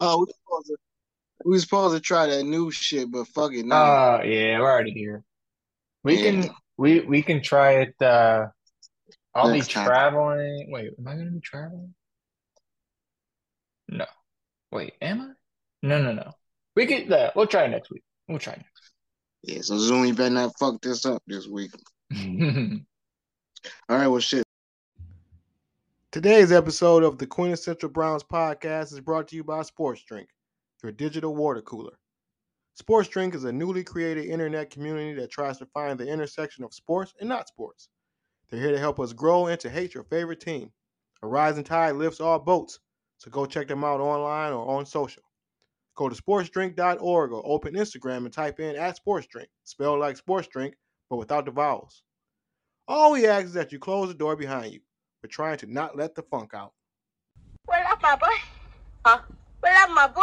Oh, 0.00 0.20
we 0.20 0.32
supposed 0.32 0.66
to, 0.66 0.76
we 1.44 1.58
supposed 1.58 1.94
to 1.96 2.00
try 2.00 2.26
that 2.26 2.44
new 2.44 2.70
shit, 2.70 3.10
but 3.10 3.26
fuck 3.28 3.52
it, 3.52 3.64
no. 3.64 3.76
Uh, 3.76 4.22
yeah, 4.24 4.58
we're 4.60 4.70
already 4.70 4.92
here. 4.92 5.22
We 6.04 6.16
Yeah. 6.16 6.30
can 6.42 6.50
we 6.76 7.00
we 7.00 7.22
can 7.22 7.42
try 7.42 7.80
it. 7.82 7.94
Uh, 8.00 8.46
I'll 9.34 9.50
be 9.52 9.58
Next 9.58 9.72
time. 9.72 9.86
traveling. 9.86 10.68
Wait, 10.70 10.90
am 10.98 11.08
I 11.08 11.12
gonna 11.16 11.30
be 11.30 11.40
traveling? 11.40 11.94
No. 13.88 14.06
Wait, 14.72 14.94
am 15.00 15.20
I? 15.20 15.86
No, 15.86 16.02
no, 16.02 16.12
no. 16.12 16.32
We 16.74 16.86
could. 16.86 17.10
Uh, 17.12 17.30
we'll 17.34 17.46
try 17.46 17.64
it 17.64 17.68
next 17.68 17.90
week. 17.90 18.02
We'll 18.28 18.38
try 18.38 18.54
next. 18.54 18.92
Week. 19.44 19.56
Yeah, 19.56 19.62
so 19.62 19.78
Zoom, 19.78 20.04
you 20.04 20.14
better 20.14 20.30
not 20.34 20.58
fuck 20.58 20.80
this 20.82 21.06
up 21.06 21.22
this 21.26 21.46
week. 21.46 21.70
All 23.88 23.96
right, 23.96 24.06
well, 24.08 24.20
shit. 24.20 24.45
Today's 26.16 26.50
episode 26.50 27.02
of 27.02 27.18
the 27.18 27.26
Quintessential 27.26 27.90
Browns 27.90 28.24
podcast 28.24 28.90
is 28.90 29.00
brought 29.00 29.28
to 29.28 29.36
you 29.36 29.44
by 29.44 29.60
Sports 29.60 30.02
Drink, 30.02 30.30
your 30.82 30.90
digital 30.90 31.36
water 31.36 31.60
cooler. 31.60 31.98
Sports 32.72 33.10
Drink 33.10 33.34
is 33.34 33.44
a 33.44 33.52
newly 33.52 33.84
created 33.84 34.24
internet 34.24 34.70
community 34.70 35.12
that 35.20 35.30
tries 35.30 35.58
to 35.58 35.66
find 35.66 36.00
the 36.00 36.08
intersection 36.08 36.64
of 36.64 36.72
sports 36.72 37.12
and 37.20 37.28
not 37.28 37.48
sports. 37.48 37.90
They're 38.48 38.58
here 38.58 38.70
to 38.70 38.78
help 38.78 38.98
us 38.98 39.12
grow 39.12 39.48
and 39.48 39.60
to 39.60 39.68
hate 39.68 39.92
your 39.92 40.04
favorite 40.04 40.40
team. 40.40 40.72
A 41.22 41.28
rising 41.28 41.64
tide 41.64 41.96
lifts 41.96 42.18
all 42.18 42.38
boats, 42.38 42.78
so 43.18 43.30
go 43.30 43.44
check 43.44 43.68
them 43.68 43.84
out 43.84 44.00
online 44.00 44.54
or 44.54 44.66
on 44.66 44.86
social. 44.86 45.22
Go 45.96 46.08
to 46.08 46.14
sportsdrink.org 46.14 47.32
or 47.32 47.42
open 47.44 47.74
Instagram 47.74 48.24
and 48.24 48.32
type 48.32 48.58
in 48.58 48.74
at 48.74 48.98
sportsdrink, 48.98 49.48
spelled 49.64 50.00
like 50.00 50.16
sports 50.16 50.48
drink, 50.48 50.76
but 51.10 51.18
without 51.18 51.44
the 51.44 51.50
vowels. 51.50 52.02
All 52.88 53.12
we 53.12 53.26
ask 53.26 53.44
is 53.44 53.52
that 53.52 53.70
you 53.70 53.78
close 53.78 54.08
the 54.08 54.14
door 54.14 54.34
behind 54.34 54.72
you. 54.72 54.80
We're 55.26 55.30
trying 55.30 55.58
to 55.58 55.66
not 55.66 55.96
let 55.96 56.14
the 56.14 56.22
funk 56.22 56.54
out. 56.54 56.72
What 57.64 57.84
up, 57.84 58.00
my 58.00 58.14
boy? 58.14 58.36
Huh? 59.04 59.22
What 59.58 59.72
up, 59.72 59.90
my 59.90 60.06
boy? 60.06 60.22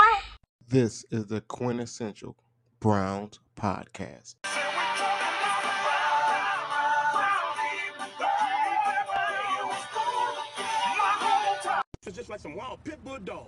This 0.70 1.04
is 1.12 1.26
the 1.26 1.42
quintessential 1.42 2.38
Browns 2.80 3.42
podcast. 3.58 4.36
It's 12.06 12.16
just 12.16 12.30
like 12.30 12.40
some 12.40 12.56
wild 12.56 12.82
pit 12.86 13.04
bull 13.04 13.18
dog. 13.20 13.48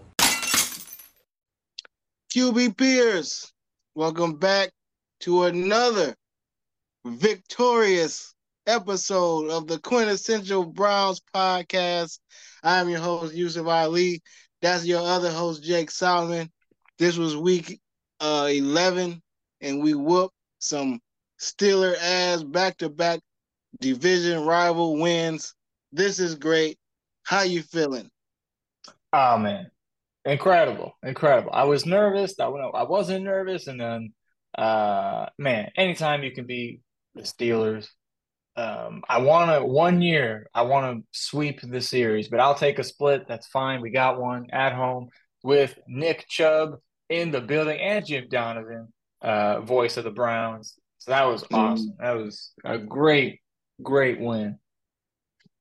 QB 2.33 2.75
Peers, 2.75 3.49
welcome 3.95 4.33
back 4.33 4.71
to 5.21 5.43
another 5.43 6.15
victorious 7.05 8.34
episode 8.67 9.49
of 9.51 9.67
the 9.67 9.79
quintessential 9.79 10.65
Browns 10.65 11.21
podcast. 11.33 12.19
I'm 12.63 12.89
your 12.89 12.99
host, 12.99 13.33
Yusuf 13.33 13.67
Ali. 13.67 14.21
That's 14.61 14.85
your 14.85 15.01
other 15.01 15.31
host, 15.31 15.63
Jake 15.63 15.91
Solomon. 15.91 16.51
This 16.97 17.17
was 17.17 17.37
week 17.37 17.79
uh, 18.19 18.49
11, 18.51 19.21
and 19.61 19.83
we 19.83 19.93
whooped 19.93 20.33
some 20.59 20.99
Steeler 21.39 21.95
ass 22.01 22.43
back 22.43 22.77
to 22.77 22.89
back 22.89 23.19
division 23.79 24.45
rival 24.45 24.99
wins. 24.99 25.53
This 25.91 26.19
is 26.19 26.35
great. 26.35 26.77
How 27.23 27.41
you 27.41 27.61
feeling? 27.61 28.09
Oh 29.13 29.37
man, 29.37 29.69
incredible, 30.25 30.93
incredible. 31.03 31.51
I 31.53 31.65
was 31.65 31.85
nervous. 31.85 32.39
I 32.39 32.45
I 32.45 32.83
wasn't 32.83 33.25
nervous, 33.25 33.67
and 33.67 33.79
then, 33.79 34.13
uh, 34.57 35.27
man, 35.37 35.71
anytime 35.75 36.23
you 36.23 36.31
can 36.31 36.45
beat 36.45 36.81
the 37.13 37.21
Steelers, 37.21 37.87
um, 38.55 39.03
I 39.09 39.19
want 39.19 39.51
to 39.51 39.65
one 39.65 40.01
year. 40.01 40.47
I 40.53 40.63
want 40.63 40.97
to 40.97 41.07
sweep 41.11 41.59
the 41.61 41.81
series, 41.81 42.29
but 42.29 42.39
I'll 42.39 42.55
take 42.55 42.79
a 42.79 42.83
split. 42.83 43.27
That's 43.27 43.47
fine. 43.47 43.81
We 43.81 43.89
got 43.89 44.19
one 44.19 44.47
at 44.51 44.73
home 44.73 45.09
with 45.43 45.77
Nick 45.87 46.25
Chubb 46.27 46.79
in 47.09 47.31
the 47.31 47.41
building 47.41 47.79
and 47.79 48.05
Jim 48.05 48.27
Donovan, 48.29 48.91
uh, 49.21 49.61
voice 49.61 49.97
of 49.97 50.05
the 50.05 50.11
Browns. 50.11 50.75
So 50.99 51.11
that 51.11 51.25
was 51.25 51.43
awesome. 51.53 51.95
That 51.99 52.13
was 52.13 52.51
a 52.63 52.77
great, 52.77 53.41
great 53.83 54.19
win. 54.19 54.57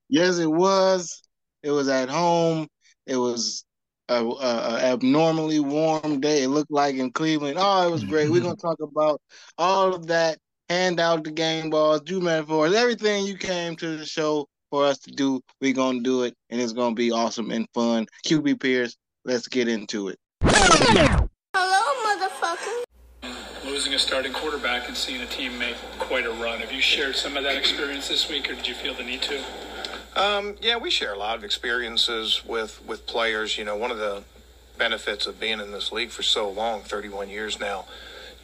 Yes, 0.08 0.38
it 0.38 0.50
was. 0.50 1.22
It 1.62 1.70
was 1.70 1.88
at 1.88 2.08
home. 2.08 2.68
It 3.06 3.16
was 3.16 3.64
a, 4.08 4.24
a, 4.24 4.24
a 4.24 4.80
abnormally 4.92 5.60
warm 5.60 6.20
day. 6.20 6.44
It 6.44 6.48
looked 6.48 6.70
like 6.70 6.94
in 6.96 7.10
Cleveland. 7.10 7.56
Oh, 7.58 7.86
it 7.86 7.90
was 7.90 8.04
great. 8.04 8.30
We're 8.30 8.42
gonna 8.42 8.56
talk 8.62 8.80
about 8.80 9.20
all 9.58 9.94
of 9.94 10.06
that. 10.06 10.38
Hand 10.70 10.98
out 10.98 11.24
the 11.24 11.30
game 11.30 11.68
balls, 11.68 12.00
do 12.00 12.20
metaphors, 12.20 12.74
everything 12.74 13.26
you 13.26 13.36
came 13.36 13.76
to 13.76 13.98
the 13.98 14.06
show 14.06 14.48
for 14.70 14.86
us 14.86 14.98
to 15.00 15.10
do. 15.10 15.42
We're 15.60 15.74
gonna 15.74 16.00
do 16.00 16.22
it, 16.22 16.34
and 16.48 16.58
it's 16.58 16.72
gonna 16.72 16.94
be 16.94 17.12
awesome 17.12 17.50
and 17.50 17.68
fun. 17.74 18.06
QB 18.26 18.60
Peers, 18.60 18.96
let's 19.26 19.46
get 19.46 19.68
into 19.68 20.08
it. 20.08 20.18
Hello, 20.40 21.18
motherfucker. 22.06 22.84
losing 23.66 23.92
a 23.92 23.98
starting 23.98 24.32
quarterback 24.32 24.88
and 24.88 24.96
seeing 24.96 25.20
a 25.20 25.26
team 25.26 25.58
make 25.58 25.76
quite 25.98 26.24
a 26.24 26.30
run. 26.30 26.60
Have 26.60 26.72
you 26.72 26.80
shared 26.80 27.14
some 27.14 27.36
of 27.36 27.44
that 27.44 27.56
experience 27.56 28.08
this 28.08 28.30
week, 28.30 28.50
or 28.50 28.54
did 28.54 28.66
you 28.66 28.74
feel 28.74 28.94
the 28.94 29.04
need 29.04 29.20
to? 29.20 29.44
Um, 30.16 30.56
yeah, 30.62 30.78
we 30.78 30.90
share 30.90 31.12
a 31.12 31.18
lot 31.18 31.36
of 31.36 31.44
experiences 31.44 32.42
with, 32.42 32.82
with 32.86 33.06
players. 33.06 33.58
You 33.58 33.64
know, 33.66 33.76
one 33.76 33.90
of 33.90 33.98
the 33.98 34.24
benefits 34.78 35.26
of 35.26 35.38
being 35.38 35.60
in 35.60 35.72
this 35.72 35.92
league 35.92 36.10
for 36.10 36.22
so 36.22 36.48
long, 36.48 36.80
31 36.80 37.28
years 37.28 37.60
now, 37.60 37.84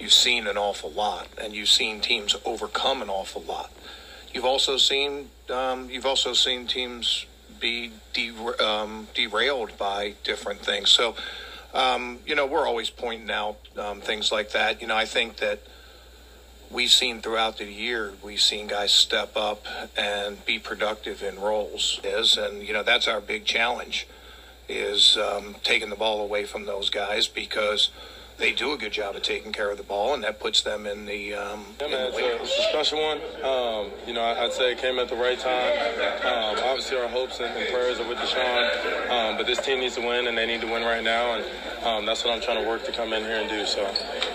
you've 0.01 0.13
seen 0.13 0.47
an 0.47 0.57
awful 0.57 0.91
lot, 0.91 1.29
and 1.41 1.55
you've 1.55 1.69
seen 1.69 2.01
teams 2.01 2.35
overcome 2.45 3.03
an 3.03 3.11
awful 3.11 3.43
lot. 3.43 3.71
You've 4.33 4.45
also 4.45 4.77
seen 4.77 5.29
um, 5.51 5.91
you've 5.91 6.07
also 6.07 6.33
seen 6.33 6.67
teams 6.67 7.27
be 7.61 7.93
der- 8.13 8.61
um, 8.63 9.09
derailed 9.15 9.77
by 9.77 10.15
different 10.25 10.61
things. 10.61 10.91
So, 10.91 11.15
um, 11.75 12.19
you 12.27 12.35
know, 12.35 12.47
we're 12.47 12.67
always 12.67 12.91
pointing 12.91 13.31
out 13.31 13.59
um, 13.77 14.01
things 14.01 14.33
like 14.33 14.53
that. 14.53 14.81
You 14.81 14.87
know, 14.87 14.97
I 14.97 15.05
think 15.05 15.37
that 15.37 15.61
we've 16.71 16.91
seen 16.91 17.21
throughout 17.21 17.59
the 17.59 17.67
year, 17.67 18.13
we've 18.23 18.41
seen 18.41 18.69
guys 18.69 18.93
step 18.93 19.37
up 19.37 19.67
and 19.97 20.45
be 20.47 20.59
productive 20.59 21.23
in 21.23 21.39
roles. 21.39 22.01
Is 22.03 22.37
and 22.37 22.63
you 22.63 22.73
know 22.73 22.83
that's 22.83 23.09
our 23.09 23.21
big 23.21 23.45
challenge, 23.45 24.07
is 24.69 25.17
um, 25.19 25.57
taking 25.63 25.91
the 25.91 25.97
ball 25.97 26.21
away 26.21 26.45
from 26.45 26.65
those 26.65 26.89
guys 26.89 27.27
because 27.27 27.91
they 28.41 28.53
do 28.53 28.73
a 28.73 28.77
good 28.77 28.91
job 28.91 29.15
of 29.15 29.23
taking 29.23 29.53
care 29.53 29.71
of 29.71 29.77
the 29.77 29.83
ball, 29.85 30.15
and 30.15 30.25
that 30.25 30.41
puts 30.41 30.63
them 30.63 30.87
in 30.87 31.05
the. 31.05 31.35
Um, 31.35 31.65
Yeah, 31.79 31.87
in 31.87 31.93
man, 31.93 32.01
the 32.01 32.09
it's 32.09 32.19
a, 32.19 32.43
it's 32.43 32.59
a 32.59 32.63
special 32.71 33.01
one. 33.01 33.19
Um, 33.45 33.91
you 34.07 34.15
know, 34.15 34.23
I- 34.23 34.45
I'd 34.45 34.53
say 34.53 34.73
it 34.73 34.79
came 34.79 34.99
at 34.99 35.09
the 35.09 35.17
right 35.17 35.39
time. 35.39 35.73
Um, 36.25 36.57
obviously, 36.65 36.97
our 36.97 37.07
hopes 37.09 37.39
and, 37.39 37.55
and 37.57 37.69
prayers 37.69 38.01
are 38.01 38.09
with 38.09 38.19
Deshaun, 38.19 39.11
um, 39.11 39.37
but 39.37 39.47
this 39.47 39.61
team 39.61 39.79
needs 39.79 39.95
to 39.97 40.01
win, 40.01 40.27
and 40.27 40.37
they 40.37 40.47
need 40.47 40.63
to 40.63 40.67
win 40.67 40.83
right 40.83 41.05
now, 41.05 41.35
and 41.35 41.45
um, 41.85 42.07
that's 42.07 42.25
what 42.25 42.33
I'm 42.35 42.41
trying 42.41 42.63
to 42.63 42.69
work 42.69 42.85
to 42.87 42.93
come 42.93 43.13
in 43.13 43.23
here 43.23 43.37
and 43.37 43.49
do. 43.49 43.65
So, 43.67 43.85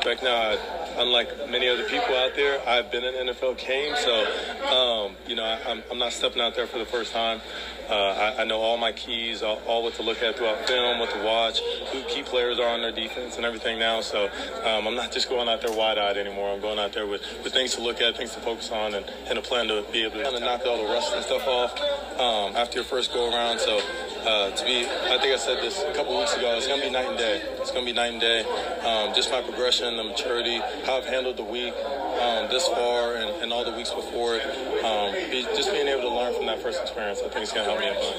back 0.06 0.22
now, 0.22 0.36
I, 0.54 0.58
unlike 0.98 1.50
many 1.50 1.68
other 1.68 1.84
people 1.84 2.16
out 2.16 2.36
there, 2.36 2.62
I've 2.68 2.92
been 2.92 3.04
in 3.04 3.28
NFL 3.28 3.58
games, 3.58 4.00
so 4.00 4.26
um, 4.66 5.16
you 5.28 5.36
know, 5.36 5.44
I, 5.44 5.60
I'm, 5.70 5.84
I'm 5.92 6.00
not 6.00 6.14
stepping 6.14 6.42
out 6.42 6.56
there 6.56 6.68
for 6.68 6.80
the 6.80 6.86
first 6.86 7.12
time. 7.14 7.42
Uh, 7.90 7.94
I, 8.38 8.42
I 8.42 8.44
know 8.46 8.60
all 8.62 8.78
my 8.78 8.92
keys, 8.92 9.44
all, 9.44 9.62
all 9.68 9.84
what 9.84 9.94
to 9.96 10.02
look 10.02 10.24
at 10.24 10.38
throughout 10.38 10.68
film, 10.68 11.00
what 11.00 11.12
to 11.12 11.24
watch, 11.24 11.60
who 11.92 12.02
key 12.04 12.24
players 12.24 12.60
are 12.60 12.68
on 12.68 12.82
their 12.82 12.92
defense, 12.92 13.36
and 13.38 13.46
everything 13.46 13.78
now. 13.78 14.02
So 14.02 14.26
um, 14.64 14.88
I'm 14.88 14.96
not 14.96 15.12
just 15.12 15.30
going 15.30 15.48
out 15.48 15.62
there 15.62 15.76
wide-eyed 15.76 16.18
anymore. 16.18 16.52
I'm 16.52 16.62
going 16.62 16.80
out 16.80 16.94
there 16.94 17.06
with, 17.06 17.22
with 17.44 17.54
things 17.54 17.76
to 17.76 17.82
look 17.82 18.02
at, 18.02 18.18
things 18.18 18.34
to 18.34 18.40
focus 18.40 18.72
on, 18.72 18.96
and, 18.96 19.06
and 19.28 19.38
a 19.38 19.42
plan 19.42 19.68
to 19.68 19.86
be 19.92 20.04
able 20.04 20.18
to 20.18 20.24
kind 20.24 20.36
of 20.36 20.42
knock 20.42 20.66
all 20.66 20.78
the 20.78 20.92
rust 20.92 21.14
and 21.14 21.24
stuff 21.24 21.48
off 21.48 21.80
um, 22.20 22.56
after 22.56 22.78
your 22.78 22.86
first 22.86 23.14
go 23.14 23.32
around. 23.32 23.60
So 23.60 23.80
uh, 24.26 24.50
to 24.52 24.66
be, 24.66 24.86
I 24.86 25.18
think 25.20 25.34
I 25.34 25.38
said 25.38 25.58
this 25.62 25.84
a 25.84 25.94
couple 25.94 26.18
weeks 26.18 26.36
ago. 26.36 26.56
It's 26.58 26.68
gonna 26.68 26.82
be 26.82 26.90
night 26.90 27.08
and 27.08 27.18
day. 27.18 27.42
It's 27.60 27.72
gonna 27.72 27.86
be 27.86 27.94
night 27.94 28.12
and 28.14 28.22
day. 28.22 28.42
Um, 28.82 29.14
just 29.14 29.32
my 29.32 29.42
progression, 29.42 29.96
the 29.98 30.04
maturity, 30.04 30.60
how 30.86 30.98
I've 30.98 31.06
handled 31.06 31.38
the 31.38 31.44
week 31.44 31.74
um, 32.22 32.48
this 32.50 32.68
far, 32.68 33.16
and, 33.16 33.30
and 33.42 33.52
all 33.52 33.66
the 33.66 33.76
weeks 33.76 33.92
before 33.92 34.36
it. 34.36 34.44
Um, 34.86 35.14
be, 35.32 35.44
just 35.56 35.72
being 35.72 35.88
able 35.88 36.04
to 36.04 36.16
learn 36.16 36.34
from 36.36 36.46
that 36.46 36.62
first 36.62 36.82
experience, 36.82 37.20
I 37.20 37.30
think 37.30 37.44
it's 37.44 37.52
gonna 37.52 37.66
help 37.66 37.80
me 37.80 37.90
a 37.90 37.96
fun. 37.96 38.14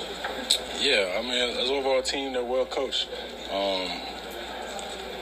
Yeah, 0.81 1.19
I 1.19 1.23
mean, 1.23 1.59
as 1.59 1.71
overall 1.71 2.03
team, 2.03 2.33
they're 2.33 2.45
well 2.45 2.67
coached. 2.67 3.09
Um, 3.53 3.89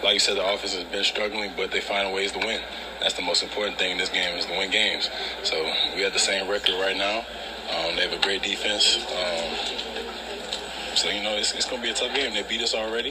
like 0.02 0.14
you 0.14 0.20
said, 0.20 0.36
the 0.36 0.44
offense 0.44 0.74
has 0.74 0.84
been 0.84 1.04
struggling, 1.04 1.52
but 1.56 1.70
they 1.70 1.80
find 1.80 2.14
ways 2.14 2.32
to 2.32 2.38
win. 2.38 2.60
That's 3.00 3.14
the 3.14 3.22
most 3.22 3.42
important 3.42 3.78
thing 3.78 3.92
in 3.92 3.98
this 3.98 4.08
game 4.08 4.36
is 4.36 4.46
to 4.46 4.52
win 4.52 4.70
games. 4.70 5.08
So 5.42 5.56
we 5.94 6.02
have 6.02 6.12
the 6.12 6.18
same 6.18 6.48
record 6.48 6.74
right 6.80 6.96
now. 6.96 7.18
Um, 7.70 7.96
they 7.96 8.08
have 8.08 8.12
a 8.12 8.22
great 8.22 8.42
defense. 8.42 8.96
Um, 8.96 9.56
so 10.94 11.08
you 11.10 11.22
know, 11.22 11.36
it's, 11.36 11.52
it's 11.52 11.68
going 11.68 11.80
to 11.80 11.82
be 11.82 11.90
a 11.90 11.94
tough 11.94 12.14
game. 12.14 12.34
They 12.34 12.42
beat 12.42 12.62
us 12.62 12.74
already, 12.74 13.10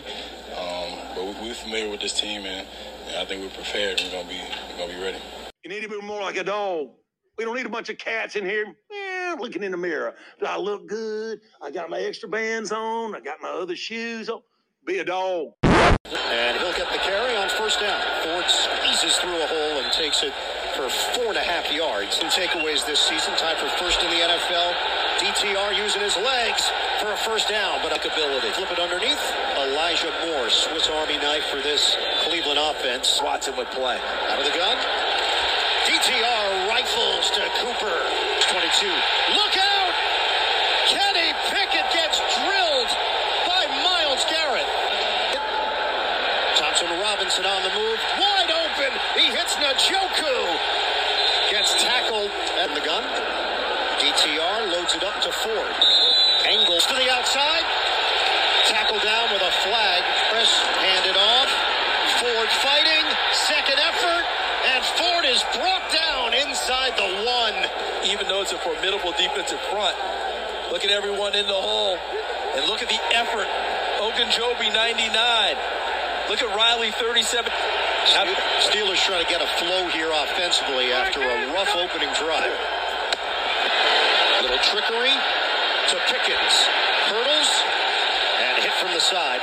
um, 0.57 0.99
but 1.15 1.25
we, 1.25 1.47
we're 1.47 1.53
familiar 1.53 1.89
with 1.89 2.01
this 2.01 2.13
team, 2.13 2.45
and 2.45 2.65
I 3.15 3.25
think 3.25 3.41
we're 3.41 3.49
prepared. 3.49 4.01
We're 4.03 4.11
going 4.11 4.23
to 4.23 4.29
be 4.29 4.39
we're 4.71 4.77
going 4.77 4.89
to 4.89 4.95
be 4.95 5.03
ready. 5.03 5.17
You 5.63 5.69
need 5.69 5.81
to 5.83 5.89
be 5.89 6.01
more 6.01 6.21
like 6.21 6.37
a 6.37 6.43
dog. 6.43 6.89
We 7.37 7.45
don't 7.45 7.55
need 7.55 7.65
a 7.65 7.69
bunch 7.69 7.89
of 7.89 7.97
cats 7.97 8.35
in 8.35 8.45
here 8.45 8.65
eh, 8.91 9.35
looking 9.39 9.63
in 9.63 9.71
the 9.71 9.77
mirror. 9.77 10.15
Do 10.39 10.45
I 10.45 10.57
look 10.57 10.87
good? 10.87 11.39
I 11.61 11.71
got 11.71 11.89
my 11.89 11.99
extra 11.99 12.27
bands 12.27 12.71
on. 12.71 13.15
I 13.15 13.19
got 13.19 13.37
my 13.41 13.49
other 13.49 13.75
shoes 13.75 14.29
on. 14.29 14.41
Be 14.85 14.99
a 14.99 15.05
dog. 15.05 15.51
And 15.63 16.57
he'll 16.57 16.73
get 16.73 16.91
the 16.91 16.99
carry 16.99 17.35
on 17.35 17.49
first 17.49 17.79
down. 17.79 18.01
Ford 18.23 18.45
squeezes 18.47 19.17
through 19.17 19.41
a 19.41 19.47
hole 19.47 19.81
and 19.81 19.91
takes 19.93 20.23
it 20.23 20.33
for 20.73 20.89
four 20.89 21.29
and 21.29 21.37
a 21.37 21.45
half 21.45 21.71
yards. 21.71 22.17
Some 22.17 22.29
takeaways 22.29 22.85
this 22.85 22.99
season, 22.99 23.33
tied 23.37 23.57
for 23.57 23.69
first 23.77 24.01
in 24.01 24.09
the 24.09 24.21
NFL. 24.21 24.73
DTR 25.21 25.77
using 25.77 26.01
his 26.01 26.17
legs 26.17 26.69
for 26.99 27.13
a 27.13 27.17
first 27.17 27.49
down, 27.49 27.79
but 27.81 27.93
a 27.93 27.99
ability. 28.01 28.49
Flip 28.57 28.71
it 28.71 28.79
underneath. 28.79 29.21
Elijah 29.57 30.11
Moore, 30.25 30.49
Swiss 30.49 30.89
Army 30.89 31.17
knife 31.17 31.45
for 31.45 31.61
this 31.61 31.95
Cleveland 32.25 32.59
offense. 32.59 33.21
Watson 33.23 33.55
would 33.57 33.69
play. 33.71 33.99
Out 34.29 34.39
of 34.39 34.45
the 34.45 34.57
gun. 34.57 34.77
DTR 35.85 36.69
rifles 36.69 37.29
to 37.31 37.41
Cooper. 37.61 37.97
22. 38.49 38.87
Look 39.37 39.55
out! 39.57 39.93
Kenny 40.89 41.29
Pickett 41.49 41.87
gets 41.93 42.17
drilled 42.39 42.91
by 43.45 43.65
Myles 43.83 44.25
Garrett. 44.25 44.67
Thompson 46.55 46.85
Robinson 47.01 47.45
on 47.45 47.63
the 47.63 47.73
move. 47.73 47.99
Wide 48.21 48.51
open. 48.53 48.91
He 49.17 49.25
hits 49.33 49.55
Njoku. 49.57 50.37
Gets 51.49 51.81
tackled 51.81 52.29
at 52.61 52.69
the 52.73 52.81
gun. 52.81 53.03
DTR 53.97 54.69
loads 54.69 54.93
it 54.93 55.03
up 55.03 55.17
to 55.21 55.31
Ford. 55.31 55.73
Angles 56.45 56.85
to 56.87 56.93
the 56.93 57.09
outside. 57.09 57.65
Tackle 58.69 58.99
down 58.99 59.33
with 59.33 59.41
a 59.41 59.53
flag. 59.65 60.01
Chris 60.29 60.49
handed 60.77 61.17
off. 61.17 61.49
Ford 62.21 62.49
fighting. 62.61 63.05
Second 63.33 63.79
effort. 63.81 64.25
And 64.73 64.83
Ford 64.95 65.25
is 65.25 65.41
brought 65.57 65.85
down 65.89 66.33
inside 66.33 66.93
the 66.97 67.25
one. 67.25 67.57
Even 68.05 68.27
though 68.27 68.41
it's 68.41 68.53
a 68.53 68.59
formidable 68.59 69.11
defensive 69.17 69.59
front, 69.73 69.97
look 70.71 70.85
at 70.85 70.91
everyone 70.91 71.35
in 71.35 71.47
the 71.47 71.53
hole. 71.53 71.97
And 72.55 72.65
look 72.67 72.81
at 72.81 72.89
the 72.89 73.01
effort. 73.17 73.47
Ogunjobi 73.99 74.71
99. 74.73 75.57
Look 76.29 76.41
at 76.41 76.55
Riley 76.55 76.91
37. 76.91 77.51
Steelers 78.63 78.99
trying 79.03 79.23
to 79.23 79.29
get 79.29 79.41
a 79.41 79.47
flow 79.59 79.87
here 79.89 80.11
offensively 80.11 80.91
after 80.91 81.21
a 81.21 81.53
rough 81.53 81.75
opening 81.75 82.11
drive. 82.15 82.55
Little 84.41 84.59
trickery 84.63 85.15
to 85.89 85.95
Pickens. 86.07 86.55
Hurdles 87.11 87.51
and 88.43 88.63
hit 88.63 88.73
from 88.79 88.91
the 88.93 88.99
side. 88.99 89.39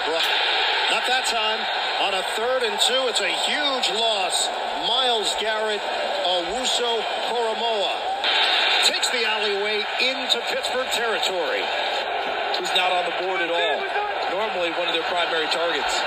Not 0.90 1.04
that 1.06 1.24
time. 1.28 1.60
On 2.00 2.14
a 2.16 2.24
third 2.32 2.64
and 2.64 2.80
two, 2.80 3.08
it's 3.12 3.20
a 3.20 3.28
huge 3.28 3.92
loss. 3.92 4.48
Myles 4.88 5.36
Garrett, 5.40 5.80
Owusu 6.24 7.04
Koramoah 7.28 8.00
takes 8.88 9.10
the 9.10 9.24
alleyway 9.28 9.84
into 10.00 10.40
Pittsburgh 10.48 10.88
territory. 10.96 11.60
Who's 12.56 12.72
not 12.72 12.92
on 12.92 13.04
the 13.04 13.16
board 13.24 13.40
at 13.44 13.52
all. 13.52 13.78
Normally 14.32 14.72
one 14.80 14.88
of 14.88 14.94
their 14.94 15.04
primary 15.12 15.46
targets. 15.52 16.00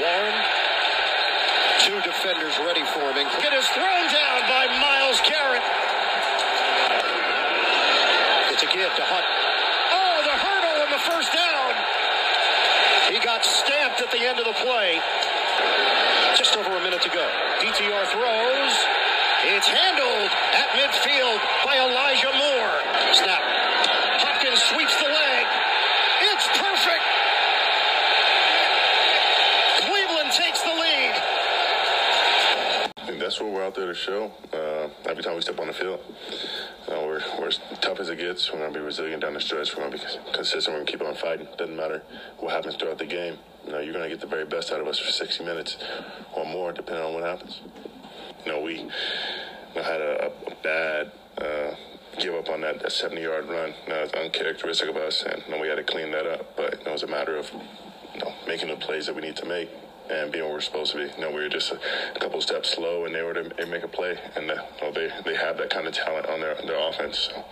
Warren, 0.00 0.34
two 1.84 2.00
defenders 2.20 2.52
ready 2.60 2.84
for 2.92 3.00
him. 3.16 3.16
It 3.16 3.54
is 3.56 3.64
thrown 3.72 4.04
down 4.12 4.40
by 4.44 4.68
Myles 4.76 5.24
Garrett. 5.24 5.64
It's 8.52 8.60
a 8.60 8.68
give 8.68 8.92
to 8.92 9.04
Hunt. 9.08 9.24
Oh, 9.24 10.20
the 10.28 10.36
hurdle 10.36 10.84
and 10.84 10.92
the 10.92 11.00
first 11.00 11.32
down. 11.32 11.72
He 13.08 13.24
got 13.24 13.40
stamped 13.40 14.04
at 14.04 14.12
the 14.12 14.20
end 14.20 14.36
of 14.36 14.44
the 14.44 14.52
play. 14.60 15.00
Just 16.36 16.60
over 16.60 16.76
a 16.76 16.82
minute 16.84 17.00
to 17.00 17.08
go. 17.08 17.24
DTR 17.64 18.04
throws. 18.12 18.74
It's 19.56 19.72
handled 19.72 20.28
at 20.60 20.68
midfield 20.76 21.40
by 21.64 21.80
Elijah 21.80 22.36
Moore. 22.36 22.76
Snap. 23.16 23.40
Hopkins 24.20 24.60
sweeps 24.68 24.92
the 25.00 25.08
leg. 25.08 25.44
It's 26.36 26.46
perfect. 26.52 27.04
Cleveland 29.88 30.36
takes 30.36 30.60
the 30.60 30.76
lead. 30.76 31.40
I 33.00 33.06
think 33.06 33.18
that's 33.30 33.40
what 33.40 33.52
we're 33.52 33.64
out 33.64 33.76
there 33.76 33.86
to 33.86 33.94
show. 33.94 34.32
Uh, 34.52 34.88
every 35.08 35.22
time 35.22 35.36
we 35.36 35.40
step 35.40 35.60
on 35.60 35.68
the 35.68 35.72
field, 35.72 36.00
you 36.88 36.92
know, 36.92 37.06
we're, 37.06 37.22
we're 37.38 37.46
as 37.46 37.60
tough 37.80 38.00
as 38.00 38.08
it 38.08 38.16
gets. 38.16 38.50
We're 38.52 38.58
going 38.58 38.72
to 38.72 38.78
be 38.80 38.84
resilient 38.84 39.22
down 39.22 39.34
the 39.34 39.40
stretch. 39.40 39.76
We're 39.76 39.88
going 39.88 39.96
to 39.96 39.98
be 39.98 40.32
consistent. 40.32 40.74
We're 40.74 40.78
going 40.78 40.86
to 40.86 40.92
keep 40.92 41.02
on 41.02 41.14
fighting. 41.14 41.46
Doesn't 41.56 41.76
matter 41.76 42.02
what 42.38 42.52
happens 42.52 42.74
throughout 42.74 42.98
the 42.98 43.06
game. 43.06 43.38
You 43.66 43.70
know, 43.70 43.78
you're 43.78 43.92
going 43.92 44.02
to 44.02 44.08
get 44.08 44.20
the 44.20 44.26
very 44.26 44.46
best 44.46 44.72
out 44.72 44.80
of 44.80 44.88
us 44.88 44.98
for 44.98 45.12
60 45.12 45.44
minutes 45.44 45.78
or 46.32 46.44
more, 46.44 46.72
depending 46.72 47.04
on 47.04 47.14
what 47.14 47.22
happens. 47.22 47.60
You 48.44 48.50
know, 48.50 48.60
we 48.62 48.80
you 48.80 48.90
know, 49.76 49.82
had 49.84 50.00
a, 50.00 50.32
a 50.48 50.54
bad 50.64 51.12
uh, 51.38 51.76
give 52.18 52.34
up 52.34 52.48
on 52.48 52.62
that, 52.62 52.82
that 52.82 52.90
70 52.90 53.22
yard 53.22 53.48
run. 53.48 53.74
That 53.86 54.02
was 54.02 54.12
uncharacteristic 54.12 54.88
of 54.88 54.96
us, 54.96 55.22
and 55.22 55.40
you 55.46 55.54
know, 55.54 55.60
we 55.60 55.68
had 55.68 55.76
to 55.76 55.84
clean 55.84 56.10
that 56.10 56.26
up. 56.26 56.56
But 56.56 56.74
it 56.84 56.90
was 56.90 57.04
a 57.04 57.06
matter 57.06 57.36
of 57.36 57.48
you 58.12 58.22
know, 58.22 58.34
making 58.48 58.70
the 58.70 58.76
plays 58.76 59.06
that 59.06 59.14
we 59.14 59.22
need 59.22 59.36
to 59.36 59.46
make 59.46 59.70
and 60.10 60.32
being 60.32 60.44
where 60.44 60.54
we're 60.54 60.60
supposed 60.60 60.92
to 60.92 60.98
be. 60.98 61.12
You 61.14 61.20
know, 61.20 61.28
we 61.28 61.42
were 61.42 61.48
just 61.48 61.72
a, 61.72 61.78
couple 62.18 62.40
steps 62.40 62.70
slow, 62.70 63.04
and 63.06 63.14
they 63.14 63.22
were 63.22 63.34
to 63.34 63.66
make 63.66 63.82
a 63.82 63.88
play, 63.88 64.18
and 64.36 64.50
uh, 64.50 64.54
you 64.54 64.86
know, 64.86 64.92
they 64.92 65.10
they 65.24 65.36
have 65.36 65.56
that 65.58 65.70
kind 65.70 65.86
of 65.86 65.94
talent 65.94 66.26
on 66.26 66.40
their 66.40 66.54
their 66.66 66.88
offense. 66.88 67.30
So, 67.30 67.44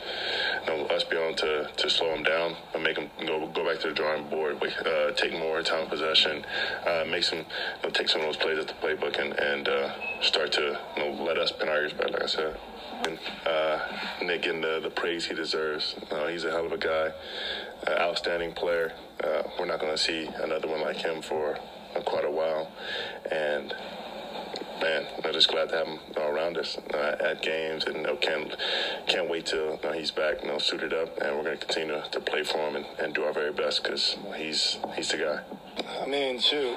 you 0.66 0.78
know, 0.78 0.86
us 0.86 1.04
being 1.04 1.22
able 1.22 1.36
to, 1.36 1.70
to 1.74 1.90
slow 1.90 2.14
them 2.14 2.22
down 2.22 2.56
and 2.74 2.82
make 2.82 2.96
them 2.96 3.10
go 3.26 3.46
go 3.48 3.64
back 3.64 3.80
to 3.82 3.88
the 3.88 3.94
drawing 3.94 4.28
board, 4.28 4.62
uh, 4.62 5.12
take 5.12 5.32
more 5.32 5.62
time 5.62 5.88
possession, 5.88 6.44
uh, 6.86 7.04
make 7.08 7.22
some 7.22 7.38
you 7.38 7.44
know, 7.84 7.90
take 7.90 8.08
some 8.08 8.20
of 8.20 8.26
those 8.26 8.36
plays 8.36 8.58
at 8.58 8.68
the 8.68 8.74
playbook, 8.74 9.18
and 9.18 9.32
and 9.38 9.68
uh, 9.68 9.92
start 10.20 10.52
to 10.52 10.78
you 10.96 11.02
know, 11.04 11.24
let 11.24 11.38
us 11.38 11.52
pin 11.52 11.68
our 11.68 11.82
ears 11.82 11.92
back, 11.92 12.10
like 12.10 12.22
I 12.22 12.26
said. 12.26 12.56
And, 13.04 13.18
uh, 13.46 13.78
Nick 14.22 14.42
getting 14.42 14.60
the, 14.60 14.80
the 14.82 14.90
praise 14.90 15.24
he 15.26 15.34
deserves. 15.34 15.94
He's 16.28 16.42
a 16.44 16.50
hell 16.50 16.66
of 16.66 16.72
a 16.72 16.78
guy, 16.78 17.12
uh, 17.86 17.90
outstanding 18.00 18.52
player. 18.52 18.92
We're 19.58 19.66
not 19.66 19.78
going 19.78 19.92
to 19.92 19.98
see 19.98 20.26
another 20.42 20.66
one 20.66 20.80
like 20.80 20.96
him 20.96 21.22
for 21.22 21.58
uh, 21.98 22.02
quite 22.02 22.24
a 22.24 22.30
while, 22.30 22.70
and 23.30 23.74
man, 24.80 25.06
I'm 25.24 25.32
just 25.32 25.48
glad 25.48 25.70
to 25.70 25.76
have 25.76 25.86
him 25.86 25.98
all 26.16 26.28
around 26.28 26.56
us 26.56 26.78
uh, 26.94 27.16
at 27.20 27.42
games, 27.42 27.84
and 27.84 27.96
you 27.96 28.02
know, 28.02 28.16
can't 28.16 28.56
can't 29.06 29.28
wait 29.28 29.46
till 29.46 29.74
you 29.74 29.80
know, 29.82 29.92
he's 29.92 30.10
back, 30.10 30.42
you 30.42 30.48
know, 30.48 30.58
suited 30.58 30.92
up, 30.92 31.16
and 31.18 31.36
we're 31.36 31.44
going 31.44 31.58
to 31.58 31.66
continue 31.66 31.94
to, 31.94 32.08
to 32.10 32.20
play 32.20 32.44
for 32.44 32.58
him 32.58 32.76
and, 32.76 32.86
and 32.98 33.14
do 33.14 33.24
our 33.24 33.32
very 33.32 33.52
best 33.52 33.82
because 33.82 34.16
he's 34.36 34.78
he's 34.96 35.10
the 35.10 35.18
guy. 35.18 35.40
I 36.02 36.06
mean, 36.06 36.40
shoot. 36.40 36.76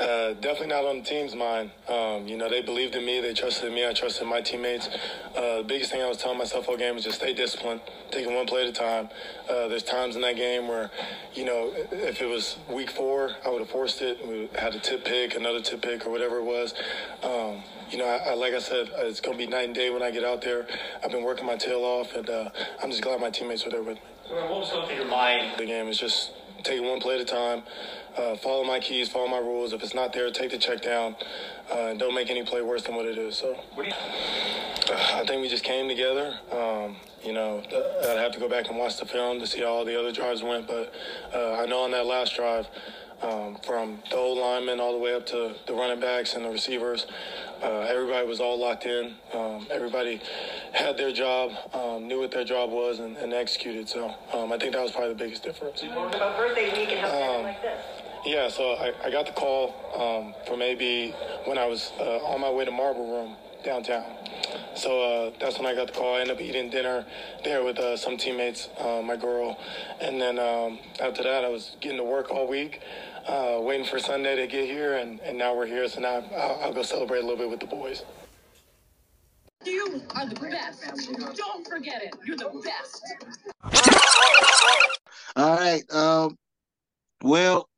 Uh, 0.00 0.32
definitely 0.34 0.66
not 0.68 0.84
on 0.84 0.98
the 0.98 1.04
team's 1.04 1.34
mind. 1.34 1.70
Um, 1.88 2.26
you 2.26 2.36
know, 2.36 2.48
they 2.48 2.62
believed 2.62 2.94
in 2.94 3.04
me. 3.04 3.20
They 3.20 3.32
trusted 3.32 3.72
me. 3.72 3.86
I 3.86 3.92
trusted 3.92 4.26
my 4.26 4.40
teammates. 4.40 4.88
Uh, 5.36 5.58
the 5.58 5.64
biggest 5.66 5.92
thing 5.92 6.02
I 6.02 6.08
was 6.08 6.18
telling 6.18 6.38
myself 6.38 6.68
all 6.68 6.76
game 6.76 6.94
was 6.94 7.04
just 7.04 7.18
stay 7.18 7.32
disciplined, 7.32 7.80
taking 8.10 8.34
one 8.34 8.46
play 8.46 8.62
at 8.62 8.68
a 8.68 8.72
time. 8.72 9.08
Uh, 9.48 9.68
there's 9.68 9.82
times 9.82 10.16
in 10.16 10.22
that 10.22 10.36
game 10.36 10.66
where, 10.66 10.90
you 11.34 11.44
know, 11.44 11.72
if 11.92 12.20
it 12.20 12.26
was 12.26 12.56
week 12.68 12.90
four, 12.90 13.30
I 13.44 13.50
would 13.50 13.60
have 13.60 13.70
forced 13.70 14.02
it. 14.02 14.26
We 14.26 14.48
had 14.58 14.74
a 14.74 14.80
tip 14.80 15.04
pick, 15.04 15.36
another 15.36 15.60
tip 15.60 15.82
pick, 15.82 16.06
or 16.06 16.10
whatever 16.10 16.38
it 16.38 16.44
was. 16.44 16.74
Um, 17.22 17.62
you 17.90 17.98
know, 17.98 18.06
I, 18.06 18.30
I, 18.30 18.34
like 18.34 18.54
I 18.54 18.58
said, 18.58 18.90
it's 18.96 19.20
going 19.20 19.38
to 19.38 19.44
be 19.44 19.50
night 19.50 19.66
and 19.66 19.74
day 19.74 19.90
when 19.90 20.02
I 20.02 20.10
get 20.10 20.24
out 20.24 20.42
there. 20.42 20.66
I've 21.04 21.10
been 21.10 21.22
working 21.24 21.46
my 21.46 21.56
tail 21.56 21.80
off, 21.80 22.14
and 22.14 22.28
uh, 22.28 22.50
I'm 22.82 22.90
just 22.90 23.02
glad 23.02 23.20
my 23.20 23.30
teammates 23.30 23.64
were 23.64 23.70
there 23.70 23.82
with 23.82 23.96
me. 23.96 24.02
What 24.28 24.48
was 24.50 24.70
going 24.70 24.86
through 24.88 24.96
your 24.96 25.06
mind? 25.06 25.58
The 25.58 25.66
game 25.66 25.86
is 25.88 25.98
just 25.98 26.32
taking 26.64 26.86
one 26.86 26.98
play 27.00 27.16
at 27.16 27.20
a 27.20 27.24
time. 27.24 27.62
Uh, 28.16 28.36
follow 28.36 28.64
my 28.64 28.78
keys, 28.78 29.08
follow 29.08 29.26
my 29.28 29.38
rules. 29.38 29.72
If 29.72 29.82
it's 29.82 29.94
not 29.94 30.12
there, 30.12 30.30
take 30.30 30.50
the 30.50 30.58
check 30.58 30.82
down. 30.82 31.16
Uh, 31.72 31.94
don't 31.94 32.14
make 32.14 32.30
any 32.30 32.44
play 32.44 32.62
worse 32.62 32.82
than 32.84 32.94
what 32.94 33.06
it 33.06 33.18
is. 33.18 33.36
So, 33.36 33.54
what 33.74 33.84
do 33.84 33.88
you? 33.88 33.94
Uh, 34.94 35.20
I 35.20 35.24
think 35.26 35.42
we 35.42 35.48
just 35.48 35.64
came 35.64 35.88
together. 35.88 36.38
Um, 36.52 36.96
you 37.24 37.32
know, 37.32 37.62
I'd 38.02 38.18
have 38.18 38.32
to 38.32 38.38
go 38.38 38.48
back 38.48 38.68
and 38.68 38.78
watch 38.78 38.98
the 38.98 39.06
film 39.06 39.40
to 39.40 39.46
see 39.46 39.60
how 39.60 39.66
all 39.68 39.84
the 39.84 39.98
other 39.98 40.12
drives 40.12 40.42
went, 40.42 40.66
but 40.66 40.92
uh, 41.34 41.54
I 41.54 41.66
know 41.66 41.80
on 41.80 41.90
that 41.92 42.06
last 42.06 42.36
drive, 42.36 42.66
um, 43.22 43.56
from 43.64 43.98
the 44.10 44.16
old 44.16 44.38
linemen 44.38 44.78
all 44.78 44.92
the 44.92 44.98
way 44.98 45.14
up 45.14 45.24
to 45.26 45.54
the 45.66 45.72
running 45.72 46.00
backs 46.00 46.34
and 46.34 46.44
the 46.44 46.50
receivers, 46.50 47.06
uh, 47.62 47.86
everybody 47.88 48.26
was 48.26 48.40
all 48.40 48.60
locked 48.60 48.84
in. 48.84 49.14
Um, 49.32 49.66
everybody 49.70 50.20
had 50.72 50.98
their 50.98 51.12
job, 51.12 51.52
um, 51.72 52.06
knew 52.06 52.20
what 52.20 52.30
their 52.30 52.44
job 52.44 52.70
was, 52.70 52.98
and, 52.98 53.16
and 53.16 53.32
executed. 53.32 53.88
So 53.88 54.14
um, 54.34 54.52
I 54.52 54.58
think 54.58 54.72
that 54.72 54.82
was 54.82 54.92
probably 54.92 55.10
the 55.14 55.18
biggest 55.24 55.42
difference. 55.42 55.82
About 55.82 56.36
birthday 56.36 56.70
week 56.78 56.90
and 56.90 57.00
how 57.00 57.38
Um, 57.38 57.42
like 57.44 57.62
this. 57.62 58.03
Yeah, 58.24 58.48
so 58.48 58.72
I, 58.72 58.94
I 59.04 59.10
got 59.10 59.26
the 59.26 59.32
call 59.32 59.74
um, 59.94 60.34
from 60.46 60.62
AB 60.62 61.14
when 61.44 61.58
I 61.58 61.66
was 61.66 61.92
uh, 62.00 62.24
on 62.24 62.40
my 62.40 62.50
way 62.50 62.64
to 62.64 62.70
Marble 62.70 63.06
Room 63.12 63.36
downtown. 63.64 64.04
So 64.76 65.02
uh, 65.02 65.32
that's 65.38 65.58
when 65.58 65.66
I 65.66 65.74
got 65.74 65.88
the 65.88 65.92
call. 65.92 66.16
I 66.16 66.20
ended 66.20 66.36
up 66.36 66.42
eating 66.42 66.70
dinner 66.70 67.04
there 67.44 67.64
with 67.64 67.78
uh, 67.78 67.98
some 67.98 68.16
teammates, 68.16 68.68
uh, 68.78 69.02
my 69.04 69.16
girl. 69.16 69.58
And 70.00 70.20
then 70.20 70.38
um, 70.38 70.78
after 71.00 71.22
that, 71.22 71.44
I 71.44 71.48
was 71.48 71.76
getting 71.80 71.98
to 71.98 72.04
work 72.04 72.30
all 72.30 72.48
week, 72.48 72.80
uh, 73.26 73.58
waiting 73.60 73.86
for 73.86 73.98
Sunday 73.98 74.36
to 74.36 74.46
get 74.46 74.66
here. 74.66 74.94
And, 74.94 75.20
and 75.20 75.36
now 75.36 75.54
we're 75.54 75.66
here, 75.66 75.86
so 75.88 76.00
now 76.00 76.24
I'll, 76.34 76.60
I'll 76.62 76.72
go 76.72 76.82
celebrate 76.82 77.18
a 77.18 77.22
little 77.22 77.36
bit 77.38 77.50
with 77.50 77.60
the 77.60 77.66
boys. 77.66 78.04
You 79.64 80.02
are 80.14 80.26
the 80.26 80.34
best. 80.34 80.82
Don't 81.36 81.66
forget 81.68 82.02
it. 82.02 82.14
You're 82.24 82.36
the 82.36 82.62
best. 82.64 83.04
All 85.36 85.56
right. 85.56 85.82
Um. 85.92 86.36
Well, 87.22 87.68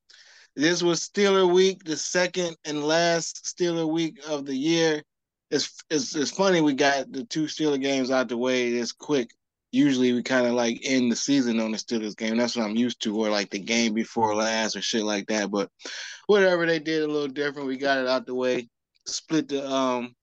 this 0.57 0.83
was 0.83 1.01
Steeler 1.01 1.53
Week, 1.53 1.85
the 1.85 1.97
second 1.97 2.57
and 2.65 2.83
last 2.83 3.45
Steeler 3.45 3.89
Week 3.89 4.19
of 4.27 4.47
the 4.47 4.57
year. 4.57 5.03
It's 5.51 5.85
it's 5.91 6.17
it's 6.17 6.31
funny 6.31 6.63
we 6.63 6.73
got 6.73 7.13
the 7.13 7.25
two 7.25 7.45
Steeler 7.45 7.81
games 7.81 8.11
out 8.11 8.29
the 8.29 8.39
way 8.39 8.73
this 8.73 8.91
quick. 8.91 9.31
Usually 9.71 10.15
we 10.15 10.23
kind 10.23 10.47
of 10.47 10.55
like 10.55 10.81
end 10.83 11.13
the 11.13 11.17
season 11.17 11.61
on 11.61 11.73
the 11.73 11.77
Steelers 11.77 12.17
game. 12.17 12.39
That's 12.39 12.57
what 12.57 12.65
I'm 12.65 12.75
used 12.75 13.03
to, 13.03 13.15
or 13.15 13.29
like 13.29 13.51
the 13.51 13.59
game 13.59 13.93
before 13.93 14.35
last 14.35 14.77
or 14.77 14.81
shit 14.81 15.05
like 15.05 15.27
that. 15.27 15.51
But 15.51 15.71
whatever 16.27 16.65
they 16.65 16.79
did 16.79 17.03
a 17.03 17.07
little 17.07 17.29
different. 17.29 17.69
We 17.69 17.77
got 17.77 17.99
it 17.99 18.07
out 18.07 18.27
the 18.27 18.35
way. 18.35 18.69
Split 19.05 19.49
the 19.49 19.71
um 19.71 20.15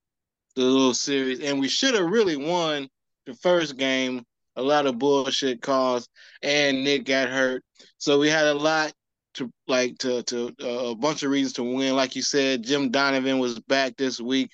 the 0.55 0.63
little 0.63 0.95
series, 0.95 1.41
and 1.41 1.59
we 1.59 1.67
should 1.67 1.93
have 1.93 2.09
really 2.09 2.37
won 2.37 2.89
the 3.27 3.35
first 3.35 3.77
game. 3.77 4.25
A 4.55 4.61
lot 4.61 4.87
of 4.87 4.99
bullshit 4.99 5.61
calls, 5.61 6.07
and 6.41 6.83
Nick 6.83 7.05
got 7.05 7.29
hurt, 7.29 7.63
so 7.97 8.19
we 8.19 8.29
had 8.29 8.45
a 8.45 8.53
lot 8.53 8.93
to 9.33 9.51
like 9.67 9.97
to 9.99 10.23
to 10.23 10.55
uh, 10.61 10.91
a 10.91 10.95
bunch 10.95 11.23
of 11.23 11.31
reasons 11.31 11.53
to 11.53 11.63
win. 11.63 11.95
Like 11.95 12.15
you 12.15 12.21
said, 12.21 12.63
Jim 12.63 12.89
Donovan 12.89 13.39
was 13.39 13.59
back 13.59 13.97
this 13.97 14.19
week. 14.19 14.51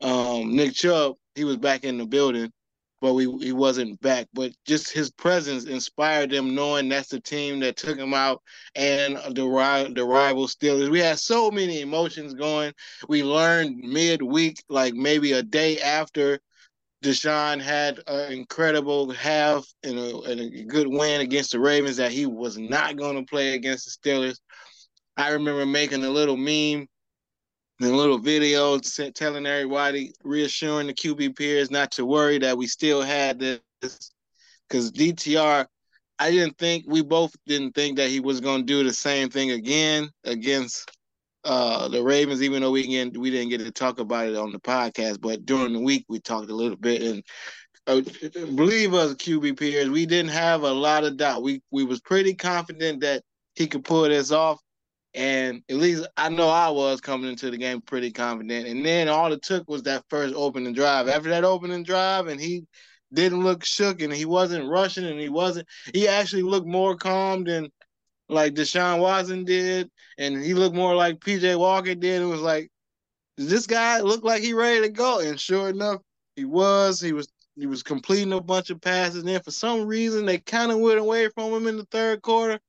Um, 0.00 0.54
Nick 0.54 0.74
Chubb, 0.74 1.16
he 1.34 1.44
was 1.44 1.56
back 1.56 1.84
in 1.84 1.98
the 1.98 2.06
building, 2.06 2.52
but 3.00 3.14
we 3.14 3.24
he 3.38 3.52
wasn't 3.52 4.00
back. 4.00 4.26
But 4.32 4.52
just 4.66 4.92
his 4.92 5.10
presence 5.10 5.64
inspired 5.64 6.30
them, 6.30 6.54
knowing 6.54 6.88
that's 6.88 7.08
the 7.08 7.20
team 7.20 7.60
that 7.60 7.76
took 7.76 7.98
him 7.98 8.14
out 8.14 8.42
and 8.74 9.16
the 9.16 9.92
the 9.94 10.04
rival 10.04 10.46
Steelers. 10.46 10.90
We 10.90 11.00
had 11.00 11.18
so 11.18 11.50
many 11.50 11.80
emotions 11.80 12.34
going. 12.34 12.72
We 13.08 13.22
learned 13.24 13.78
midweek, 13.78 14.62
like 14.68 14.94
maybe 14.94 15.32
a 15.32 15.42
day 15.42 15.80
after 15.80 16.40
Deshaun 17.02 17.60
had 17.60 18.00
an 18.08 18.32
incredible 18.32 19.10
half 19.12 19.66
and 19.84 19.98
a, 19.98 20.20
and 20.22 20.40
a 20.40 20.64
good 20.64 20.88
win 20.88 21.20
against 21.20 21.52
the 21.52 21.60
Ravens 21.60 21.96
that 21.98 22.10
he 22.10 22.26
was 22.26 22.58
not 22.58 22.96
going 22.96 23.16
to 23.16 23.22
play 23.22 23.54
against 23.54 23.84
the 24.02 24.10
Steelers. 24.10 24.38
I 25.16 25.30
remember 25.30 25.64
making 25.64 26.04
a 26.04 26.10
little 26.10 26.36
meme 26.36 26.88
and 27.80 27.90
a 27.90 27.94
little 27.94 28.18
video 28.18 28.78
telling 28.78 29.46
everybody, 29.46 30.12
reassuring 30.24 30.88
the 30.88 30.94
QB 30.94 31.36
peers 31.36 31.70
not 31.70 31.92
to 31.92 32.04
worry 32.04 32.38
that 32.38 32.58
we 32.58 32.66
still 32.66 33.02
had 33.02 33.38
this. 33.38 33.60
Because 34.68 34.90
DTR, 34.90 35.66
I 36.18 36.30
didn't 36.30 36.58
think, 36.58 36.84
we 36.88 37.02
both 37.02 37.32
didn't 37.46 37.74
think 37.74 37.96
that 37.98 38.10
he 38.10 38.20
was 38.20 38.40
going 38.40 38.62
to 38.62 38.66
do 38.66 38.82
the 38.82 38.92
same 38.92 39.30
thing 39.30 39.52
again 39.52 40.10
against 40.24 40.90
uh, 41.48 41.88
the 41.88 42.02
Ravens, 42.02 42.42
even 42.42 42.60
though 42.60 42.70
we 42.70 42.82
we 43.16 43.30
didn't 43.30 43.48
get 43.48 43.60
to 43.60 43.70
talk 43.72 43.98
about 43.98 44.28
it 44.28 44.36
on 44.36 44.52
the 44.52 44.60
podcast, 44.60 45.18
but 45.20 45.46
during 45.46 45.72
the 45.72 45.80
week 45.80 46.04
we 46.06 46.20
talked 46.20 46.50
a 46.50 46.54
little 46.54 46.76
bit. 46.76 47.02
And 47.02 47.22
uh, 47.86 48.02
believe 48.54 48.92
us, 48.92 49.14
QB 49.14 49.58
peers, 49.58 49.88
we 49.88 50.04
didn't 50.04 50.32
have 50.32 50.62
a 50.62 50.70
lot 50.70 51.04
of 51.04 51.16
doubt. 51.16 51.42
We 51.42 51.62
we 51.70 51.84
was 51.84 52.00
pretty 52.00 52.34
confident 52.34 53.00
that 53.00 53.22
he 53.54 53.66
could 53.66 53.82
pull 53.82 54.02
this 54.02 54.30
off, 54.30 54.60
and 55.14 55.62
at 55.70 55.76
least 55.76 56.06
I 56.18 56.28
know 56.28 56.50
I 56.50 56.68
was 56.68 57.00
coming 57.00 57.30
into 57.30 57.50
the 57.50 57.56
game 57.56 57.80
pretty 57.80 58.10
confident. 58.10 58.68
And 58.68 58.84
then 58.84 59.08
all 59.08 59.32
it 59.32 59.40
took 59.40 59.66
was 59.70 59.84
that 59.84 60.04
first 60.10 60.34
opening 60.34 60.74
drive. 60.74 61.08
After 61.08 61.30
that 61.30 61.44
opening 61.44 61.82
drive, 61.82 62.26
and 62.26 62.38
he 62.38 62.66
didn't 63.14 63.42
look 63.42 63.64
shook, 63.64 64.02
and 64.02 64.12
he 64.12 64.26
wasn't 64.26 64.68
rushing, 64.68 65.06
and 65.06 65.18
he 65.18 65.30
wasn't. 65.30 65.66
He 65.94 66.08
actually 66.08 66.42
looked 66.42 66.66
more 66.66 66.94
calm 66.94 67.44
than 67.44 67.70
like 68.28 68.54
Deshaun 68.54 69.00
Watson 69.00 69.44
did, 69.44 69.90
and 70.18 70.42
he 70.42 70.54
looked 70.54 70.76
more 70.76 70.94
like 70.94 71.20
PJ 71.20 71.58
Walker 71.58 71.94
did. 71.94 72.22
It 72.22 72.26
was 72.26 72.40
like, 72.40 72.70
does 73.36 73.48
this 73.48 73.66
guy 73.66 74.00
look 74.00 74.24
like 74.24 74.42
he 74.42 74.52
ready 74.52 74.82
to 74.82 74.88
go? 74.88 75.20
And 75.20 75.38
sure 75.38 75.68
enough, 75.68 76.00
he 76.36 76.44
was. 76.44 77.00
He 77.00 77.12
was 77.12 77.28
he 77.58 77.66
was 77.66 77.82
completing 77.82 78.32
a 78.32 78.40
bunch 78.40 78.70
of 78.70 78.80
passes. 78.80 79.16
And 79.16 79.28
then 79.28 79.42
for 79.42 79.50
some 79.50 79.86
reason 79.86 80.24
they 80.24 80.38
kind 80.38 80.70
of 80.70 80.78
went 80.78 80.98
away 80.98 81.28
from 81.30 81.52
him 81.52 81.66
in 81.66 81.76
the 81.76 81.86
third 81.90 82.22
quarter. 82.22 82.60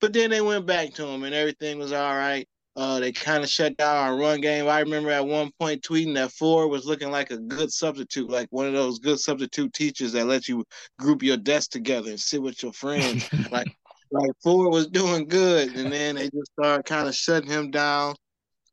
But 0.00 0.12
then 0.12 0.30
they 0.30 0.40
went 0.40 0.66
back 0.66 0.94
to 0.94 1.06
him 1.06 1.24
and 1.24 1.34
everything 1.34 1.78
was 1.78 1.92
all 1.92 2.14
right. 2.14 2.48
Uh, 2.74 3.00
they 3.00 3.12
kind 3.12 3.44
of 3.44 3.50
shut 3.50 3.76
down 3.76 3.96
our 3.96 4.16
run 4.16 4.40
game. 4.40 4.66
I 4.66 4.80
remember 4.80 5.10
at 5.10 5.26
one 5.26 5.50
point 5.60 5.82
tweeting 5.82 6.14
that 6.14 6.32
Ford 6.32 6.70
was 6.70 6.86
looking 6.86 7.10
like 7.10 7.30
a 7.30 7.36
good 7.36 7.70
substitute, 7.70 8.30
like 8.30 8.48
one 8.50 8.66
of 8.66 8.72
those 8.72 8.98
good 8.98 9.20
substitute 9.20 9.74
teachers 9.74 10.12
that 10.12 10.26
let 10.26 10.48
you 10.48 10.64
group 10.98 11.22
your 11.22 11.36
desk 11.36 11.70
together 11.70 12.10
and 12.10 12.18
sit 12.18 12.40
with 12.40 12.62
your 12.62 12.72
friends. 12.72 13.28
like 13.50 13.76
like 14.12 14.30
Ford 14.42 14.72
was 14.72 14.88
doing 14.88 15.26
good, 15.26 15.74
and 15.74 15.92
then 15.92 16.16
they 16.16 16.24
just 16.24 16.52
started 16.58 16.84
kind 16.84 17.08
of 17.08 17.14
shutting 17.14 17.50
him 17.50 17.70
down. 17.70 18.14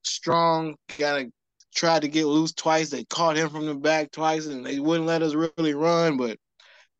Strong 0.03 0.75
kind 0.89 1.27
of 1.27 1.31
tried 1.73 2.01
to 2.01 2.07
get 2.07 2.25
loose 2.25 2.53
twice. 2.53 2.89
They 2.89 3.05
caught 3.05 3.37
him 3.37 3.49
from 3.49 3.65
the 3.65 3.75
back 3.75 4.11
twice, 4.11 4.47
and 4.47 4.65
they 4.65 4.79
wouldn't 4.79 5.07
let 5.07 5.21
us 5.21 5.33
really 5.33 5.73
run. 5.73 6.17
But 6.17 6.37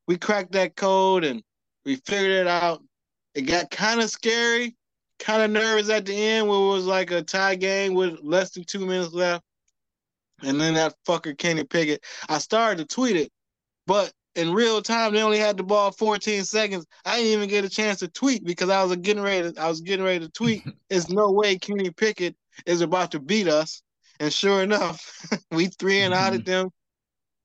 we 0.08 0.18
cracked 0.18 0.54
that 0.54 0.76
code 0.76 1.24
and 1.24 1.44
we 1.86 1.98
figured 1.98 2.32
it 2.32 2.48
out. 2.48 2.82
It 3.36 3.42
got 3.42 3.70
kind 3.70 4.02
of 4.02 4.10
scary, 4.10 4.76
kind 5.20 5.44
of 5.44 5.52
nervous 5.52 5.90
at 5.90 6.06
the 6.06 6.16
end, 6.16 6.48
where 6.48 6.58
it 6.58 6.68
was 6.68 6.86
like 6.86 7.12
a 7.12 7.22
tie 7.22 7.56
game 7.56 7.94
with 7.94 8.20
less 8.24 8.52
than 8.52 8.64
two 8.64 8.86
minutes 8.86 9.14
left. 9.14 9.44
And 10.42 10.60
then 10.60 10.74
that 10.76 10.96
fucker 11.08 11.38
Kenny 11.38 11.64
Pickett, 11.64 12.04
I 12.28 12.38
started 12.40 12.78
to 12.80 12.96
tweet 12.96 13.18
it, 13.18 13.32
but 13.86 14.12
in 14.36 14.54
real 14.54 14.82
time. 14.82 15.14
They 15.14 15.22
only 15.22 15.40
had 15.40 15.58
the 15.58 15.64
ball 15.64 15.92
14 15.92 16.44
seconds. 16.44 16.86
I 17.06 17.18
didn't 17.18 17.34
even 17.34 17.50
get 17.50 17.66
a 17.66 17.70
chance 17.70 18.00
to 18.00 18.08
tweet 18.08 18.44
because 18.46 18.70
I 18.70 18.84
was 18.84 18.96
getting 18.98 19.24
ready. 19.24 19.52
To, 19.52 19.62
I 19.62 19.68
was 19.68 19.82
getting 19.82 20.06
ready 20.06 20.26
to 20.26 20.32
tweet. 20.32 20.64
There's 20.90 21.10
no 21.10 21.32
way 21.32 21.58
Kenny 21.58 21.92
Pickett 21.92 22.36
is 22.66 22.82
about 22.82 23.12
to 23.12 23.20
beat 23.20 23.48
us. 23.48 23.82
And 24.20 24.32
sure 24.34 24.62
enough, 24.64 25.28
we 25.52 25.68
three 25.68 26.02
and 26.02 26.14
out 26.14 26.36
of 26.36 26.46
them. 26.46 26.70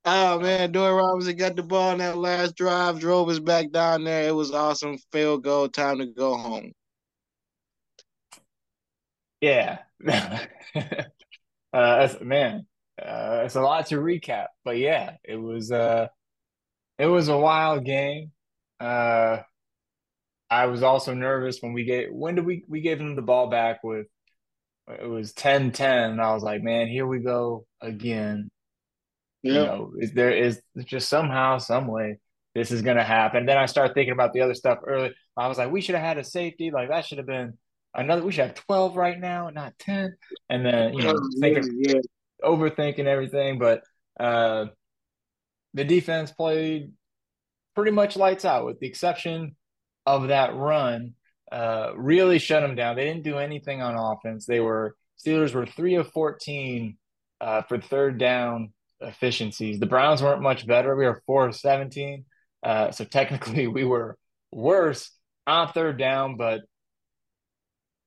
Oh 0.06 0.38
man, 0.38 0.70
Doyle 0.70 0.94
Robinson 0.94 1.36
got 1.36 1.56
the 1.56 1.62
ball 1.62 1.92
in 1.92 1.98
that 1.98 2.18
last 2.18 2.56
drive, 2.56 3.00
drove 3.00 3.30
us 3.30 3.38
back 3.38 3.70
down 3.70 4.04
there. 4.04 4.28
It 4.28 4.34
was 4.34 4.52
awesome. 4.52 4.98
Field 5.12 5.42
goal, 5.44 5.68
time 5.68 5.98
to 5.98 6.06
go 6.06 6.36
home. 6.36 6.72
Yeah. 9.40 9.78
uh, 11.72 12.08
man, 12.20 12.66
uh, 13.00 13.42
it's 13.44 13.54
a 13.54 13.62
lot 13.62 13.86
to 13.86 13.96
recap, 13.96 14.48
but 14.64 14.76
yeah, 14.76 15.16
it 15.24 15.36
was 15.36 15.72
uh, 15.72 16.08
it 16.98 17.06
was 17.06 17.28
a 17.28 17.38
wild 17.38 17.84
game. 17.84 18.32
Uh, 18.80 19.38
I 20.50 20.66
was 20.66 20.82
also 20.82 21.14
nervous 21.14 21.58
when 21.60 21.72
we 21.72 21.84
gave 21.84 22.08
when 22.12 22.36
did 22.36 22.46
we 22.46 22.64
we 22.68 22.80
gave 22.80 23.00
him 23.00 23.16
the 23.16 23.22
ball 23.22 23.48
back 23.48 23.82
with 23.82 24.06
it 24.86 25.08
was 25.08 25.32
10-10 25.32 25.80
and 25.80 26.20
I 26.20 26.34
was 26.34 26.42
like, 26.42 26.62
man, 26.62 26.88
here 26.88 27.06
we 27.06 27.20
go 27.20 27.66
again. 27.80 28.50
Yep. 29.42 29.54
You 29.54 29.60
know, 29.60 29.92
is 29.98 30.12
there 30.12 30.30
is 30.30 30.60
just 30.84 31.08
somehow, 31.08 31.58
some 31.58 31.86
way 31.86 32.18
this 32.54 32.70
is 32.70 32.82
gonna 32.82 33.02
happen. 33.04 33.46
Then 33.46 33.58
I 33.58 33.66
started 33.66 33.94
thinking 33.94 34.12
about 34.12 34.32
the 34.32 34.42
other 34.42 34.54
stuff 34.54 34.78
early. 34.86 35.14
I 35.36 35.48
was 35.48 35.58
like, 35.58 35.70
we 35.70 35.80
should 35.80 35.94
have 35.94 36.04
had 36.04 36.18
a 36.18 36.24
safety, 36.24 36.70
like 36.70 36.88
that 36.90 37.04
should 37.06 37.18
have 37.18 37.26
been 37.26 37.58
another 37.94 38.22
we 38.22 38.32
should 38.32 38.46
have 38.46 38.54
12 38.54 38.96
right 38.96 39.18
now, 39.18 39.50
not 39.50 39.78
10. 39.78 40.14
And 40.50 40.64
then, 40.64 40.94
you 40.94 41.02
know, 41.02 41.14
oh, 41.16 41.30
thinking 41.40 41.82
yeah. 41.82 42.00
overthinking 42.42 43.06
everything. 43.06 43.58
But 43.58 43.82
uh 44.20 44.66
the 45.74 45.84
defense 45.84 46.30
played 46.30 46.92
pretty 47.74 47.90
much 47.90 48.16
lights 48.16 48.44
out, 48.44 48.64
with 48.64 48.78
the 48.80 48.86
exception 48.86 49.56
of 50.06 50.28
that 50.28 50.54
run. 50.54 51.14
Uh, 51.50 51.92
really 51.96 52.38
shut 52.38 52.62
them 52.62 52.74
down. 52.74 52.96
They 52.96 53.04
didn't 53.04 53.22
do 53.22 53.38
anything 53.38 53.82
on 53.82 53.96
offense. 53.96 54.46
They 54.46 54.60
were 54.60 54.96
Steelers 55.24 55.54
were 55.54 55.66
three 55.66 55.96
of 55.96 56.10
fourteen 56.12 56.96
uh, 57.40 57.62
for 57.62 57.78
third 57.78 58.18
down 58.18 58.72
efficiencies. 59.00 59.78
The 59.78 59.86
Browns 59.86 60.22
weren't 60.22 60.42
much 60.42 60.66
better. 60.66 60.96
We 60.96 61.06
were 61.06 61.22
four 61.26 61.46
of 61.46 61.56
seventeen. 61.56 62.24
Uh, 62.62 62.90
so 62.90 63.04
technically, 63.04 63.66
we 63.68 63.84
were 63.84 64.16
worse 64.50 65.10
on 65.46 65.72
third 65.72 65.98
down, 65.98 66.36
but 66.36 66.62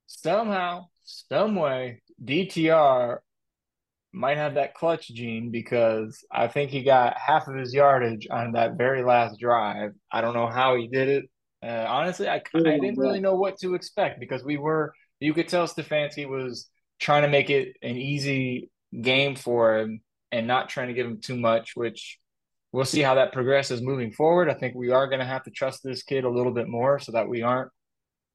somehow, 0.08 0.88
some 1.04 1.56
way, 1.56 2.02
DTR 2.24 3.20
might 4.14 4.38
have 4.38 4.56
that 4.56 4.74
clutch 4.74 5.08
gene 5.10 5.52
because 5.52 6.24
I 6.32 6.48
think 6.48 6.72
he 6.72 6.84
got 6.84 7.18
half 7.18 7.48
of 7.48 7.56
his 7.56 7.74
yardage 7.74 8.28
on 8.30 8.54
that 8.54 8.78
very 8.78 9.04
last 9.04 9.40
drive. 9.40 9.92
I 10.12 10.22
don't 10.22 10.34
know 10.34 10.48
how 10.48 10.76
he 10.76 10.88
did 10.88 11.10
it. 11.10 11.26
Uh, 11.64 11.86
honestly, 11.88 12.28
I, 12.28 12.36
I 12.36 12.60
didn't 12.60 12.98
really 12.98 13.20
know 13.20 13.36
what 13.36 13.58
to 13.60 13.76
expect 13.76 14.20
because 14.20 14.44
we 14.44 14.58
were, 14.58 14.94
you 15.20 15.34
could 15.34 15.48
tell 15.48 15.68
Stefanski 15.68 16.28
was 16.28 16.70
trying 17.00 17.24
to 17.24 17.28
make 17.28 17.50
it 17.50 17.76
an 17.82 17.98
easy 17.98 18.70
game 19.02 19.36
for 19.36 19.78
him 19.78 20.02
and 20.32 20.48
not 20.48 20.70
trying 20.70 20.88
to 20.88 20.94
give 20.94 21.08
him 21.08 21.20
too 21.20 21.36
much, 21.36 21.76
which 21.76 22.20
we'll 22.72 22.86
see 22.86 23.02
how 23.02 23.16
that 23.16 23.34
progresses 23.34 23.82
moving 23.82 24.12
forward. 24.12 24.50
I 24.50 24.54
think 24.54 24.76
we 24.76 24.92
are 24.92 25.08
going 25.08 25.20
to 25.20 25.26
have 25.26 25.44
to 25.44 25.52
trust 25.52 25.84
this 25.84 26.04
kid 26.04 26.24
a 26.24 26.30
little 26.30 26.52
bit 26.52 26.68
more 26.68 27.00
so 27.00 27.12
that 27.14 27.28
we 27.28 27.42
aren't 27.42 27.72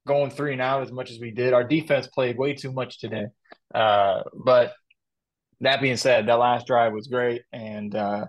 going 0.05 0.31
three 0.31 0.53
and 0.53 0.61
out 0.61 0.83
as 0.83 0.91
much 0.91 1.11
as 1.11 1.19
we 1.19 1.31
did. 1.31 1.53
Our 1.53 1.63
defense 1.63 2.07
played 2.07 2.37
way 2.37 2.53
too 2.53 2.71
much 2.71 2.99
today. 2.99 3.27
Uh, 3.73 4.23
but 4.33 4.73
that 5.63 5.81
being 5.81 5.97
said, 5.97 6.27
that 6.27 6.39
last 6.39 6.67
drive 6.67 6.93
was 6.93 7.07
great 7.07 7.43
and 7.51 7.95
uh, 7.95 8.25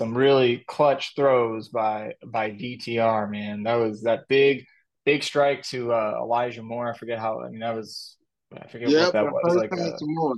some 0.00 0.16
really 0.16 0.64
clutch 0.66 1.14
throws 1.14 1.68
by 1.68 2.14
by 2.24 2.50
DTR. 2.50 3.30
Man, 3.30 3.64
that 3.64 3.74
was 3.74 4.02
that 4.02 4.28
big 4.28 4.64
big 5.04 5.22
strike 5.22 5.62
to 5.64 5.92
uh, 5.92 6.14
Elijah 6.18 6.62
Moore. 6.62 6.90
I 6.90 6.96
forget 6.96 7.18
how. 7.18 7.42
I 7.42 7.50
mean, 7.50 7.60
that 7.60 7.74
was 7.74 8.16
I 8.56 8.66
forget 8.66 8.88
yep, 8.88 9.06
what 9.06 9.12
that 9.12 9.24
was. 9.24 9.56
Like, 9.56 9.72
uh, 9.72 10.34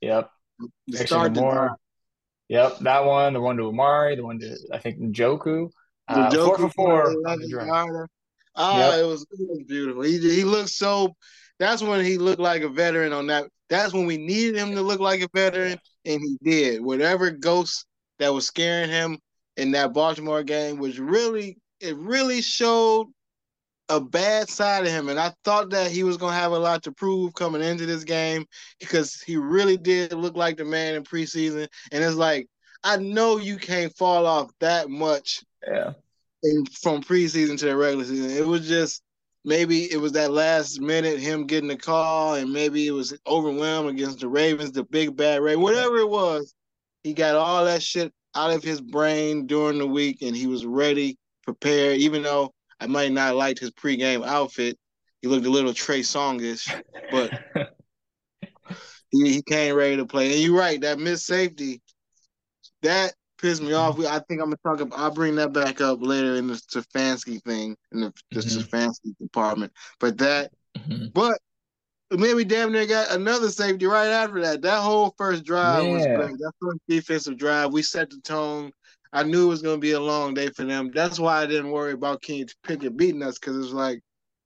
yep. 0.00 0.30
The 0.88 1.30
Moore. 1.34 1.76
Yep, 2.48 2.78
that 2.80 3.04
one. 3.04 3.32
The 3.32 3.40
one 3.40 3.56
to 3.56 3.68
Amari. 3.68 4.16
The 4.16 4.24
one 4.24 4.38
to 4.40 4.56
I 4.72 4.78
think 4.78 4.98
Njoku. 4.98 5.70
Uh, 6.08 6.30
Njoku 6.30 6.56
four 6.56 6.56
for 6.56 6.70
four. 6.70 8.08
Oh, 8.56 8.78
yep. 8.78 8.92
Ah, 8.92 8.98
it, 8.98 9.06
was, 9.06 9.22
it 9.22 9.48
was 9.48 9.62
beautiful. 9.66 10.02
He 10.02 10.18
he 10.18 10.44
looked 10.44 10.70
so. 10.70 11.14
That's 11.58 11.82
when 11.82 12.04
he 12.04 12.18
looked 12.18 12.40
like 12.40 12.62
a 12.62 12.68
veteran 12.68 13.12
on 13.12 13.28
that 13.28 13.46
that's 13.68 13.92
when 13.92 14.06
we 14.06 14.16
needed 14.16 14.56
him 14.56 14.74
to 14.74 14.82
look 14.82 15.00
like 15.00 15.20
a 15.20 15.28
veteran, 15.34 15.78
and 16.04 16.20
he 16.20 16.38
did. 16.42 16.82
Whatever 16.82 17.30
ghost 17.30 17.86
that 18.18 18.32
was 18.32 18.46
scaring 18.46 18.90
him 18.90 19.18
in 19.56 19.72
that 19.72 19.92
Baltimore 19.92 20.42
game 20.42 20.78
was 20.78 20.98
really 20.98 21.58
it 21.80 21.96
really 21.96 22.40
showed 22.42 23.08
a 23.88 24.00
bad 24.00 24.48
side 24.48 24.84
of 24.84 24.92
him, 24.92 25.08
and 25.08 25.18
I 25.18 25.32
thought 25.44 25.70
that 25.70 25.90
he 25.90 26.02
was 26.02 26.16
gonna 26.16 26.34
have 26.36 26.52
a 26.52 26.58
lot 26.58 26.82
to 26.84 26.92
prove 26.92 27.34
coming 27.34 27.62
into 27.62 27.86
this 27.86 28.04
game 28.04 28.46
because 28.80 29.20
he 29.20 29.36
really 29.36 29.76
did 29.76 30.12
look 30.12 30.36
like 30.36 30.56
the 30.56 30.64
man 30.64 30.94
in 30.94 31.04
preseason. 31.04 31.68
And 31.92 32.04
it's 32.04 32.16
like 32.16 32.48
I 32.84 32.96
know 32.96 33.38
you 33.38 33.56
can't 33.58 33.96
fall 33.96 34.26
off 34.26 34.50
that 34.60 34.88
much, 34.90 35.42
yeah, 35.66 35.92
in, 36.42 36.64
from 36.66 37.02
preseason 37.02 37.58
to 37.58 37.66
the 37.66 37.76
regular 37.76 38.04
season. 38.04 38.30
It 38.30 38.46
was 38.46 38.66
just 38.66 39.02
maybe 39.44 39.90
it 39.90 39.98
was 39.98 40.12
that 40.12 40.32
last 40.32 40.80
minute 40.80 41.18
him 41.18 41.46
getting 41.46 41.68
the 41.68 41.76
call, 41.76 42.34
and 42.34 42.52
maybe 42.52 42.86
it 42.86 42.92
was 42.92 43.16
overwhelmed 43.26 43.90
against 43.90 44.20
the 44.20 44.28
Ravens, 44.28 44.72
the 44.72 44.84
big 44.84 45.16
bad 45.16 45.40
Ravens, 45.40 45.62
whatever 45.62 45.98
it 45.98 46.08
was. 46.08 46.54
He 47.02 47.14
got 47.14 47.36
all 47.36 47.64
that 47.64 47.82
shit 47.82 48.12
out 48.34 48.50
of 48.50 48.62
his 48.62 48.80
brain 48.80 49.46
during 49.46 49.78
the 49.78 49.86
week, 49.86 50.22
and 50.22 50.36
he 50.36 50.46
was 50.46 50.66
ready, 50.66 51.16
prepared. 51.44 51.98
Even 51.98 52.22
though 52.22 52.52
I 52.80 52.86
might 52.86 53.12
not 53.12 53.28
have 53.28 53.36
liked 53.36 53.60
his 53.60 53.70
pregame 53.70 54.26
outfit, 54.26 54.76
he 55.22 55.28
looked 55.28 55.46
a 55.46 55.50
little 55.50 55.72
Trey 55.72 56.00
Songish, 56.00 56.68
but 57.10 57.32
he, 59.10 59.34
he 59.34 59.42
came 59.42 59.74
ready 59.74 59.96
to 59.96 60.06
play. 60.06 60.32
And 60.32 60.42
you're 60.42 60.58
right, 60.58 60.80
that 60.82 60.98
missed 60.98 61.26
safety, 61.26 61.80
that 62.82 63.14
pissed 63.38 63.62
me 63.62 63.72
off. 63.72 63.96
We, 63.96 64.06
I 64.06 64.20
think 64.20 64.40
I'm 64.40 64.50
gonna 64.50 64.56
talk 64.64 64.80
about. 64.80 64.98
I'll 64.98 65.10
bring 65.10 65.36
that 65.36 65.52
back 65.52 65.80
up 65.80 65.98
later 66.00 66.36
in 66.36 66.46
the 66.46 66.54
Stefanski 66.54 67.42
thing 67.42 67.76
in 67.92 68.00
the, 68.00 68.12
the 68.30 68.40
mm-hmm. 68.40 68.60
Stefanski 68.60 69.16
department. 69.20 69.72
But 70.00 70.18
that, 70.18 70.52
mm-hmm. 70.76 71.06
but 71.12 71.38
maybe 72.10 72.44
damn 72.44 72.72
near 72.72 72.86
got 72.86 73.12
another 73.12 73.50
safety 73.50 73.86
right 73.86 74.08
after 74.08 74.40
that. 74.42 74.62
That 74.62 74.80
whole 74.80 75.14
first 75.18 75.44
drive 75.44 75.84
yeah. 75.84 75.92
was 75.92 76.06
great. 76.06 76.38
That 76.38 76.52
first 76.60 76.78
defensive 76.88 77.38
drive, 77.38 77.72
we 77.72 77.82
set 77.82 78.10
the 78.10 78.20
tone. 78.20 78.72
I 79.12 79.22
knew 79.22 79.46
it 79.46 79.48
was 79.48 79.62
going 79.62 79.76
to 79.76 79.80
be 79.80 79.92
a 79.92 80.00
long 80.00 80.34
day 80.34 80.48
for 80.50 80.64
them. 80.64 80.90
That's 80.92 81.18
why 81.18 81.40
I 81.42 81.46
didn't 81.46 81.70
worry 81.70 81.92
about 81.92 82.22
Kenny 82.22 82.46
Pickett 82.64 82.96
beating 82.96 83.22
us 83.22 83.38
because 83.38 83.56
it's 83.64 83.72
like 83.72 84.00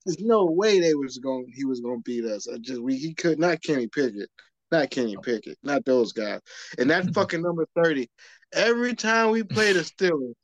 there's 0.06 0.20
no 0.20 0.44
way 0.44 0.80
they 0.80 0.94
was 0.94 1.18
going 1.18 1.46
he 1.54 1.64
was 1.64 1.80
going 1.80 1.98
to 1.98 2.02
beat 2.02 2.24
us. 2.24 2.48
I 2.48 2.58
just 2.58 2.80
we 2.80 2.96
he 2.96 3.14
could 3.14 3.38
not 3.38 3.62
Kenny 3.62 3.88
Pickett, 3.88 4.30
not 4.70 4.90
Kenny 4.90 5.16
Pickett, 5.22 5.58
not 5.62 5.84
those 5.84 6.12
guys. 6.12 6.40
And 6.78 6.90
that 6.90 7.04
fucking 7.14 7.42
number 7.42 7.66
thirty. 7.74 8.08
Every 8.52 8.94
time 8.94 9.30
we 9.30 9.44
play 9.44 9.72
the 9.72 9.80
Steelers, 9.80 10.34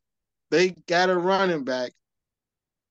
they 0.51 0.71
got 0.87 1.11
a 1.11 1.17
running 1.17 1.65
back 1.65 1.93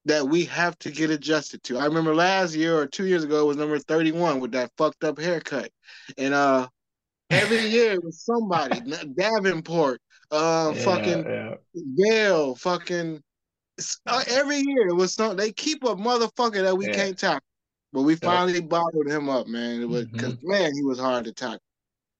that 0.06 0.28
we 0.28 0.46
have 0.46 0.78
to 0.80 0.92
get 0.92 1.10
adjusted 1.10 1.64
to. 1.64 1.78
I 1.78 1.86
remember 1.86 2.16
last 2.16 2.56
year 2.56 2.78
or 2.78 2.86
two 2.86 3.06
years 3.06 3.24
ago 3.24 3.42
it 3.42 3.48
was 3.48 3.58
number 3.58 3.78
31 3.80 4.40
with 4.40 4.52
that 4.52 4.72
fucked 4.78 5.04
up 5.04 5.20
haircut. 5.20 5.72
And 6.18 6.34
uh 6.34 6.68
every 7.30 7.60
year 7.68 7.94
it 7.94 8.04
was 8.04 8.24
somebody, 8.24 8.80
Davenport, 9.18 10.00
uh 10.32 10.74
yeah, 10.76 10.82
fucking 10.84 11.26
yeah. 11.26 11.56
Gale, 11.98 12.56
fucking 12.56 13.22
uh, 14.08 14.24
every 14.28 14.58
year 14.58 14.88
it 14.88 14.96
was 14.96 15.14
some 15.14 15.36
they 15.36 15.52
keep 15.52 15.84
a 15.84 15.96
motherfucker 15.96 16.64
that 16.64 16.78
we 16.78 16.88
yeah. 16.88 16.94
can't 16.94 17.18
tackle. 17.18 17.42
But 17.96 18.02
we 18.02 18.18
finally 18.18 18.60
bottled 18.60 19.08
him 19.08 19.30
up, 19.30 19.48
man. 19.48 19.88
because 19.88 20.34
mm-hmm. 20.34 20.52
man, 20.52 20.76
he 20.76 20.84
was 20.84 21.00
hard 21.00 21.24
to 21.26 21.32
tackle. 21.32 21.62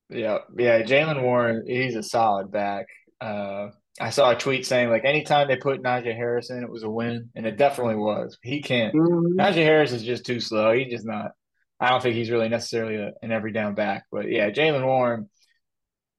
Yeah, 0.10 0.38
yeah. 0.58 0.84
Jaylen 0.84 1.22
Warren, 1.22 1.66
he's 1.68 1.98
a 1.98 2.02
solid 2.02 2.50
back. 2.50 2.86
Uh, 3.20 3.72
I 4.00 4.12
saw 4.12 4.32
a 4.32 4.38
tweet 4.38 4.66
saying 4.66 4.90
like 4.90 5.04
anytime 5.04 5.50
they 5.50 5.58
put 5.58 5.84
Najee 5.84 6.16
Harris 6.16 6.50
in, 6.50 6.64
it 6.64 6.70
was 6.70 6.84
a 6.84 6.90
win, 6.90 7.30
and 7.36 7.46
it 7.46 7.58
definitely 7.58 7.98
was. 7.98 8.38
He 8.42 8.62
can't. 8.62 8.96
Mm-hmm. 8.96 9.38
Najee 9.38 9.66
Harris 9.66 9.92
is 9.92 10.04
just 10.04 10.26
too 10.26 10.40
slow. 10.40 10.72
He's 10.72 10.94
just 10.94 11.06
not. 11.06 11.32
I 11.78 11.90
don't 11.90 12.02
think 12.02 12.16
he's 12.16 12.32
really 12.32 12.48
necessarily 12.48 12.96
a, 12.96 13.12
an 13.22 13.34
every 13.34 13.52
down 13.52 13.76
back. 13.76 14.06
But 14.10 14.32
yeah, 14.32 14.52
Jaylen 14.52 14.86
Warren, 14.86 15.30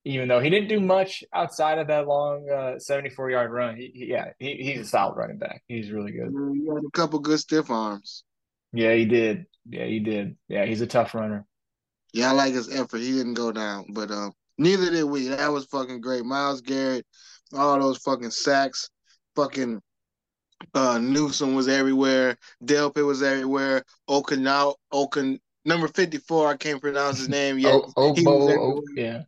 even 0.05 0.29
though 0.29 0.41
he 0.41 0.51
didn't 0.51 0.69
do 0.69 0.81
much 0.81 1.25
outside 1.33 1.79
of 1.79 1.87
that 1.87 2.07
long 2.07 2.47
uh, 2.51 2.79
74 2.79 3.31
yard 3.31 3.51
run, 3.51 3.77
he, 3.77 3.91
he, 3.95 4.07
yeah, 4.11 4.33
he, 4.39 4.57
he's 4.57 4.81
a 4.81 4.85
solid 4.85 5.17
running 5.17 5.39
back. 5.39 5.63
He's 5.67 5.91
really 5.91 6.13
good. 6.13 6.29
He 6.29 6.69
had 6.69 6.85
a 6.87 6.91
couple 6.93 7.21
good 7.21 7.39
stiff 7.39 7.71
arms. 7.71 8.23
Yeah, 8.77 8.95
he 8.95 9.05
did. 9.07 9.47
Yeah, 9.69 9.87
he 9.87 10.01
did. 10.01 10.37
Yeah, 10.49 10.65
he's 10.65 10.81
a 10.81 10.87
tough 10.87 11.15
runner. 11.15 11.47
Yeah, 12.13 12.31
I 12.31 12.33
like 12.33 12.55
his 12.55 12.75
effort. 12.75 12.99
He 12.99 13.13
didn't 13.13 13.35
go 13.35 13.53
down, 13.53 13.87
but 13.93 14.11
um, 14.11 14.33
neither 14.59 14.91
did 14.91 15.05
we. 15.05 15.29
That 15.29 15.53
was 15.53 15.67
fucking 15.67 16.01
great. 16.01 16.25
Myles 16.25 16.61
Garrett 16.61 17.05
all 17.55 17.79
those 17.79 17.99
fucking 17.99 18.31
sacks, 18.31 18.91
fucking 19.35 19.81
uh 20.75 20.99
Newsome 20.99 21.55
was 21.55 21.69
everywhere, 21.69 22.37
Delpit 22.65 23.05
was 23.05 23.23
everywhere, 23.23 23.85
Okinawa 24.09 24.75
Okan 24.93 25.39
number 25.65 25.89
54, 25.89 26.49
I 26.49 26.57
can't 26.57 26.81
pronounce 26.81 27.19
his 27.19 27.29
name 27.29 27.59
yet. 27.59 27.75
Oh, 27.97 28.15
oh, 28.17 28.83
yeah. 28.95 29.23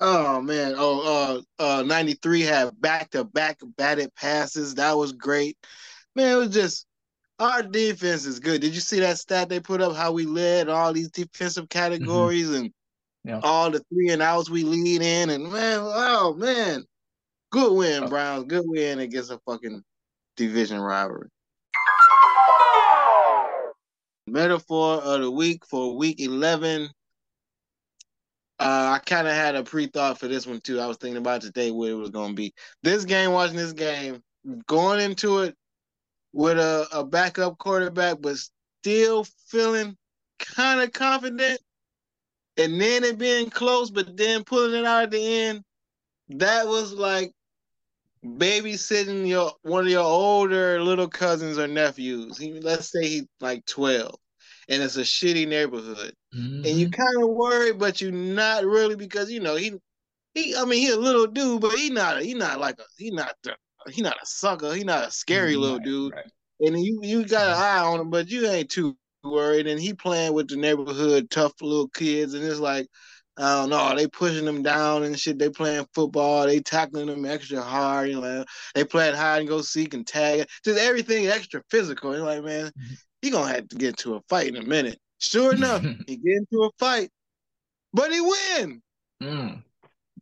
Oh 0.00 0.42
man. 0.42 0.74
Oh 0.76 1.42
uh 1.58 1.62
uh 1.62 1.82
93 1.82 2.40
had 2.42 2.80
back 2.80 3.10
to 3.10 3.22
back 3.22 3.60
batted 3.76 4.12
passes. 4.16 4.74
That 4.74 4.96
was 4.96 5.12
great. 5.12 5.56
Man, 6.16 6.32
it 6.32 6.36
was 6.36 6.50
just 6.50 6.86
our 7.42 7.62
defense 7.62 8.24
is 8.24 8.40
good. 8.40 8.60
Did 8.60 8.74
you 8.74 8.80
see 8.80 9.00
that 9.00 9.18
stat 9.18 9.48
they 9.48 9.60
put 9.60 9.80
up 9.80 9.94
how 9.96 10.12
we 10.12 10.24
led 10.24 10.68
all 10.68 10.92
these 10.92 11.10
defensive 11.10 11.68
categories 11.68 12.46
mm-hmm. 12.48 12.64
and 12.64 12.72
yeah. 13.24 13.40
all 13.42 13.70
the 13.70 13.80
three 13.92 14.10
and 14.10 14.22
outs 14.22 14.50
we 14.50 14.64
lead 14.64 15.02
in 15.02 15.30
and 15.30 15.44
man, 15.44 15.80
oh 15.82 16.34
man. 16.34 16.84
Good 17.50 17.72
win, 17.74 18.08
Browns. 18.08 18.44
Good 18.44 18.64
win 18.66 18.98
against 19.00 19.30
a 19.30 19.38
fucking 19.46 19.82
division 20.36 20.80
rivalry. 20.80 21.28
Metaphor 24.26 25.02
of 25.02 25.20
the 25.20 25.30
week 25.30 25.66
for 25.66 25.94
week 25.94 26.18
11. 26.18 26.88
Uh, 28.58 28.94
I 28.94 29.00
kind 29.04 29.26
of 29.26 29.34
had 29.34 29.54
a 29.54 29.64
pre 29.64 29.86
thought 29.86 30.18
for 30.18 30.28
this 30.28 30.46
one 30.46 30.60
too. 30.60 30.80
I 30.80 30.86
was 30.86 30.96
thinking 30.96 31.18
about 31.18 31.42
today 31.42 31.70
what 31.70 31.90
it 31.90 31.94
was 31.94 32.10
going 32.10 32.30
to 32.30 32.34
be. 32.34 32.54
This 32.82 33.04
game, 33.04 33.32
watching 33.32 33.56
this 33.56 33.72
game, 33.72 34.22
going 34.66 35.00
into 35.00 35.40
it 35.40 35.54
with 36.32 36.58
a, 36.58 36.86
a 36.92 37.04
backup 37.04 37.58
quarterback, 37.58 38.18
but 38.20 38.36
still 38.80 39.24
feeling 39.48 39.96
kind 40.38 40.80
of 40.80 40.92
confident, 40.92 41.60
and 42.56 42.80
then 42.80 43.04
it 43.04 43.18
being 43.18 43.50
close, 43.50 43.90
but 43.90 44.16
then 44.16 44.44
pulling 44.44 44.78
it 44.78 44.84
out 44.84 45.04
at 45.04 45.10
the 45.10 45.24
end. 45.24 45.62
That 46.28 46.66
was 46.66 46.92
like 46.92 47.32
babysitting 48.24 49.26
your 49.26 49.52
one 49.62 49.84
of 49.84 49.90
your 49.90 50.04
older 50.04 50.82
little 50.82 51.08
cousins 51.08 51.58
or 51.58 51.66
nephews. 51.66 52.38
He, 52.38 52.60
let's 52.60 52.90
say 52.90 53.06
he's 53.06 53.26
like 53.40 53.64
twelve, 53.66 54.16
and 54.68 54.82
it's 54.82 54.96
a 54.96 55.02
shitty 55.02 55.46
neighborhood, 55.46 56.14
mm-hmm. 56.34 56.64
and 56.64 56.66
you 56.66 56.88
mm-hmm. 56.88 57.02
kind 57.02 57.22
of 57.22 57.30
worried, 57.30 57.78
but 57.78 58.00
you're 58.00 58.12
not 58.12 58.64
really 58.64 58.96
because 58.96 59.30
you 59.30 59.40
know 59.40 59.56
he 59.56 59.74
he. 60.34 60.56
I 60.56 60.64
mean, 60.64 60.80
he 60.80 60.90
a 60.90 60.96
little 60.96 61.26
dude, 61.26 61.60
but 61.60 61.72
he 61.72 61.90
not 61.90 62.22
he 62.22 62.34
not 62.34 62.60
like 62.60 62.78
a 62.78 62.84
he 62.96 63.10
not 63.10 63.34
he 63.90 64.02
not 64.02 64.16
a 64.22 64.26
sucker. 64.26 64.74
He 64.74 64.84
not 64.84 65.08
a 65.08 65.10
scary 65.10 65.56
little 65.56 65.78
dude, 65.78 66.12
right. 66.14 66.24
and 66.60 66.78
you 66.82 67.00
you 67.02 67.24
got 67.26 67.48
an 67.48 67.62
eye 67.62 67.78
on 67.78 68.00
him, 68.00 68.10
but 68.10 68.28
you 68.28 68.46
ain't 68.46 68.70
too 68.70 68.96
worried. 69.24 69.66
And 69.66 69.80
he 69.80 69.94
playing 69.94 70.32
with 70.32 70.48
the 70.48 70.56
neighborhood 70.56 71.30
tough 71.30 71.52
little 71.60 71.88
kids, 71.88 72.34
and 72.34 72.44
it's 72.44 72.60
like 72.60 72.86
I 73.38 73.60
don't 73.60 73.70
know. 73.70 73.96
They 73.96 74.06
pushing 74.06 74.44
them 74.44 74.62
down 74.62 75.04
and 75.04 75.18
shit. 75.18 75.38
They 75.38 75.48
playing 75.48 75.86
football. 75.94 76.46
They 76.46 76.60
tackling 76.60 77.06
them 77.06 77.24
extra 77.24 77.62
hard. 77.62 78.10
You 78.10 78.20
know, 78.20 78.44
they 78.74 78.84
playing 78.84 79.14
hide 79.14 79.40
and 79.40 79.48
go 79.48 79.62
seek 79.62 79.94
and 79.94 80.06
tag. 80.06 80.46
Just 80.64 80.78
everything 80.78 81.28
extra 81.28 81.62
physical. 81.70 82.14
You're 82.14 82.26
like, 82.26 82.44
man, 82.44 82.66
mm-hmm. 82.66 82.94
he 83.22 83.30
gonna 83.30 83.52
have 83.52 83.68
to 83.68 83.76
get 83.76 83.90
into 83.90 84.16
a 84.16 84.20
fight 84.28 84.48
in 84.48 84.56
a 84.56 84.66
minute. 84.66 84.98
Sure 85.18 85.54
enough, 85.54 85.82
he 86.06 86.16
get 86.16 86.36
into 86.36 86.64
a 86.64 86.70
fight, 86.78 87.10
but 87.94 88.12
he 88.12 88.20
win. 88.20 88.82
Mm. 89.22 89.62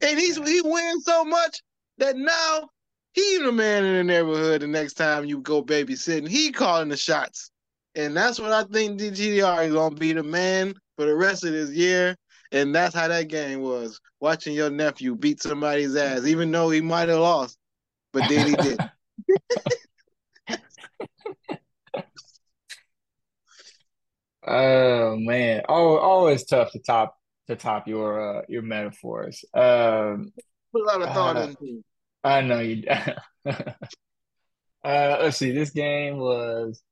And 0.03 0.19
he's 0.19 0.37
he 0.37 0.61
wins 0.63 1.05
so 1.05 1.25
much 1.25 1.63
that 1.99 2.17
now 2.17 2.69
he 3.13 3.39
the 3.39 3.53
man 3.53 3.85
in 3.85 3.97
the 3.97 4.05
neighborhood. 4.05 4.63
The 4.63 4.67
next 4.67 4.95
time 4.95 5.25
you 5.25 5.41
go 5.41 5.63
babysitting, 5.63 6.29
he 6.29 6.53
calling 6.53 6.89
the 6.89 6.97
shots. 6.97 7.51
And 7.95 8.17
that's 8.17 8.39
what 8.39 8.53
I 8.53 8.65
think 8.65 9.01
DTR 9.01 9.67
is 9.67 9.75
gonna 9.75 9.95
be 9.95 10.13
the 10.13 10.23
man 10.23 10.75
for 10.97 11.07
the 11.07 11.15
rest 11.15 11.45
of 11.45 11.53
this 11.53 11.71
year 11.71 12.17
and 12.53 12.75
that's 12.75 12.95
how 12.95 13.09
that 13.09 13.29
game 13.29 13.61
was. 13.61 14.01
Watching 14.21 14.55
your 14.55 14.71
nephew 14.71 15.15
beat 15.17 15.43
somebody's 15.43 15.97
ass, 15.97 16.27
even 16.27 16.51
though 16.51 16.71
he 16.71 16.81
might 16.81 17.09
have 17.09 17.21
lost, 17.21 17.57
but 18.13 18.29
then 18.29 18.49
he 18.49 18.55
did. 18.57 18.79
oh 24.47 25.17
man, 25.17 25.63
oh, 25.69 25.97
always 25.97 26.45
tough 26.45 26.73
to 26.73 26.81
top 26.81 27.17
to 27.47 27.57
top 27.57 27.89
your 27.89 28.41
uh, 28.41 28.43
your 28.49 28.63
metaphors. 28.63 29.45
Um, 29.55 30.33
Put 30.73 30.83
a 30.83 30.85
lot 30.85 31.03
of 31.03 31.09
thought 31.15 31.37
uh, 31.37 31.41
into. 31.41 31.83
I 32.23 32.41
know 32.43 32.61
you. 32.61 32.85
uh, 33.47 33.73
let's 34.85 35.39
see. 35.39 35.53
This 35.53 35.71
game 35.71 36.19
was 36.19 36.83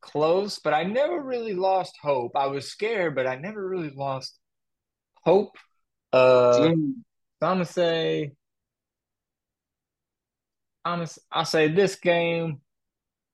close, 0.00 0.58
but 0.58 0.74
I 0.74 0.84
never 0.84 1.20
really 1.20 1.54
lost 1.54 1.96
hope. 2.02 2.32
I 2.34 2.48
was 2.48 2.70
scared, 2.70 3.14
but 3.14 3.26
I 3.26 3.36
never 3.36 3.66
really 3.66 3.90
lost 3.90 4.38
hope. 5.24 5.56
Uh, 6.12 6.52
so 6.52 6.64
I'm 6.64 7.04
gonna 7.40 7.64
say, 7.64 8.32
I'm 10.84 10.98
gonna, 10.98 11.10
I'll 11.30 11.44
say 11.44 11.68
this 11.68 11.96
game 11.96 12.60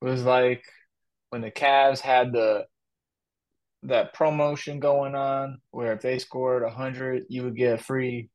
was 0.01 0.23
like 0.23 0.63
when 1.31 1.43
the 1.43 1.51
Cavs 1.51 2.01
had 2.01 2.33
the 2.33 2.67
that 3.85 4.13
promotion 4.13 4.81
going 4.81 5.15
on, 5.15 5.61
where 5.71 5.93
if 5.93 6.03
they 6.03 6.19
scored 6.19 6.69
hundred, 6.71 7.25
you 7.29 7.45
would 7.45 7.57
get 7.57 7.81
a 7.81 7.83
free 7.83 8.29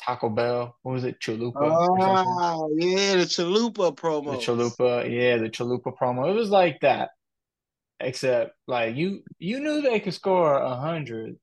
Taco 0.00 0.28
Bell. 0.28 0.76
What 0.82 0.92
was 0.92 1.04
it? 1.04 1.20
Chalupa. 1.20 1.54
Oh, 1.56 2.74
yeah, 2.78 3.16
the 3.16 3.24
Chalupa 3.24 3.94
promo. 3.94 4.32
The 4.32 4.38
Chalupa, 4.38 5.10
yeah, 5.10 5.36
the 5.36 5.50
Chalupa 5.50 5.96
promo. 5.96 6.30
It 6.30 6.34
was 6.34 6.48
like 6.48 6.80
that, 6.80 7.10
except 8.00 8.52
like 8.66 8.96
you 8.96 9.22
you 9.38 9.60
knew 9.60 9.82
they 9.82 10.00
could 10.00 10.14
score 10.14 10.56
a 10.56 10.74
hundred, 10.74 11.36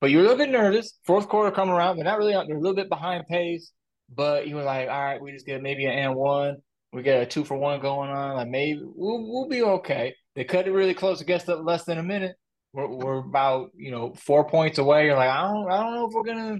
but 0.00 0.10
you 0.10 0.18
were 0.18 0.24
a 0.24 0.28
little 0.28 0.44
bit 0.44 0.52
nervous. 0.52 0.98
Fourth 1.06 1.28
quarter 1.28 1.54
coming 1.54 1.74
around, 1.74 1.96
they're 1.96 2.04
not 2.04 2.18
really 2.18 2.34
out. 2.34 2.46
they're 2.46 2.56
a 2.56 2.60
little 2.60 2.76
bit 2.76 2.88
behind 2.88 3.26
pace, 3.28 3.72
but 4.12 4.48
you 4.48 4.56
were 4.56 4.64
like, 4.64 4.88
all 4.88 5.04
right, 5.04 5.22
we 5.22 5.32
just 5.32 5.46
get 5.46 5.62
maybe 5.62 5.86
an 5.86 5.92
and 5.92 6.14
one, 6.16 6.56
we 6.92 7.02
get 7.02 7.22
a 7.22 7.26
two 7.26 7.44
for 7.44 7.56
one 7.56 7.80
going 7.80 8.10
on, 8.10 8.36
like 8.36 8.48
maybe 8.48 8.80
we'll 8.82 9.30
we'll 9.30 9.48
be 9.48 9.62
okay. 9.62 10.14
They 10.34 10.44
cut 10.44 10.66
it 10.66 10.72
really 10.72 10.94
close 10.94 11.20
against 11.20 11.46
the 11.46 11.56
less 11.56 11.84
than 11.84 11.98
a 11.98 12.02
minute. 12.02 12.34
We're 12.72 12.88
we're 12.88 13.18
about 13.18 13.70
you 13.76 13.92
know 13.92 14.14
four 14.14 14.48
points 14.48 14.78
away. 14.78 15.04
You're 15.04 15.16
like, 15.16 15.30
I 15.30 15.42
don't 15.42 15.70
I 15.70 15.82
don't 15.82 15.94
know 15.94 16.08
if 16.08 16.14
we're 16.14 16.24
gonna 16.24 16.58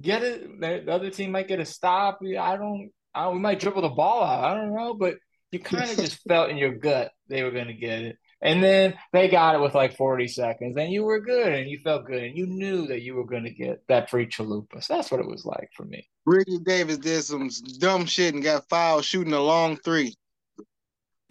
get 0.00 0.22
it. 0.22 0.60
The 0.60 0.92
other 0.92 1.10
team 1.10 1.32
might 1.32 1.48
get 1.48 1.60
a 1.60 1.64
stop. 1.64 2.18
I 2.22 2.56
don't. 2.56 2.90
I 3.14 3.28
we 3.28 3.38
might 3.38 3.60
dribble 3.60 3.82
the 3.82 3.88
ball 3.90 4.24
out. 4.24 4.44
I 4.44 4.54
don't 4.54 4.74
know, 4.74 4.94
but 4.94 5.14
you 5.50 5.60
kind 5.60 5.88
of 5.90 5.96
just 6.04 6.20
felt 6.28 6.50
in 6.50 6.56
your 6.56 6.74
gut 6.74 7.12
they 7.28 7.42
were 7.42 7.52
going 7.52 7.68
to 7.68 7.74
get 7.74 8.02
it. 8.02 8.16
And 8.42 8.62
then 8.62 8.94
they 9.12 9.28
got 9.28 9.54
it 9.54 9.60
with 9.62 9.74
like 9.74 9.96
40 9.96 10.28
seconds, 10.28 10.76
and 10.76 10.92
you 10.92 11.02
were 11.04 11.20
good, 11.20 11.50
and 11.50 11.70
you 11.70 11.78
felt 11.82 12.04
good, 12.04 12.22
and 12.22 12.36
you 12.36 12.46
knew 12.46 12.86
that 12.88 13.00
you 13.00 13.14
were 13.14 13.24
going 13.24 13.44
to 13.44 13.50
get 13.50 13.82
that 13.88 14.10
free 14.10 14.26
chalupa. 14.26 14.82
So 14.84 14.94
that's 14.96 15.10
what 15.10 15.20
it 15.20 15.26
was 15.26 15.46
like 15.46 15.70
for 15.74 15.84
me. 15.84 16.06
Ricky 16.26 16.58
Davis 16.58 16.98
did 16.98 17.22
some 17.22 17.48
dumb 17.78 18.04
shit 18.04 18.34
and 18.34 18.42
got 18.42 18.68
fouled 18.68 19.04
shooting 19.04 19.32
a 19.32 19.40
long 19.40 19.76
three. 19.78 20.14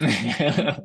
and 0.00 0.82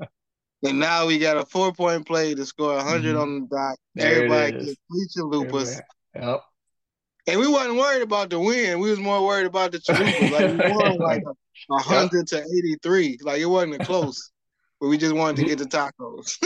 now 0.62 1.08
we 1.08 1.18
got 1.18 1.38
a 1.38 1.46
four 1.46 1.74
point 1.74 2.06
play 2.06 2.36
to 2.36 2.46
score 2.46 2.76
100 2.76 3.16
Mhm. 3.16 3.22
on 3.22 3.42
the 3.42 3.56
dot. 3.56 3.78
There 3.96 4.16
Everybody 4.16 4.66
gets 4.66 5.18
chalupas. 5.18 5.80
Yep. 6.16 6.42
And 7.32 7.40
we 7.40 7.48
wasn't 7.48 7.78
worried 7.78 8.02
about 8.02 8.30
the 8.30 8.40
win. 8.40 8.80
We 8.80 8.90
was 8.90 9.00
more 9.00 9.26
worried 9.26 9.48
about 9.48 9.72
the 9.72 9.80
chalupas. 9.80 10.32
Like 10.32 10.66
we 10.66 10.72
won 10.76 10.98
like 10.98 11.24
hundred 11.72 12.28
to 12.28 12.38
eighty 12.40 12.76
three. 12.82 13.18
Like 13.22 13.40
it 13.42 13.46
wasn't 13.46 13.82
a 13.82 13.86
close. 13.86 14.32
but 14.80 14.88
we 14.88 14.98
just 14.98 15.14
wanted 15.16 15.38
to 15.42 15.46
get 15.48 15.58
the 15.60 15.66
tacos. 15.66 16.38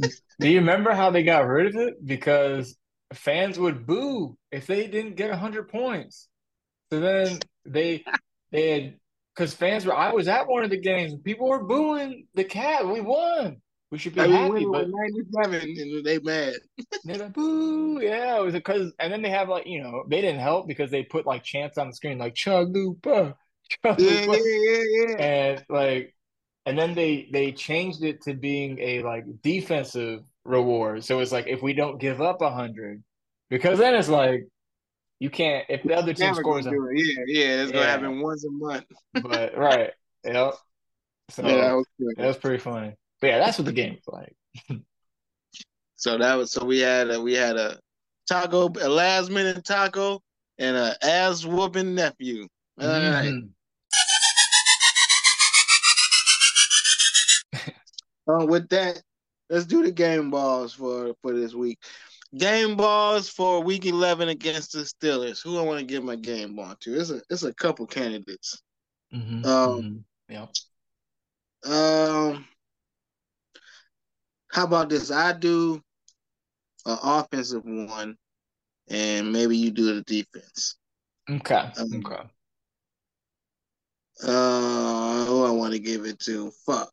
Do 0.40 0.48
you 0.48 0.60
remember 0.60 0.92
how 0.92 1.10
they 1.10 1.22
got 1.22 1.46
rid 1.46 1.66
of 1.66 1.76
it? 1.76 2.04
Because 2.04 2.76
fans 3.12 3.58
would 3.58 3.86
boo 3.86 4.36
if 4.50 4.66
they 4.66 4.86
didn't 4.86 5.16
get 5.16 5.30
100 5.30 5.68
points. 5.68 6.28
So 6.92 7.00
then 7.00 7.38
they 7.66 8.04
they 8.50 8.70
had 8.70 8.94
because 9.34 9.54
fans 9.54 9.86
were. 9.86 9.94
I 9.96 10.12
was 10.12 10.28
at 10.28 10.48
one 10.48 10.64
of 10.64 10.70
the 10.70 10.80
games 10.80 11.14
people 11.22 11.48
were 11.48 11.62
booing 11.64 12.26
the 12.34 12.44
cat. 12.44 12.86
We 12.86 13.00
won. 13.00 13.60
We 13.90 13.98
should 13.98 14.14
be 14.14 14.20
Like, 14.20 14.30
we 14.30 14.36
happy, 14.36 14.64
but 14.66 14.88
97 14.88 15.76
and 15.78 16.04
they 16.04 16.18
mad. 16.20 16.54
they're 17.04 17.18
like 17.18 17.32
boo. 17.32 18.00
Yeah, 18.00 18.38
it 18.38 18.44
was 18.44 18.54
because 18.54 18.92
and 18.98 19.12
then 19.12 19.22
they 19.22 19.30
have 19.30 19.48
like 19.48 19.66
you 19.66 19.82
know 19.82 20.04
they 20.08 20.20
didn't 20.20 20.40
help 20.40 20.68
because 20.68 20.90
they 20.90 21.02
put 21.02 21.26
like 21.26 21.42
chants 21.42 21.76
on 21.78 21.88
the 21.88 21.94
screen 21.94 22.18
like 22.18 22.34
Chalupa, 22.34 23.34
Yeah, 23.96 24.26
Chalupa, 24.26 24.38
yeah, 24.38 24.42
yeah, 24.44 24.82
yeah. 25.08 25.16
and 25.16 25.64
like 25.68 26.14
and 26.66 26.78
then 26.78 26.94
they 26.94 27.28
they 27.32 27.52
changed 27.52 28.02
it 28.04 28.22
to 28.22 28.34
being 28.34 28.78
a 28.80 29.02
like 29.02 29.24
defensive 29.42 30.20
reward. 30.44 31.04
So 31.04 31.20
it's 31.20 31.32
like 31.32 31.46
if 31.48 31.62
we 31.62 31.72
don't 31.72 31.98
give 32.00 32.20
up 32.20 32.42
a 32.42 32.50
hundred, 32.50 33.02
because 33.48 33.78
then 33.78 33.94
it's 33.94 34.08
like 34.08 34.46
you 35.18 35.30
can't 35.30 35.66
if 35.68 35.82
the 35.82 35.94
other 35.94 36.14
team 36.14 36.34
scores 36.34 36.66
a. 36.66 36.70
Yeah, 36.70 37.24
yeah, 37.26 37.62
it's 37.62 37.72
gonna 37.72 37.86
happen 37.86 38.20
once 38.20 38.44
a 38.44 38.50
month. 38.50 38.84
but 39.22 39.56
right, 39.56 39.90
yep. 40.24 40.54
So 41.30 41.42
Yeah, 41.46 41.56
that 41.56 41.72
was 41.74 41.86
that 42.16 42.26
was 42.26 42.36
pretty 42.36 42.58
funny. 42.58 42.94
But 43.20 43.26
yeah, 43.28 43.38
that's 43.38 43.58
what 43.58 43.66
the 43.66 43.72
game 43.72 43.98
was 44.06 44.08
like. 44.68 44.80
So 45.96 46.16
that 46.16 46.34
was 46.36 46.50
so 46.50 46.64
we 46.64 46.78
had 46.78 47.10
a 47.10 47.20
we 47.20 47.34
had 47.34 47.56
a 47.58 47.78
taco, 48.26 48.70
a 48.80 48.88
last 48.88 49.30
minute 49.30 49.62
taco, 49.66 50.22
and 50.58 50.74
a 50.74 50.96
ass 51.04 51.44
whooping 51.44 51.94
nephew. 51.94 52.48
All 52.80 52.88
right. 52.88 53.34
Mhm. 53.34 53.50
Uh, 58.28 58.46
with 58.46 58.68
that, 58.68 59.02
let's 59.50 59.66
do 59.66 59.82
the 59.82 59.90
game 59.90 60.30
balls 60.30 60.72
for 60.72 61.14
for 61.20 61.34
this 61.34 61.52
week. 61.52 61.78
Game 62.38 62.76
balls 62.76 63.28
for 63.28 63.60
week 63.62 63.84
eleven 63.86 64.28
against 64.30 64.72
the 64.72 64.80
Steelers. 64.80 65.42
Who 65.42 65.58
I 65.58 65.62
want 65.62 65.80
to 65.80 65.84
give 65.84 66.04
my 66.04 66.16
game 66.16 66.54
ball 66.54 66.76
to? 66.80 66.98
It's 66.98 67.10
a 67.10 67.20
it's 67.28 67.42
a 67.42 67.52
couple 67.52 67.86
candidates. 67.86 68.62
Mhm, 69.12 69.44
Um, 69.44 70.04
mhm. 70.28 70.48
Yep. 71.64 71.72
Um, 71.72 72.46
how 74.50 74.64
about 74.64 74.88
this? 74.88 75.10
I 75.10 75.32
do 75.32 75.82
an 76.86 76.98
offensive 77.02 77.64
one, 77.64 78.16
and 78.88 79.32
maybe 79.32 79.56
you 79.56 79.70
do 79.70 79.94
the 79.94 80.02
defense. 80.02 80.76
Okay. 81.28 81.70
Um, 81.78 82.02
Okay. 82.04 82.22
Uh, 84.22 85.24
who 85.24 85.44
I 85.44 85.50
want 85.50 85.72
to 85.72 85.78
give 85.78 86.04
it 86.04 86.18
to? 86.20 86.50
Fuck. 86.66 86.92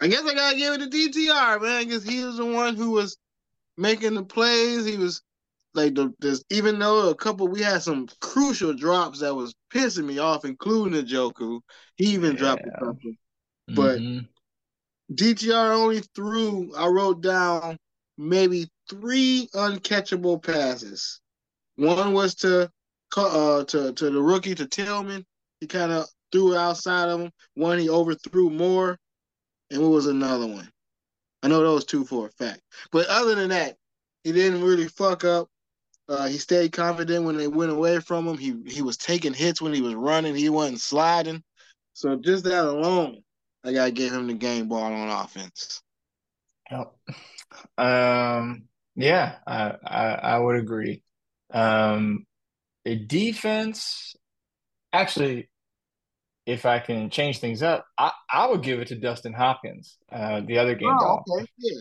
I 0.00 0.08
guess 0.08 0.22
I 0.24 0.34
gotta 0.34 0.56
give 0.56 0.74
it 0.74 0.78
to 0.78 0.88
DTR, 0.88 1.60
man. 1.62 1.84
because 1.84 2.04
he 2.04 2.24
was 2.24 2.36
the 2.38 2.46
one 2.46 2.74
who 2.76 2.90
was 2.90 3.16
making 3.76 4.14
the 4.14 4.24
plays. 4.24 4.84
He 4.84 4.96
was 4.96 5.22
like 5.74 5.94
the 5.94 6.12
this 6.18 6.42
even 6.50 6.78
though 6.78 7.10
a 7.10 7.14
couple 7.14 7.48
we 7.48 7.62
had 7.62 7.82
some 7.82 8.08
crucial 8.20 8.72
drops 8.74 9.20
that 9.20 9.34
was 9.34 9.54
pissing 9.72 10.04
me 10.04 10.18
off, 10.18 10.44
including 10.44 10.94
the 10.94 11.02
Joku. 11.02 11.60
He 11.96 12.06
even 12.06 12.36
dropped 12.36 12.66
a 12.66 12.70
couple. 12.70 13.12
But 13.68 14.00
Mhm. 14.00 14.28
DTR 15.12 15.72
only 15.72 16.00
threw, 16.14 16.74
I 16.74 16.86
wrote 16.86 17.22
down 17.22 17.78
maybe 18.18 18.68
three 18.90 19.48
uncatchable 19.54 20.42
passes. 20.42 21.20
One 21.76 22.12
was 22.12 22.34
to 22.36 22.70
uh 23.16 23.64
to, 23.64 23.92
to 23.92 24.10
the 24.10 24.20
rookie 24.20 24.54
to 24.54 24.66
Tillman. 24.66 25.24
He 25.60 25.66
kind 25.66 25.92
of 25.92 26.06
threw 26.30 26.52
it 26.54 26.58
outside 26.58 27.08
of 27.08 27.20
him. 27.20 27.30
One 27.54 27.78
he 27.78 27.88
overthrew 27.88 28.50
Moore. 28.50 28.98
And 29.70 29.82
what 29.82 29.90
was 29.90 30.06
another 30.06 30.46
one? 30.46 30.70
I 31.42 31.48
know 31.48 31.60
those 31.60 31.84
two 31.84 32.04
for 32.04 32.26
a 32.26 32.30
fact. 32.30 32.60
But 32.90 33.06
other 33.06 33.34
than 33.34 33.50
that, 33.50 33.76
he 34.24 34.32
didn't 34.32 34.62
really 34.62 34.88
fuck 34.88 35.24
up. 35.24 35.48
Uh, 36.08 36.26
he 36.26 36.38
stayed 36.38 36.72
confident 36.72 37.24
when 37.24 37.36
they 37.36 37.48
went 37.48 37.70
away 37.70 38.00
from 38.00 38.26
him. 38.26 38.38
He 38.38 38.54
he 38.66 38.82
was 38.82 38.96
taking 38.96 39.34
hits 39.34 39.60
when 39.60 39.74
he 39.74 39.82
was 39.82 39.94
running. 39.94 40.34
He 40.34 40.48
wasn't 40.48 40.80
sliding. 40.80 41.42
So 41.92 42.16
just 42.16 42.44
that 42.44 42.64
alone, 42.64 43.22
I 43.64 43.72
gotta 43.72 43.90
give 43.90 44.12
him 44.12 44.26
the 44.26 44.34
game 44.34 44.68
ball 44.68 44.92
on 44.92 45.08
offense. 45.08 45.82
Yep. 46.70 46.92
Um, 47.76 48.64
yeah, 48.96 49.36
I, 49.46 49.74
I 49.84 50.04
I 50.14 50.38
would 50.38 50.56
agree. 50.56 51.02
Um, 51.52 52.26
the 52.84 52.96
defense, 52.96 54.16
actually, 54.92 55.50
if 56.46 56.64
I 56.66 56.78
can 56.78 57.10
change 57.10 57.38
things 57.38 57.62
up, 57.62 57.86
I, 57.98 58.12
I 58.32 58.48
would 58.48 58.62
give 58.62 58.80
it 58.80 58.88
to 58.88 58.96
Dustin 58.96 59.34
Hopkins, 59.34 59.98
uh, 60.10 60.40
the 60.40 60.58
other 60.58 60.74
game 60.74 60.96
Oh, 60.98 60.98
ball. 60.98 61.24
okay, 61.30 61.46
yeah. 61.58 61.80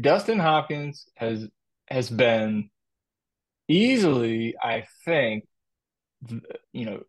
Dustin 0.00 0.38
Hopkins 0.38 1.06
has 1.16 1.48
has 1.88 2.08
been 2.08 2.70
easily, 3.68 4.54
I 4.60 4.84
think, 5.04 5.44
you 6.72 6.84
know, 6.86 7.02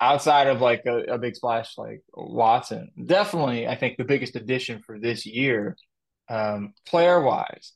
outside 0.00 0.48
of 0.48 0.60
like 0.60 0.82
a, 0.86 1.14
a 1.14 1.18
big 1.18 1.36
splash 1.36 1.76
like 1.78 2.02
Watson, 2.12 2.90
definitely 3.06 3.66
I 3.66 3.76
think 3.76 3.96
the 3.96 4.04
biggest 4.04 4.36
addition 4.36 4.82
for 4.82 4.98
this 4.98 5.26
year, 5.26 5.76
um, 6.28 6.74
player 6.86 7.20
wise. 7.20 7.72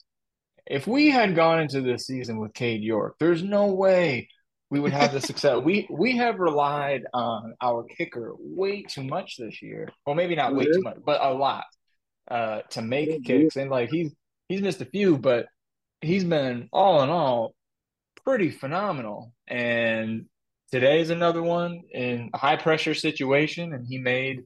If 0.66 0.86
we 0.86 1.10
had 1.10 1.34
gone 1.34 1.60
into 1.60 1.80
this 1.80 2.06
season 2.06 2.38
with 2.38 2.52
Cade 2.52 2.82
York, 2.82 3.16
there's 3.18 3.42
no 3.42 3.72
way 3.72 4.28
we 4.70 4.80
would 4.80 4.92
have 4.92 5.12
the 5.12 5.20
success. 5.30 5.62
We 5.62 5.86
we 5.90 6.16
have 6.18 6.38
relied 6.38 7.02
on 7.14 7.54
our 7.62 7.84
kicker 7.84 8.34
way 8.38 8.82
too 8.82 9.04
much 9.04 9.36
this 9.38 9.62
year. 9.62 9.88
Well, 10.06 10.14
maybe 10.14 10.36
not 10.36 10.54
way 10.54 10.64
too 10.64 10.82
much, 10.82 10.98
but 11.04 11.22
a 11.22 11.32
lot 11.32 11.64
uh, 12.30 12.60
to 12.70 12.82
make 12.82 13.24
kicks. 13.24 13.56
And 13.56 13.70
like 13.70 13.90
he's 13.90 14.12
he's 14.48 14.60
missed 14.60 14.80
a 14.80 14.86
few, 14.86 15.18
but 15.18 15.46
he's 16.00 16.24
been 16.24 16.68
all 16.72 17.02
in 17.02 17.08
all 17.08 17.54
pretty 18.28 18.50
phenomenal. 18.50 19.32
And 19.46 20.26
today's 20.70 21.08
another 21.08 21.42
one 21.42 21.80
in 21.90 22.28
a 22.34 22.36
high 22.36 22.56
pressure 22.56 22.92
situation, 22.92 23.72
and 23.72 23.86
he 23.88 23.96
made 23.96 24.42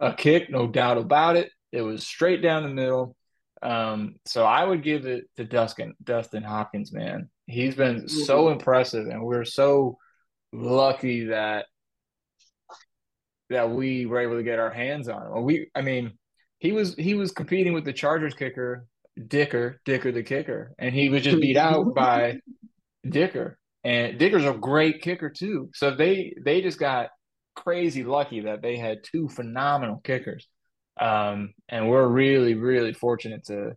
a 0.00 0.12
kick, 0.12 0.50
no 0.50 0.66
doubt 0.66 0.98
about 0.98 1.36
it. 1.36 1.50
It 1.72 1.80
was 1.80 2.06
straight 2.06 2.42
down 2.42 2.62
the 2.62 2.68
middle. 2.68 3.16
Um, 3.62 4.16
so 4.26 4.44
I 4.44 4.62
would 4.62 4.82
give 4.82 5.06
it 5.06 5.24
to 5.38 5.46
Dustin 5.46 5.94
Dustin 6.04 6.42
Hopkins, 6.42 6.92
man. 6.92 7.30
He's 7.46 7.74
been 7.74 8.06
so 8.06 8.50
impressive, 8.50 9.06
and 9.06 9.24
we're 9.24 9.46
so 9.46 9.96
lucky 10.52 11.28
that 11.28 11.64
that 13.48 13.70
we 13.70 14.04
were 14.04 14.20
able 14.20 14.36
to 14.36 14.42
get 14.42 14.58
our 14.58 14.70
hands 14.70 15.08
on 15.08 15.22
him. 15.22 15.42
We, 15.42 15.70
I 15.74 15.80
mean, 15.80 16.18
he 16.58 16.72
was 16.72 16.94
he 16.96 17.14
was 17.14 17.32
competing 17.32 17.72
with 17.72 17.86
the 17.86 17.94
Chargers 17.94 18.34
kicker, 18.34 18.86
Dicker, 19.26 19.80
Dicker 19.86 20.12
the 20.12 20.22
kicker, 20.22 20.74
and 20.78 20.94
he 20.94 21.08
was 21.08 21.22
just 21.22 21.40
beat 21.40 21.56
out 21.56 21.94
by 21.94 22.40
Dicker. 23.10 23.58
And 23.84 24.18
Dicker's 24.18 24.44
a 24.44 24.52
great 24.52 25.02
kicker 25.02 25.30
too. 25.30 25.70
So 25.74 25.92
they 25.92 26.34
they 26.44 26.60
just 26.60 26.78
got 26.78 27.10
crazy 27.54 28.04
lucky 28.04 28.40
that 28.40 28.62
they 28.62 28.76
had 28.76 29.04
two 29.04 29.28
phenomenal 29.28 30.00
kickers. 30.02 30.48
Um, 31.00 31.54
and 31.68 31.88
we're 31.88 32.06
really, 32.06 32.54
really 32.54 32.92
fortunate 32.92 33.44
to 33.46 33.76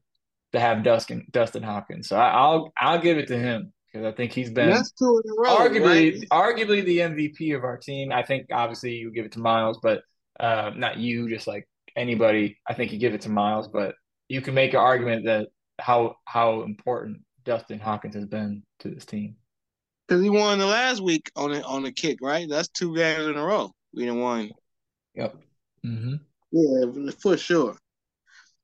to 0.53 0.59
have 0.59 0.83
Dustin 0.83 1.27
Dustin 1.31 1.63
Hopkins. 1.63 2.07
So 2.09 2.17
I, 2.17 2.29
I'll 2.29 2.71
I'll 2.77 2.99
give 3.01 3.17
it 3.17 3.27
to 3.27 3.37
him. 3.37 3.71
because 3.91 4.05
I 4.05 4.15
think 4.15 4.31
he's 4.33 4.49
been 4.49 4.69
That's 4.69 4.91
two 4.91 5.21
in 5.23 5.31
a 5.31 5.41
row. 5.41 5.57
arguably 5.57 6.13
right? 6.31 6.55
arguably 6.55 6.83
the 6.83 6.99
MVP 6.99 7.55
of 7.55 7.63
our 7.63 7.77
team. 7.77 8.11
I 8.11 8.23
think 8.23 8.47
obviously 8.51 8.93
you 8.95 9.11
give 9.11 9.25
it 9.25 9.33
to 9.33 9.39
Miles, 9.39 9.79
but 9.81 10.01
uh, 10.39 10.71
not 10.75 10.97
you, 10.97 11.29
just 11.29 11.47
like 11.47 11.67
anybody. 11.95 12.57
I 12.67 12.73
think 12.73 12.91
you 12.91 12.99
give 12.99 13.13
it 13.13 13.21
to 13.21 13.29
Miles, 13.29 13.67
but 13.67 13.95
you 14.27 14.41
can 14.41 14.53
make 14.53 14.73
an 14.73 14.79
argument 14.79 15.25
that 15.25 15.47
how 15.79 16.15
how 16.25 16.63
important 16.63 17.21
Dustin 17.45 17.79
Hawkins 17.79 18.15
has 18.15 18.25
been 18.25 18.63
to 18.79 18.89
this 18.89 19.05
team. 19.05 19.35
Because 20.07 20.23
he 20.23 20.29
won 20.29 20.59
the 20.59 20.65
last 20.65 21.01
week 21.01 21.31
on 21.35 21.51
the 21.51 21.63
on 21.63 21.83
the 21.83 21.91
kick, 21.91 22.17
right? 22.21 22.47
That's 22.49 22.69
two 22.69 22.95
games 22.95 23.27
in 23.27 23.37
a 23.37 23.43
row. 23.43 23.71
We 23.93 24.05
didn't 24.05 24.21
won. 24.21 24.51
Yep. 25.15 25.35
Mm-hmm. 25.85 26.15
Yeah, 26.51 27.11
for 27.19 27.37
sure. 27.37 27.77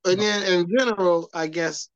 And 0.05 0.19
then 0.19 0.43
in 0.43 0.69
general, 0.77 1.29
I 1.33 1.47
guess 1.47 1.89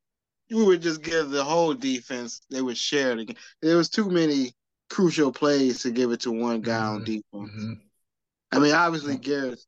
we 0.51 0.63
would 0.63 0.81
just 0.81 1.01
give 1.01 1.29
the 1.29 1.43
whole 1.43 1.73
defense. 1.73 2.41
They 2.49 2.61
would 2.61 2.77
share 2.77 3.11
it. 3.11 3.19
Again. 3.19 3.35
There 3.61 3.77
was 3.77 3.89
too 3.89 4.09
many 4.09 4.53
crucial 4.89 5.31
plays 5.31 5.81
to 5.83 5.91
give 5.91 6.11
it 6.11 6.21
to 6.21 6.31
one 6.31 6.61
guy 6.61 6.85
on 6.85 7.03
defense. 7.03 7.23
Mm-hmm. 7.33 7.73
I 8.51 8.59
mean, 8.59 8.73
obviously 8.73 9.17
Garrett 9.17 9.59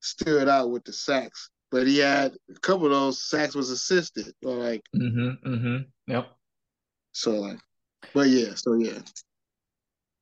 stood 0.00 0.48
out 0.48 0.70
with 0.70 0.84
the 0.84 0.92
sacks, 0.92 1.50
but 1.70 1.86
he 1.86 1.98
had 1.98 2.34
a 2.54 2.58
couple 2.60 2.86
of 2.86 2.92
those 2.92 3.22
sacks 3.22 3.54
was 3.54 3.70
assisted. 3.70 4.34
Or 4.44 4.54
like 4.54 4.82
Mm-hmm. 4.94 5.48
Mm-hmm. 5.48 6.12
Yep. 6.12 6.28
so 7.12 7.30
like 7.32 7.58
but 8.14 8.28
yeah, 8.28 8.54
so 8.54 8.74
yeah. 8.74 8.98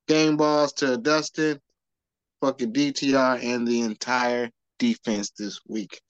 Game 0.09 0.37
balls 0.37 0.72
to 0.74 0.96
Dustin, 0.96 1.61
fucking 2.40 2.72
DTR, 2.72 3.42
and 3.42 3.66
the 3.66 3.80
entire 3.80 4.50
defense 4.78 5.30
this 5.30 5.61
week. 5.66 6.00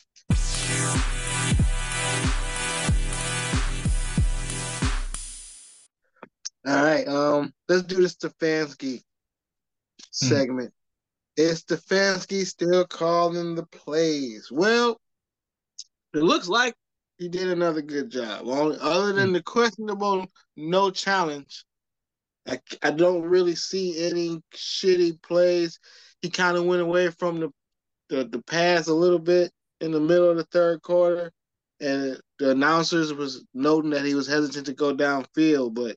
All 6.67 6.75
right, 6.85 7.07
um, 7.07 7.53
let's 7.69 7.85
do 7.85 7.97
the 7.97 8.09
Stefanski 8.09 9.03
segment. 10.11 10.73
Is 11.37 11.63
Stefanski 11.63 12.45
still 12.45 12.85
calling 12.87 13.55
the 13.55 13.67
plays? 13.67 14.49
Well, 14.51 15.01
it 16.15 16.23
looks 16.23 16.49
like 16.49 16.75
he 17.19 17.29
did 17.29 17.49
another 17.49 17.83
good 17.83 18.11
job. 18.11 18.47
Only, 18.47 18.77
other 18.81 19.13
than 19.13 19.29
hmm. 19.29 19.35
the 19.35 19.43
questionable 19.43 20.27
no 20.57 20.91
challenge, 20.91 21.65
I, 22.47 22.61
I 22.83 22.91
don't 22.91 23.23
really 23.23 23.55
see 23.55 24.07
any 24.07 24.41
shitty 24.55 25.21
plays. 25.23 25.79
He 26.23 26.31
kind 26.31 26.57
of 26.57 26.65
went 26.65 26.83
away 26.83 27.11
from 27.11 27.41
the, 27.41 27.51
the 28.09 28.25
the 28.25 28.43
pass 28.43 28.89
a 28.89 28.95
little 28.95 29.19
bit 29.19 29.53
in 29.81 29.91
the 29.93 30.01
middle 30.01 30.31
of 30.31 30.37
the 30.37 30.45
third 30.45 30.83
quarter, 30.83 31.33
and 31.81 32.21
the 32.39 32.51
announcers 32.51 33.13
was 33.13 33.45
noting 33.53 33.91
that 33.91 34.05
he 34.05 34.15
was 34.15 34.27
hesitant 34.27 34.67
to 34.67 34.75
go 34.75 34.95
downfield, 34.95 35.75
but 35.75 35.97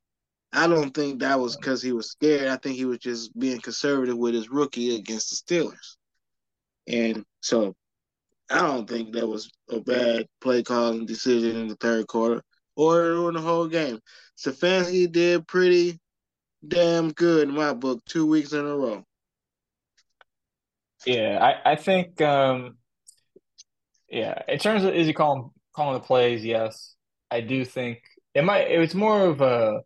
I 0.52 0.67
don't 0.67 0.93
think 0.93 1.19
that 1.19 1.39
was 1.39 1.56
because 1.56 1.82
he 1.82 1.91
was 1.91 2.10
scared. 2.10 2.48
I 2.48 2.58
think 2.58 2.76
he 2.76 2.86
was 2.86 2.98
just 2.98 3.38
being 3.38 3.62
conservative 3.62 4.17
with 4.17 4.34
his 4.34 4.50
rookie 4.50 4.95
against 4.95 5.30
the 5.30 5.56
Steelers. 5.56 5.95
And 6.88 7.24
so 7.41 7.76
I 8.49 8.59
don't 8.59 8.89
think 8.89 9.13
that 9.13 9.27
was 9.27 9.51
a 9.69 9.79
bad 9.79 10.27
play 10.41 10.63
calling 10.63 11.05
decision 11.05 11.55
in 11.55 11.67
the 11.67 11.75
third 11.75 12.07
quarter 12.07 12.41
or 12.75 13.01
during 13.01 13.35
the 13.35 13.41
whole 13.41 13.67
game. 13.67 13.99
Stefanski 14.38 15.12
did 15.12 15.47
pretty 15.47 15.99
damn 16.67 17.12
good 17.12 17.47
in 17.47 17.53
my 17.53 17.73
book 17.73 18.03
two 18.05 18.25
weeks 18.25 18.53
in 18.53 18.65
a 18.65 18.77
row. 18.77 19.03
Yeah, 21.05 21.39
I, 21.41 21.71
I 21.71 21.75
think 21.75 22.21
um 22.21 22.77
yeah, 24.09 24.41
in 24.47 24.57
terms 24.59 24.83
of 24.83 24.93
is 24.93 25.07
he 25.07 25.13
calling 25.13 25.51
calling 25.75 25.93
the 25.93 26.05
plays, 26.05 26.43
yes. 26.43 26.95
I 27.31 27.41
do 27.41 27.63
think 27.63 27.99
it 28.33 28.43
might 28.43 28.71
it 28.71 28.79
was 28.79 28.95
more 28.95 29.25
of 29.25 29.41
a 29.41 29.81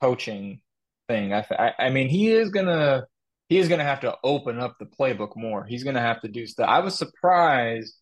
coaching 0.00 0.60
thing. 1.08 1.32
I 1.32 1.46
I, 1.50 1.72
I 1.78 1.90
mean 1.90 2.08
he 2.08 2.32
is 2.32 2.50
gonna 2.50 3.06
he 3.48 3.58
is 3.58 3.68
gonna 3.68 3.84
have 3.84 4.00
to 4.00 4.16
open 4.24 4.58
up 4.60 4.76
the 4.78 4.86
playbook 4.86 5.36
more. 5.36 5.64
He's 5.64 5.84
gonna 5.84 6.00
have 6.00 6.20
to 6.22 6.28
do 6.28 6.46
stuff. 6.46 6.68
I 6.68 6.80
was 6.80 6.96
surprised 6.96 7.94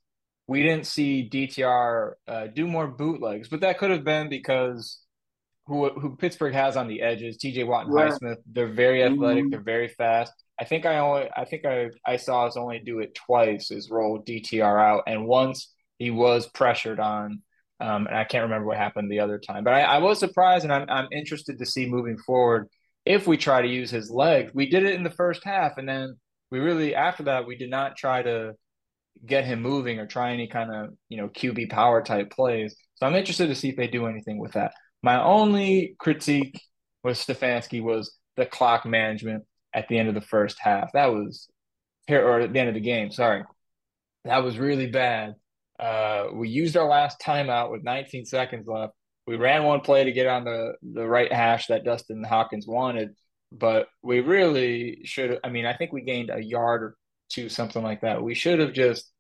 we 0.47 0.63
didn't 0.63 0.87
see 0.87 1.29
DTR 1.29 2.15
uh, 2.29 2.47
do 2.49 2.67
more 2.67 2.87
bootlegs, 2.87 3.49
but 3.49 3.61
that 3.61 3.79
could 3.79 3.91
have 3.91 4.05
been 4.05 4.29
because 4.29 5.01
who 5.67 5.89
who 5.91 6.17
Pittsburgh 6.17 6.55
has 6.55 6.77
on 6.77 6.89
the 6.89 7.01
edges, 7.03 7.39
TJ 7.39 7.67
Watt 7.67 7.87
and 7.87 7.95
Right. 7.95 8.13
Highsmith, 8.13 8.37
they're 8.47 8.69
very 8.73 9.03
athletic, 9.03 9.45
Mhm. 9.45 9.51
they're 9.51 9.61
very 9.63 9.89
fast. 9.89 10.33
I 10.61 10.65
think 10.65 10.87
I 10.87 10.99
only 10.99 11.29
I 11.37 11.45
think 11.47 11.65
I 11.65 11.91
I 12.07 12.17
saw 12.17 12.47
us 12.47 12.57
only 12.57 12.79
do 12.79 13.01
it 13.01 13.15
twice 13.15 13.71
is 13.71 13.91
roll 13.91 14.19
DTR 14.19 14.79
out, 14.79 15.05
and 15.07 15.27
once 15.27 15.73
he 15.99 16.11
was 16.11 16.49
pressured 16.51 17.01
on, 17.01 17.43
um, 17.81 18.07
and 18.07 18.17
I 18.17 18.25
can't 18.25 18.43
remember 18.43 18.67
what 18.67 18.77
happened 18.77 19.11
the 19.11 19.21
other 19.21 19.39
time. 19.39 19.65
But 19.65 19.75
I, 19.75 19.83
I 19.83 19.99
was 19.99 20.19
surprised, 20.19 20.65
and 20.65 20.73
I'm 20.73 20.89
I'm 20.91 21.09
interested 21.13 21.59
to 21.59 21.67
see 21.67 21.87
moving 21.87 22.19
forward 22.19 22.69
if 23.05 23.27
we 23.27 23.37
try 23.37 23.63
to 23.63 23.69
use 23.69 23.91
his 23.91 24.11
legs. 24.11 24.53
We 24.55 24.69
did 24.71 24.85
it 24.85 24.95
in 24.95 25.05
the 25.05 25.11
first 25.11 25.45
half, 25.45 25.79
and 25.79 25.89
then 25.89 26.17
we 26.51 26.59
really 26.59 26.95
after 26.95 27.25
that 27.25 27.47
we 27.47 27.57
did 27.57 27.71
not 27.71 27.97
try 27.97 28.23
to 28.23 28.53
get 29.25 29.45
him 29.45 29.63
moving 29.63 29.99
or 29.99 30.07
try 30.07 30.33
any 30.33 30.49
kind 30.49 30.75
of 30.75 30.91
you 31.09 31.17
know 31.17 31.29
QB 31.29 31.71
power 31.71 32.03
type 32.03 32.31
plays. 32.31 32.77
So 32.97 33.07
I'm 33.07 33.15
interested 33.15 33.49
to 33.49 33.55
see 33.55 33.69
if 33.69 33.77
they 33.77 33.89
do 33.89 34.07
anything 34.07 34.39
with 34.39 34.53
that. 34.53 34.73
My 35.03 35.23
only 35.23 35.97
critique 35.99 36.61
with 37.03 37.19
Stefanski 37.19 37.83
was 37.83 38.17
the 38.37 38.47
clock 38.47 38.87
management 38.87 39.45
at 39.75 39.89
the 39.89 39.99
end 39.99 40.09
of 40.09 40.15
the 40.15 40.21
first 40.21 40.57
half. 40.61 40.93
That 40.93 41.07
was 41.13 41.49
here 42.07 42.27
or 42.27 42.41
at 42.41 42.53
the 42.53 42.59
end 42.59 42.69
of 42.69 42.75
the 42.75 42.81
game. 42.81 43.11
Sorry, 43.11 43.43
that 44.25 44.43
was 44.43 44.59
really 44.59 44.91
bad. 44.91 45.35
Uh, 45.79 46.27
we 46.33 46.49
used 46.49 46.77
our 46.77 46.89
last 46.89 47.21
timeout 47.21 47.71
with 47.71 47.83
19 47.83 48.25
seconds 48.27 48.67
left. 48.67 48.93
We 49.27 49.37
ran 49.37 49.65
one 49.65 49.81
play 49.81 50.05
to 50.05 50.13
get 50.13 50.27
on 50.27 50.45
the 50.45 50.75
the 50.83 51.07
right 51.07 51.33
hash 51.33 51.69
that 51.69 51.85
Dustin 51.85 52.23
Hawkins 52.25 52.67
wanted, 52.67 53.11
but 53.53 53.89
we 54.03 54.21
really 54.21 55.01
should. 55.05 55.39
I 55.45 55.49
mean, 55.51 55.67
I 55.67 55.75
think 55.75 55.93
we 55.93 56.03
gained 56.03 56.31
a 56.31 56.43
yard 56.43 56.83
or 56.83 56.97
two, 57.31 57.49
something 57.49 57.83
like 57.83 58.03
that. 58.03 58.23
We 58.23 58.35
should 58.35 58.59
have 58.59 58.73
just 58.75 59.11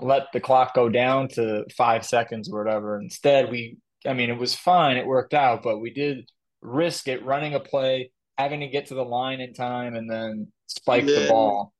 let 0.00 0.24
the 0.32 0.40
clock 0.40 0.74
go 0.74 0.88
down 0.88 1.28
to 1.28 1.64
five 1.76 2.04
seconds 2.04 2.50
or 2.50 2.62
whatever. 2.64 3.00
Instead, 3.00 3.50
we, 3.50 3.78
I 4.06 4.14
mean, 4.14 4.30
it 4.30 4.38
was 4.38 4.54
fine. 4.54 4.96
It 4.96 5.06
worked 5.06 5.34
out, 5.34 5.62
but 5.62 5.78
we 5.78 5.90
did 5.92 6.28
risk 6.60 7.08
it 7.08 7.24
running 7.24 7.54
a 7.54 7.60
play, 7.60 8.12
having 8.38 8.60
to 8.60 8.68
get 8.68 8.86
to 8.86 8.94
the 8.94 9.04
line 9.04 9.40
in 9.40 9.54
time, 9.54 9.94
and 9.94 10.10
then 10.10 10.52
spike 10.66 11.12
the 11.14 11.20
ball. 11.22 11.72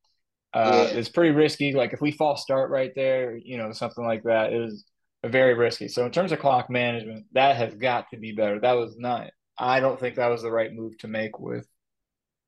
Uh, 0.55 0.89
Yeah. 0.93 0.99
It's 0.99 1.09
pretty 1.09 1.33
risky. 1.35 1.73
Like 1.73 1.93
if 1.93 2.01
we 2.01 2.13
false 2.13 2.43
start 2.43 2.71
right 2.71 2.93
there, 2.95 3.37
you 3.37 3.57
know, 3.59 3.73
something 3.73 4.05
like 4.05 4.23
that, 4.25 4.53
it 4.53 4.59
was 4.59 4.85
very 5.29 5.55
risky. 5.55 5.89
So 5.89 6.05
in 6.05 6.13
terms 6.13 6.33
of 6.33 6.39
clock 6.41 6.69
management, 6.71 7.27
that 7.33 7.57
has 7.57 7.75
got 7.75 8.07
to 8.11 8.17
be 8.19 8.33
better. 8.33 8.59
That 8.61 8.73
was 8.73 8.97
not. 8.99 9.31
I 9.59 9.81
don't 9.81 9.99
think 10.01 10.17
that 10.17 10.29
was 10.29 10.43
the 10.43 10.51
right 10.51 10.73
move 10.73 10.99
to 10.99 11.09
make 11.09 11.39
with 11.39 11.67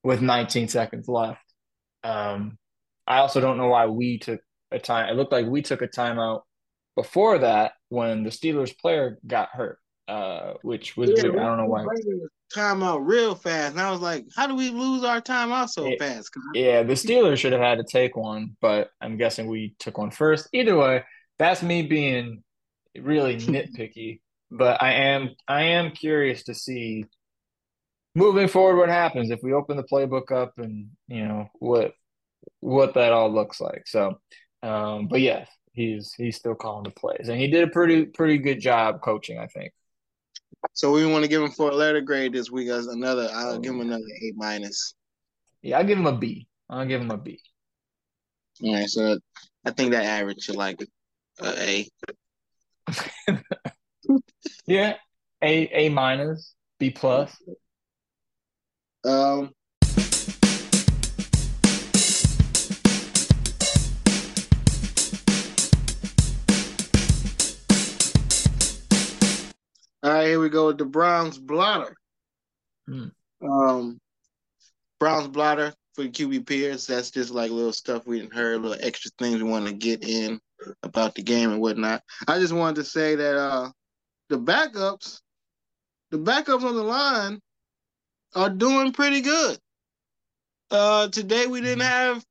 with 0.02 0.20
19 0.20 0.68
seconds 0.68 1.08
left. 1.08 1.40
Um, 2.02 2.58
I 3.06 3.18
also 3.18 3.40
don't 3.40 3.56
know 3.56 3.68
why 3.68 3.86
we 3.86 4.18
took 4.18 4.40
a 4.70 4.78
time. 4.78 5.08
It 5.08 5.16
looked 5.16 5.32
like 5.32 5.46
we 5.46 5.62
took 5.62 5.82
a 5.82 5.88
timeout 5.88 6.42
before 6.96 7.38
that 7.38 7.72
when 7.88 8.22
the 8.22 8.30
Steelers 8.30 8.76
player 8.76 9.18
got 9.26 9.48
hurt, 9.50 9.78
uh, 10.08 10.54
which 10.62 10.96
was 10.96 11.10
Yeah. 11.10 11.30
I 11.30 11.32
don't 11.32 11.58
know 11.58 11.66
why. 11.66 11.86
Timeout 12.54 13.00
real 13.02 13.34
fast, 13.34 13.72
and 13.72 13.80
I 13.80 13.90
was 13.90 14.00
like, 14.00 14.26
"How 14.36 14.46
do 14.46 14.54
we 14.54 14.70
lose 14.70 15.02
our 15.02 15.20
timeout 15.20 15.70
so 15.70 15.86
Yeah. 15.88 15.96
fast?" 15.98 16.30
Yeah, 16.54 16.82
the 16.82 16.92
Steelers 16.92 17.38
should 17.38 17.52
have 17.52 17.60
had 17.62 17.78
to 17.78 17.84
take 17.84 18.16
one, 18.16 18.56
but 18.60 18.90
I'm 19.00 19.16
guessing 19.16 19.46
we 19.48 19.74
took 19.78 19.98
one 19.98 20.10
first. 20.10 20.48
Either 20.52 20.76
way, 20.76 21.02
that's 21.38 21.62
me 21.62 21.82
being 21.82 22.44
really 23.00 23.36
nitpicky. 23.38 24.20
But 24.50 24.82
I 24.82 24.92
am 24.92 25.30
I 25.48 25.62
am 25.62 25.90
curious 25.90 26.44
to 26.44 26.54
see 26.54 27.06
moving 28.14 28.48
forward 28.48 28.76
what 28.76 28.88
happens 28.88 29.30
if 29.30 29.40
we 29.42 29.52
open 29.52 29.76
the 29.76 29.82
playbook 29.82 30.30
up 30.30 30.52
and 30.58 30.90
you 31.08 31.26
know 31.26 31.48
what 31.58 31.92
what 32.60 32.94
that 32.94 33.12
all 33.12 33.32
looks 33.32 33.60
like. 33.60 33.86
So, 33.86 34.18
um, 34.62 35.08
but 35.08 35.20
yeah, 35.20 35.46
he's 35.72 36.12
he's 36.16 36.36
still 36.36 36.54
calling 36.54 36.84
the 36.84 36.90
plays, 36.90 37.28
and 37.28 37.38
he 37.38 37.48
did 37.48 37.64
a 37.68 37.70
pretty 37.70 38.06
pretty 38.06 38.38
good 38.38 38.60
job 38.60 39.00
coaching, 39.02 39.38
I 39.38 39.46
think. 39.46 39.72
So 40.72 40.92
we 40.92 41.04
want 41.04 41.24
to 41.24 41.28
give 41.28 41.42
him 41.42 41.50
for 41.50 41.70
a 41.70 41.74
letter 41.74 42.00
grade 42.00 42.32
this 42.32 42.50
week 42.50 42.68
as 42.68 42.86
another. 42.86 43.28
I'll 43.32 43.58
give 43.58 43.74
him 43.74 43.80
another 43.80 44.04
A 44.22 44.32
minus. 44.36 44.94
Yeah, 45.62 45.78
I'll 45.78 45.84
give 45.84 45.98
him 45.98 46.06
a 46.06 46.16
B. 46.16 46.46
I'll 46.70 46.86
give 46.86 47.00
him 47.00 47.10
a 47.10 47.18
B. 47.18 47.38
All 48.62 48.74
right, 48.74 48.88
so 48.88 49.18
I 49.64 49.70
think 49.72 49.92
that 49.92 50.04
average 50.04 50.42
should 50.42 50.56
like 50.56 50.80
a 51.40 51.46
A. 51.46 51.88
Yeah, 54.66 54.94
A 55.42 55.68
A 55.68 55.88
minus, 55.90 56.54
B 56.78 56.90
plus. 56.90 57.34
Um. 59.04 59.52
All 70.02 70.12
right, 70.12 70.26
here 70.26 70.40
we 70.40 70.50
go 70.50 70.66
with 70.66 70.78
the 70.78 70.84
Browns 70.84 71.38
blotter. 71.38 71.96
Hmm. 72.86 73.06
Um, 73.42 73.98
Browns 75.00 75.28
blotter 75.28 75.72
for 75.94 76.02
the 76.02 76.10
QB 76.10 76.46
peers. 76.46 76.86
That's 76.86 77.10
just 77.10 77.30
like 77.30 77.50
little 77.50 77.72
stuff 77.72 78.06
we 78.06 78.20
didn't 78.20 78.34
heard, 78.34 78.60
little 78.60 78.76
extra 78.80 79.10
things 79.18 79.42
we 79.42 79.48
want 79.48 79.66
to 79.66 79.72
get 79.72 80.04
in 80.04 80.40
about 80.82 81.14
the 81.14 81.22
game 81.22 81.50
and 81.50 81.60
whatnot. 81.60 82.02
I 82.28 82.38
just 82.38 82.52
wanted 82.52 82.76
to 82.76 82.84
say 82.84 83.14
that 83.16 83.36
uh, 83.36 83.70
the 84.28 84.38
backups, 84.38 85.20
the 86.10 86.18
backups 86.18 86.64
on 86.64 86.74
the 86.74 86.82
line 86.82 87.40
are 88.34 88.50
doing 88.50 88.92
pretty 88.92 89.20
good. 89.20 89.58
Uh, 90.70 91.08
today 91.08 91.46
we 91.46 91.60
didn't 91.60 91.82
have. 91.84 92.24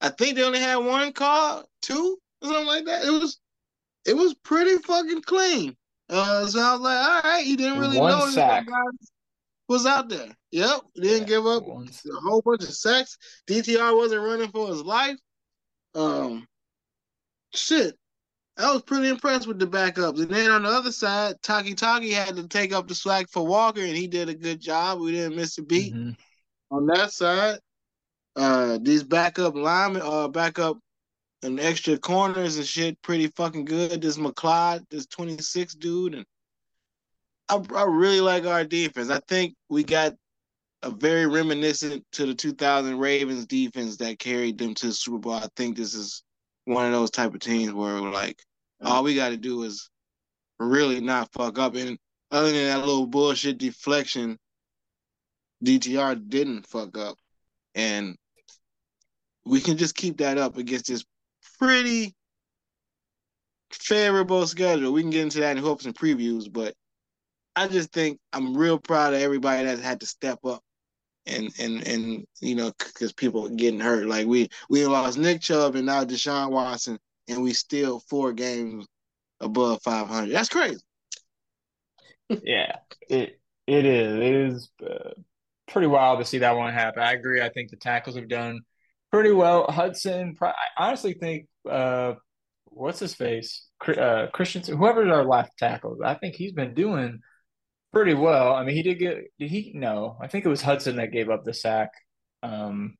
I 0.00 0.08
think 0.10 0.36
they 0.36 0.42
only 0.42 0.60
had 0.60 0.76
one 0.76 1.12
call, 1.12 1.64
two 1.80 2.18
or 2.42 2.48
something 2.48 2.66
like 2.66 2.84
that. 2.86 3.04
It 3.04 3.10
was, 3.10 3.38
it 4.04 4.14
was 4.16 4.34
pretty 4.42 4.76
fucking 4.78 5.22
clean. 5.22 5.76
Uh, 6.08 6.46
so 6.46 6.60
I 6.60 6.72
was 6.72 6.80
like, 6.80 6.98
all 6.98 7.20
right, 7.32 7.44
he 7.44 7.56
didn't 7.56 7.78
really 7.78 7.98
One 7.98 8.10
know 8.10 8.26
that 8.26 8.32
sack. 8.32 8.66
guy 8.66 9.06
was 9.68 9.86
out 9.86 10.08
there. 10.08 10.28
Yep, 10.50 10.80
didn't 10.96 11.28
give 11.28 11.46
up 11.46 11.62
a 11.66 12.20
whole 12.20 12.42
bunch 12.44 12.62
of 12.64 12.74
sacks. 12.74 13.16
DTR 13.48 13.96
wasn't 13.96 14.22
running 14.22 14.50
for 14.50 14.68
his 14.68 14.82
life. 14.82 15.16
Um, 15.94 16.46
shit, 17.54 17.96
I 18.58 18.72
was 18.72 18.82
pretty 18.82 19.08
impressed 19.08 19.46
with 19.46 19.58
the 19.58 19.66
backups. 19.66 20.20
And 20.20 20.30
then 20.30 20.50
on 20.50 20.62
the 20.62 20.68
other 20.68 20.92
side, 20.92 21.36
Takitaki 21.42 22.12
had 22.12 22.36
to 22.36 22.46
take 22.48 22.72
up 22.72 22.86
the 22.86 22.94
slack 22.94 23.26
for 23.30 23.46
Walker, 23.46 23.80
and 23.80 23.96
he 23.96 24.06
did 24.06 24.28
a 24.28 24.34
good 24.34 24.60
job. 24.60 25.00
We 25.00 25.12
didn't 25.12 25.36
miss 25.36 25.58
a 25.58 25.62
beat 25.62 25.94
on 26.70 26.86
that 26.86 27.12
side. 27.12 27.58
Uh, 28.34 28.78
these 28.80 29.02
backup 29.02 29.54
linemen, 29.54 30.02
uh, 30.02 30.28
backup 30.28 30.78
and 31.42 31.60
extra 31.60 31.98
corners 31.98 32.56
and 32.56 32.66
shit, 32.66 33.00
pretty 33.02 33.26
fucking 33.28 33.64
good. 33.64 34.00
This 34.00 34.16
McLeod, 34.16 34.88
this 34.90 35.06
26 35.06 35.74
dude, 35.74 36.14
and 36.14 36.26
I, 37.48 37.60
I 37.74 37.84
really 37.84 38.20
like 38.20 38.46
our 38.46 38.64
defense. 38.64 39.10
I 39.10 39.20
think 39.28 39.54
we 39.68 39.84
got 39.84 40.14
a 40.82 40.90
very 40.90 41.26
reminiscent 41.26 42.04
to 42.12 42.26
the 42.26 42.34
2000 42.34 42.98
Ravens 42.98 43.46
defense 43.46 43.96
that 43.98 44.18
carried 44.18 44.58
them 44.58 44.74
to 44.74 44.88
the 44.88 44.92
Super 44.92 45.18
Bowl. 45.18 45.34
I 45.34 45.48
think 45.56 45.76
this 45.76 45.94
is 45.94 46.22
one 46.64 46.86
of 46.86 46.92
those 46.92 47.10
type 47.10 47.34
of 47.34 47.40
teams 47.40 47.72
where 47.72 48.00
like 48.00 48.42
all 48.80 49.02
we 49.02 49.14
got 49.14 49.30
to 49.30 49.36
do 49.36 49.62
is 49.62 49.90
really 50.58 51.00
not 51.00 51.32
fuck 51.32 51.58
up. 51.58 51.74
And 51.74 51.98
other 52.30 52.50
than 52.50 52.66
that 52.66 52.80
little 52.80 53.06
bullshit 53.06 53.58
deflection, 53.58 54.38
DTR 55.64 56.28
didn't 56.28 56.66
fuck 56.66 56.96
up, 56.98 57.16
and 57.74 58.16
we 59.44 59.60
can 59.60 59.76
just 59.76 59.94
keep 59.94 60.18
that 60.18 60.38
up 60.38 60.56
against 60.56 60.88
this 60.88 61.04
pretty 61.58 62.14
favorable 63.72 64.46
schedule. 64.46 64.92
We 64.92 65.02
can 65.02 65.10
get 65.10 65.22
into 65.22 65.40
that 65.40 65.56
in 65.56 65.62
hopes 65.62 65.84
and 65.84 65.94
previews, 65.94 66.52
but 66.52 66.74
I 67.54 67.68
just 67.68 67.92
think 67.92 68.18
I'm 68.32 68.56
real 68.56 68.78
proud 68.78 69.14
of 69.14 69.20
everybody 69.20 69.64
that's 69.64 69.80
had 69.80 70.00
to 70.00 70.06
step 70.06 70.38
up 70.44 70.62
and 71.26 71.50
and 71.58 71.86
and 71.86 72.26
you 72.40 72.54
know 72.54 72.72
because 72.78 73.12
people 73.12 73.48
getting 73.48 73.80
hurt. 73.80 74.06
Like 74.06 74.26
we 74.26 74.48
we 74.68 74.86
lost 74.86 75.18
Nick 75.18 75.40
Chubb 75.40 75.74
and 75.74 75.86
now 75.86 76.04
Deshaun 76.04 76.50
Watson, 76.50 76.98
and 77.28 77.42
we 77.42 77.52
still 77.52 78.00
four 78.08 78.32
games 78.32 78.86
above 79.40 79.80
500. 79.82 80.30
That's 80.32 80.48
crazy. 80.48 80.80
yeah, 82.42 82.76
it 83.08 83.40
it 83.66 83.84
is. 83.84 84.16
It 84.16 84.34
is 84.34 84.70
uh, 84.84 85.10
pretty 85.68 85.86
wild 85.86 86.18
to 86.18 86.24
see 86.24 86.38
that 86.38 86.56
one 86.56 86.72
happen. 86.72 87.02
I 87.02 87.12
agree. 87.12 87.40
I 87.40 87.48
think 87.50 87.70
the 87.70 87.76
tackles 87.76 88.16
have 88.16 88.28
done 88.28 88.60
pretty 89.10 89.30
well. 89.30 89.66
Hudson, 89.68 90.36
I 90.40 90.52
honestly 90.76 91.14
think, 91.14 91.46
uh, 91.70 92.14
what's 92.64 92.98
his 92.98 93.14
face, 93.14 93.66
uh, 93.86 94.26
Christensen, 94.32 94.76
whoever's 94.76 95.10
our 95.10 95.24
left 95.24 95.56
tackle, 95.58 95.98
I 96.04 96.14
think 96.14 96.34
he's 96.34 96.52
been 96.52 96.74
doing 96.74 97.20
pretty 97.92 98.14
well. 98.14 98.54
I 98.54 98.64
mean, 98.64 98.74
he 98.74 98.82
did 98.82 98.98
get. 98.98 99.24
Did 99.38 99.50
he? 99.50 99.72
No, 99.74 100.16
I 100.20 100.26
think 100.26 100.44
it 100.44 100.48
was 100.48 100.62
Hudson 100.62 100.96
that 100.96 101.12
gave 101.12 101.30
up 101.30 101.44
the 101.44 101.54
sack 101.54 101.90
um, 102.42 102.96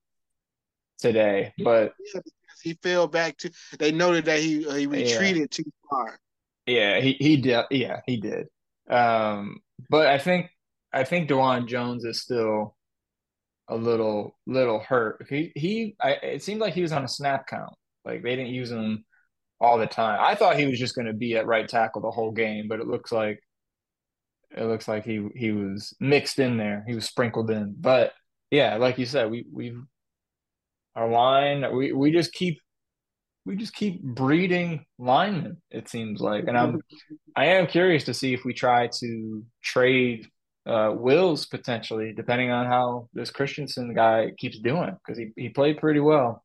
today. 0.98 1.52
But 1.58 1.94
Yeah, 2.14 2.20
he 2.62 2.74
fell 2.82 3.06
back 3.06 3.36
to. 3.38 3.50
They 3.78 3.92
noted 3.92 4.26
that 4.26 4.40
he 4.40 4.66
uh, 4.66 4.74
he 4.74 4.86
retreated 4.86 5.50
too 5.50 5.64
far. 5.90 6.18
Yeah, 6.66 7.00
he 7.00 7.12
he 7.18 7.36
did. 7.36 7.64
Yeah, 7.70 8.00
he 8.06 8.18
did. 8.18 8.46
Um, 8.88 9.60
but 9.88 10.06
I 10.06 10.18
think 10.18 10.50
I 10.92 11.04
think 11.04 11.28
Dawand 11.28 11.68
Jones 11.68 12.04
is 12.04 12.20
still 12.20 12.76
a 13.68 13.76
little 13.76 14.36
little 14.46 14.80
hurt. 14.80 15.26
He 15.28 15.52
he. 15.54 15.96
I, 16.00 16.12
it 16.12 16.42
seemed 16.42 16.60
like 16.60 16.74
he 16.74 16.82
was 16.82 16.92
on 16.92 17.04
a 17.04 17.08
snap 17.08 17.46
count. 17.46 17.74
Like 18.04 18.22
they 18.22 18.36
didn't 18.36 18.52
use 18.52 18.70
him 18.70 19.04
all 19.60 19.78
the 19.78 19.86
time. 19.86 20.18
I 20.20 20.34
thought 20.34 20.58
he 20.58 20.66
was 20.66 20.78
just 20.78 20.94
going 20.94 21.06
to 21.06 21.12
be 21.12 21.36
at 21.36 21.46
right 21.46 21.68
tackle 21.68 22.02
the 22.02 22.10
whole 22.10 22.32
game, 22.32 22.66
but 22.68 22.80
it 22.80 22.86
looks 22.86 23.12
like 23.12 23.40
it 24.56 24.64
looks 24.64 24.88
like 24.88 25.04
he 25.04 25.28
he 25.34 25.52
was 25.52 25.94
mixed 26.00 26.38
in 26.38 26.56
there. 26.56 26.84
He 26.86 26.94
was 26.94 27.06
sprinkled 27.06 27.50
in. 27.50 27.74
But 27.78 28.12
yeah, 28.50 28.76
like 28.76 28.98
you 28.98 29.06
said, 29.06 29.30
we 29.30 29.46
we've 29.50 29.80
our 30.94 31.08
line. 31.08 31.74
We 31.74 31.92
we 31.92 32.12
just 32.12 32.32
keep 32.32 32.58
we 33.44 33.56
just 33.56 33.74
keep 33.74 34.02
breeding 34.02 34.84
linemen. 34.98 35.60
It 35.70 35.88
seems 35.88 36.20
like, 36.20 36.46
and 36.46 36.56
I'm 36.56 36.80
I 37.34 37.46
am 37.46 37.66
curious 37.66 38.04
to 38.04 38.14
see 38.14 38.34
if 38.34 38.44
we 38.44 38.52
try 38.52 38.88
to 39.00 39.44
trade 39.62 40.28
uh, 40.66 40.92
Wills 40.94 41.46
potentially, 41.46 42.12
depending 42.12 42.50
on 42.50 42.66
how 42.66 43.08
this 43.14 43.30
Christensen 43.30 43.94
guy 43.94 44.32
keeps 44.38 44.58
doing, 44.58 44.96
because 45.04 45.18
he 45.18 45.30
he 45.36 45.48
played 45.48 45.78
pretty 45.78 46.00
well. 46.00 46.44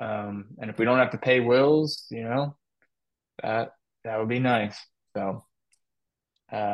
Um, 0.00 0.46
and 0.58 0.70
if 0.70 0.78
we 0.78 0.86
don't 0.86 0.98
have 0.98 1.10
to 1.10 1.18
pay 1.18 1.40
Wills, 1.40 2.06
you 2.10 2.24
know, 2.24 2.56
that 3.42 3.72
that 4.04 4.18
would 4.18 4.28
be 4.28 4.38
nice. 4.38 4.78
So, 5.14 5.44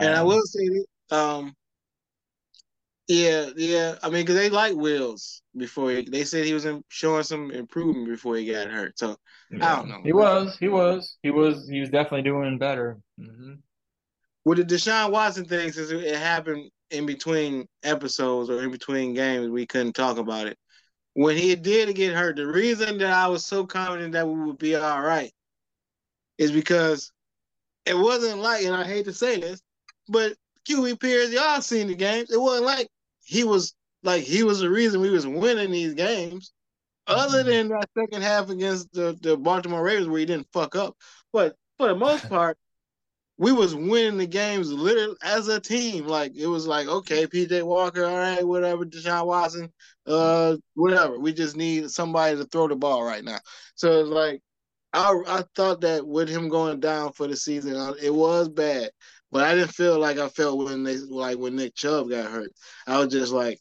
And 0.01 0.15
I 0.15 0.21
um, 0.21 0.27
will 0.27 0.43
say, 0.43 0.85
um, 1.11 1.55
yeah, 3.09 3.51
yeah. 3.57 3.97
I 4.03 4.11
mean, 4.11 4.23
because 4.23 4.37
they 4.37 4.51
like 4.51 4.75
Wills 4.75 5.43
before 5.57 5.91
he, 5.91 6.03
they 6.03 6.25
said 6.25 6.45
he 6.45 6.55
was 6.55 6.67
in, 6.67 6.85
showing 6.89 7.23
some 7.23 7.51
improvement 7.51 8.07
before 8.09 8.37
he 8.37 8.47
got 8.51 8.69
hurt. 8.69 8.99
So 8.99 9.17
I 9.61 9.77
don't 9.77 9.89
know. 9.89 10.01
He 10.05 10.13
was, 10.13 10.57
he 10.59 10.69
was, 10.69 11.17
he 11.23 11.31
was, 11.31 11.69
he 11.69 11.81
was 11.81 11.91
definitely 11.91 12.23
doing 12.23 12.59
better. 12.59 12.99
hmm 13.19 13.55
With 14.45 14.59
the 14.59 14.65
Deshaun 14.65 15.11
Watson 15.11 15.47
thing, 15.47 15.73
since 15.73 15.91
it 15.91 16.17
happened 16.17 16.71
in 16.91 17.07
between 17.07 17.67
episodes 17.83 18.51
or 18.51 18.63
in 18.63 18.71
between 18.71 19.15
games, 19.15 19.49
we 19.49 19.67
couldn't 19.67 19.95
talk 19.95 20.19
about 20.19 20.47
it. 20.47 20.59
When 21.15 21.37
he 21.37 21.55
did 21.57 21.95
get 21.97 22.15
hurt, 22.15 22.37
the 22.37 22.47
reason 22.47 22.99
that 22.99 23.13
I 23.13 23.29
was 23.29 23.45
so 23.45 23.67
confident 23.67 24.13
that 24.13 24.29
we 24.29 24.41
would 24.45 24.59
be 24.59 24.77
all 24.77 25.01
right 25.01 25.33
is 26.39 26.53
because 26.53 27.11
it 27.85 27.97
wasn't 27.97 28.41
like, 28.41 28.65
and 28.65 28.75
I 28.75 28.85
hate 28.85 29.07
to 29.07 29.13
say 29.13 29.41
this, 29.41 29.61
but 30.09 30.35
QB 30.69 31.01
Peers, 31.01 31.33
y'all 31.33 31.61
seen 31.61 31.87
the 31.89 31.95
games. 31.95 32.31
It 32.31 32.41
wasn't 32.41 32.67
like 32.67 32.89
he 33.25 33.45
was 33.45 33.75
like 34.03 34.23
he 34.23 34.43
was 34.43 34.61
the 34.61 34.71
reason 34.71 35.01
we 35.01 35.11
was 35.11 35.27
winning 35.27 35.71
these 35.71 35.95
games. 35.95 36.53
Other 37.07 37.43
than 37.43 37.69
that 37.69 37.89
second 37.97 38.23
half 38.23 38.51
against 38.51 38.93
the, 38.93 39.17
the 39.23 39.37
Baltimore 39.37 39.83
Ravens 39.83 40.09
where 40.09 40.21
he 40.21 40.27
didn't 40.27 40.53
fuck 40.53 40.77
up. 40.77 40.95
But 41.33 41.57
for 41.79 41.89
the 41.89 41.95
most 41.95 42.29
part, 42.29 42.59
we 43.39 43.53
was 43.53 43.75
winning 43.75 44.19
the 44.19 44.27
games 44.27 44.71
literally 44.71 45.17
as 45.23 45.49
a 45.49 45.61
team. 45.61 46.07
Like 46.07 46.37
it 46.37 46.47
was 46.47 46.67
like, 46.67 46.87
okay, 46.87 47.27
PJ 47.27 47.63
Walker, 47.63 48.05
all 48.05 48.17
right, 48.17 48.47
whatever, 48.47 48.85
Deshaun 48.85 49.27
Watson, 49.27 49.73
uh, 50.07 50.57
whatever. 50.75 51.19
We 51.19 51.33
just 51.33 51.57
need 51.57 51.91
somebody 51.91 52.37
to 52.37 52.45
throw 52.45 52.69
the 52.69 52.77
ball 52.77 53.03
right 53.05 53.25
now. 53.25 53.39
So 53.75 54.01
it's 54.01 54.11
like 54.11 54.43
I 54.93 55.15
I 55.27 55.45
thought 55.55 55.81
that 55.83 56.07
with 56.07 56.29
him 56.29 56.49
going 56.49 56.81
down 56.81 57.13
for 57.13 57.27
the 57.27 57.37
season, 57.37 57.77
uh, 57.77 57.95
it 58.03 58.13
was 58.13 58.49
bad. 58.49 58.91
But 59.31 59.45
I 59.45 59.55
didn't 59.55 59.75
feel 59.75 59.99
like 59.99 60.19
I 60.19 60.29
felt 60.29 60.59
when 60.59 60.85
they 60.85 60.97
like 60.97 61.39
when 61.39 61.57
Nick 61.57 61.75
Chubb 61.75 62.09
got 62.11 62.31
hurt. 62.31 62.51
I 62.87 62.99
was 62.99 63.09
just 63.09 63.33
like, 63.33 63.61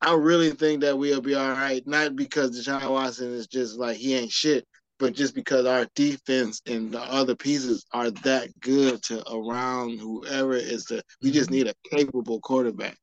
I 0.00 0.14
really 0.14 0.50
think 0.50 0.82
that 0.82 0.96
we'll 0.96 1.20
be 1.20 1.34
all 1.34 1.50
right. 1.50 1.84
Not 1.86 2.14
because 2.14 2.58
Deshaun 2.58 2.88
Watson 2.90 3.32
is 3.32 3.48
just 3.48 3.76
like 3.76 3.96
he 3.96 4.14
ain't 4.14 4.30
shit, 4.30 4.64
but 4.98 5.14
just 5.14 5.34
because 5.34 5.66
our 5.66 5.86
defense 5.96 6.62
and 6.66 6.92
the 6.92 7.00
other 7.00 7.34
pieces 7.34 7.84
are 7.92 8.10
that 8.10 8.48
good 8.60 9.02
to 9.04 9.28
around 9.28 9.98
whoever 9.98 10.54
is 10.54 10.84
the. 10.84 11.02
We 11.20 11.32
just 11.32 11.50
need 11.50 11.66
a 11.66 11.74
capable 11.90 12.40
quarterback. 12.40 12.96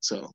So 0.00 0.30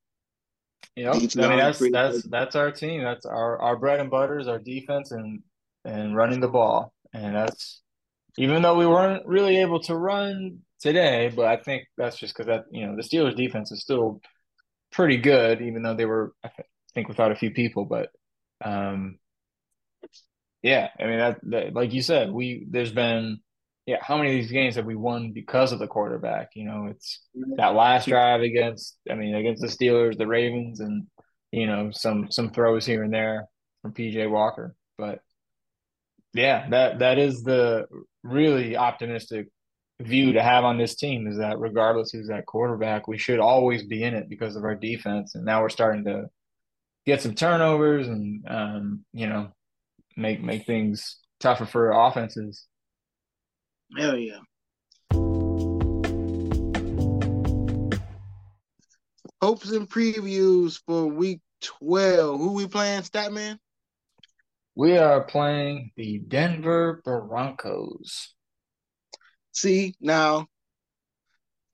Yep. 0.98 1.14
I 1.14 1.18
mean, 1.20 1.58
that's 1.60 1.92
that's 1.92 2.22
good. 2.24 2.32
that's 2.32 2.56
our 2.56 2.72
team. 2.72 3.04
That's 3.04 3.26
our 3.26 3.62
our 3.62 3.78
bread 3.78 4.00
and 4.00 4.10
butter 4.10 4.40
is 4.40 4.48
our 4.48 4.58
defense 4.58 5.12
and 5.12 5.44
and 5.86 6.16
running 6.16 6.40
the 6.40 6.48
ball. 6.48 6.92
And 7.14 7.36
that's 7.36 7.84
even 8.38 8.62
though 8.62 8.78
we 8.78 8.86
weren't 8.86 9.26
really 9.26 9.58
able 9.58 9.80
to 9.82 9.96
run 9.96 10.60
today, 10.80 11.32
but 11.36 11.46
I 11.46 11.58
think 11.58 11.86
that's 11.98 12.18
just 12.18 12.36
because 12.36 12.48
that 12.48 12.66
you 12.72 12.86
know 12.86 12.96
the 12.96 13.04
Steelers 13.04 13.36
defense 13.36 13.72
is 13.72 13.82
still 13.82 14.22
pretty 14.92 15.18
good, 15.18 15.62
even 15.62 15.82
though 15.82 15.96
they 15.96 16.06
were 16.06 16.34
I 16.44 16.50
th- 16.50 16.68
think 16.94 17.08
without 17.08 17.32
a 17.32 17.36
few 17.36 17.52
people. 17.52 17.86
But 17.86 18.10
um, 18.64 19.18
yeah, 20.62 20.90
I 21.00 21.06
mean 21.06 21.20
that, 21.20 21.40
that 21.44 21.74
like 21.74 21.94
you 21.94 22.02
said, 22.02 22.32
we 22.32 22.66
there's 22.70 22.92
been 22.92 23.40
yeah, 23.88 23.98
how 24.02 24.18
many 24.18 24.32
of 24.32 24.36
these 24.36 24.52
games 24.52 24.76
have 24.76 24.86
we 24.86 24.96
won 24.96 25.32
because 25.32 25.72
of 25.72 25.80
the 25.80 25.88
quarterback? 25.88 26.50
You 26.56 26.66
know, 26.66 26.88
it's 26.88 27.22
that 27.56 27.74
last 27.74 28.08
drive 28.08 28.42
against 28.42 28.98
I 29.10 29.16
mean 29.16 29.34
against 29.34 29.62
the 29.62 29.68
Steelers, 29.68 30.18
the 30.18 30.28
Ravens, 30.28 30.82
and 30.82 31.08
you 31.52 31.68
know 31.68 31.90
some 31.92 32.30
some 32.30 32.52
throws 32.52 32.86
here 32.86 33.04
and 33.04 33.14
there 33.14 33.48
from 33.82 33.94
PJ 33.94 34.30
Walker. 34.30 34.76
But 34.98 35.22
yeah, 36.34 36.70
that 36.70 37.00
that 37.00 37.18
is 37.18 37.44
the 37.44 37.88
really 38.28 38.78
optimistic 38.78 39.48
view 40.00 40.34
to 40.34 40.44
have 40.44 40.64
on 40.64 40.78
this 40.78 40.96
team 40.96 41.28
is 41.28 41.38
that 41.38 41.60
regardless 41.60 42.12
who's 42.12 42.28
that 42.28 42.46
quarterback, 42.46 43.08
we 43.08 43.18
should 43.18 43.40
always 43.40 43.84
be 43.84 44.04
in 44.04 44.14
it 44.14 44.30
because 44.30 44.56
of 44.56 44.64
our 44.64 44.76
defense. 44.76 45.36
And 45.36 45.46
now 45.46 45.62
we're 45.62 45.70
starting 45.70 46.06
to 46.06 46.30
get 47.06 47.22
some 47.22 47.36
turnovers 47.36 48.08
and 48.08 48.44
um, 48.48 49.06
you 49.14 49.28
know 49.28 49.52
make 50.16 50.42
make 50.42 50.66
things 50.66 51.18
tougher 51.40 51.66
for 51.66 51.92
offenses. 51.92 52.66
Hell 53.98 54.18
yeah. 54.18 54.40
hopes 59.42 59.72
and 59.72 59.90
previews 59.90 60.82
for 60.86 61.08
week 61.08 61.42
12. 61.62 62.40
Who 62.40 62.54
we 62.54 62.68
playing, 62.68 63.02
Statman? 63.02 63.58
We 64.78 64.96
are 64.96 65.24
playing 65.24 65.90
the 65.96 66.20
Denver 66.20 67.02
Broncos. 67.04 68.36
See, 69.52 69.96
now, 70.00 70.46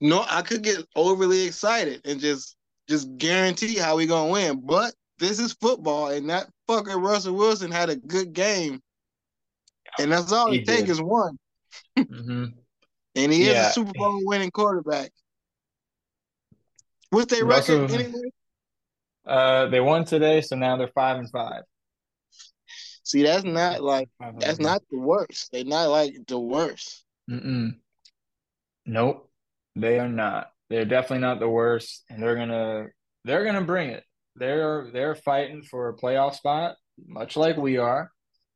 no, 0.00 0.24
I 0.26 0.40
could 0.40 0.62
get 0.62 0.78
overly 0.96 1.44
excited 1.44 2.00
and 2.06 2.18
just 2.18 2.56
just 2.88 3.14
guarantee 3.18 3.76
how 3.76 3.96
we 3.98 4.06
gonna 4.06 4.32
win, 4.32 4.62
but 4.64 4.94
this 5.18 5.38
is 5.38 5.52
football, 5.60 6.08
and 6.08 6.30
that 6.30 6.48
fucker 6.66 6.98
Russell 6.98 7.34
Wilson 7.34 7.70
had 7.70 7.90
a 7.90 7.96
good 7.96 8.32
game, 8.32 8.80
and 9.98 10.10
that's 10.10 10.32
all 10.32 10.50
He 10.50 10.60
it 10.60 10.64
takes 10.66 10.88
is 10.88 11.02
one, 11.02 11.38
hmm 11.98 12.46
and 13.14 13.30
he 13.30 13.42
is 13.42 13.66
a 13.68 13.72
Super 13.72 13.92
Bowl 13.92 14.22
winning 14.24 14.50
quarterback. 14.50 15.10
What's 17.10 17.34
their 17.34 17.44
Russell- 17.44 17.82
record 17.82 18.00
anyway? 18.00 18.30
Uh, 19.26 19.66
they 19.66 19.80
won 19.80 20.06
today, 20.06 20.40
so 20.40 20.56
now 20.56 20.78
they're 20.78 20.88
five 20.88 21.18
and 21.18 21.30
five. 21.30 21.64
See, 23.04 23.22
that's 23.22 23.44
not 23.44 23.82
like 23.82 24.08
that's 24.38 24.58
not 24.58 24.82
the 24.90 24.98
worst. 24.98 25.52
They're 25.52 25.64
not 25.64 25.88
like 25.90 26.14
the 26.26 26.38
worst. 26.38 27.04
Mm-mm. 27.30 27.76
Nope, 28.86 29.30
they 29.76 29.98
are 29.98 30.08
not. 30.08 30.50
They're 30.70 30.84
definitely 30.86 31.18
not 31.18 31.38
the 31.38 31.48
worst, 31.48 32.02
and 32.08 32.22
they're 32.22 32.36
gonna 32.36 32.86
they're 33.24 33.44
gonna 33.44 33.62
bring 33.64 33.90
it. 33.90 34.04
They're 34.36 34.90
they're 34.92 35.14
fighting 35.14 35.62
for 35.62 35.88
a 35.90 35.96
playoff 35.96 36.34
spot, 36.34 36.76
much 37.06 37.36
like 37.36 37.56
we 37.56 37.76
are. 37.76 38.10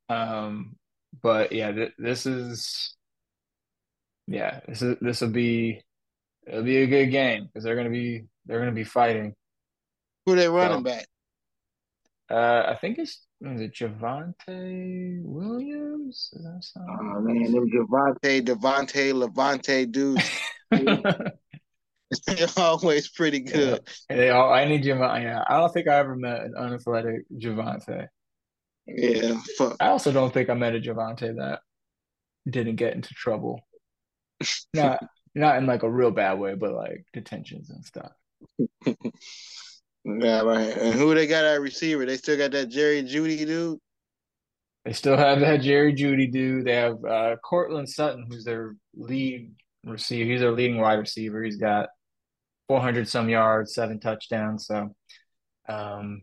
Um, 0.08 0.76
but 1.22 1.52
yeah, 1.52 1.72
th 1.72 1.92
this 1.98 2.24
is 2.26 2.96
yeah, 4.26 4.60
this 4.66 4.82
is 4.82 4.96
this 5.00 5.20
will 5.20 5.28
be 5.30 5.82
it'll 6.46 6.62
be 6.62 6.78
a 6.78 6.86
good 6.86 7.06
game 7.10 7.44
because 7.46 7.64
they're 7.64 7.76
gonna 7.76 7.90
be 7.90 8.24
they're 8.46 8.58
gonna 8.60 8.72
be 8.72 8.84
fighting. 8.84 9.34
Who 10.26 10.36
they 10.36 10.48
running 10.48 10.78
So- 10.78 10.84
back? 10.84 11.06
Uh, 12.30 12.64
I 12.68 12.76
think 12.80 12.98
it's 12.98 13.26
is 13.40 13.60
it 13.60 13.72
Javonte 13.74 15.22
Williams? 15.22 16.30
Does 16.32 16.42
that 16.42 16.64
sound 16.64 16.86
Oh 16.90 17.20
man, 17.20 17.52
them 17.52 17.70
Javante, 17.70 18.42
Devontae, 18.42 19.14
Levante 19.14 19.86
dudes, 19.86 20.28
they're 22.26 22.48
always 22.56 23.08
pretty 23.08 23.40
good. 23.40 23.80
They 24.08 24.30
all, 24.30 24.52
I 24.52 24.64
need 24.64 24.84
Javante. 24.84 25.22
Yeah, 25.22 25.44
I 25.46 25.56
don't 25.58 25.72
think 25.72 25.88
I 25.88 25.96
ever 25.96 26.16
met 26.16 26.40
an 26.42 26.54
unathletic 26.58 27.22
Javante. 27.34 28.08
Yeah, 28.86 29.40
fuck. 29.56 29.76
I 29.80 29.88
also 29.88 30.12
don't 30.12 30.32
think 30.32 30.50
I 30.50 30.54
met 30.54 30.74
a 30.74 30.80
Javante 30.80 31.36
that 31.36 31.60
didn't 32.48 32.76
get 32.76 32.94
into 32.94 33.14
trouble. 33.14 33.60
Not 34.74 35.02
not 35.34 35.58
in 35.58 35.66
like 35.66 35.82
a 35.82 35.90
real 35.90 36.10
bad 36.10 36.38
way, 36.38 36.54
but 36.54 36.72
like 36.72 37.04
detentions 37.12 37.70
and 37.70 37.84
stuff. 37.84 38.12
Yeah, 40.08 40.40
right. 40.40 40.76
And 40.76 40.94
who 40.94 41.14
they 41.14 41.26
got 41.26 41.44
at 41.44 41.60
receiver? 41.60 42.06
They 42.06 42.16
still 42.16 42.38
got 42.38 42.52
that 42.52 42.70
Jerry 42.70 43.02
Jeudy 43.02 43.44
dude. 43.44 43.78
They 44.84 44.92
still 44.94 45.16
have 45.16 45.40
that 45.40 45.60
Jerry 45.60 45.92
Jeudy 45.92 46.32
dude. 46.32 46.64
They 46.64 46.76
have 46.76 47.04
uh 47.04 47.36
Courtland 47.44 47.88
Sutton, 47.88 48.26
who's 48.28 48.44
their 48.44 48.74
lead 48.94 49.52
receiver. 49.84 50.30
He's 50.30 50.40
their 50.40 50.52
leading 50.52 50.80
wide 50.80 50.94
receiver. 50.94 51.42
He's 51.42 51.58
got 51.58 51.90
400 52.68 53.06
some 53.08 53.28
yards, 53.28 53.74
seven 53.74 54.00
touchdowns. 54.00 54.66
So, 54.66 54.94
um, 55.68 56.22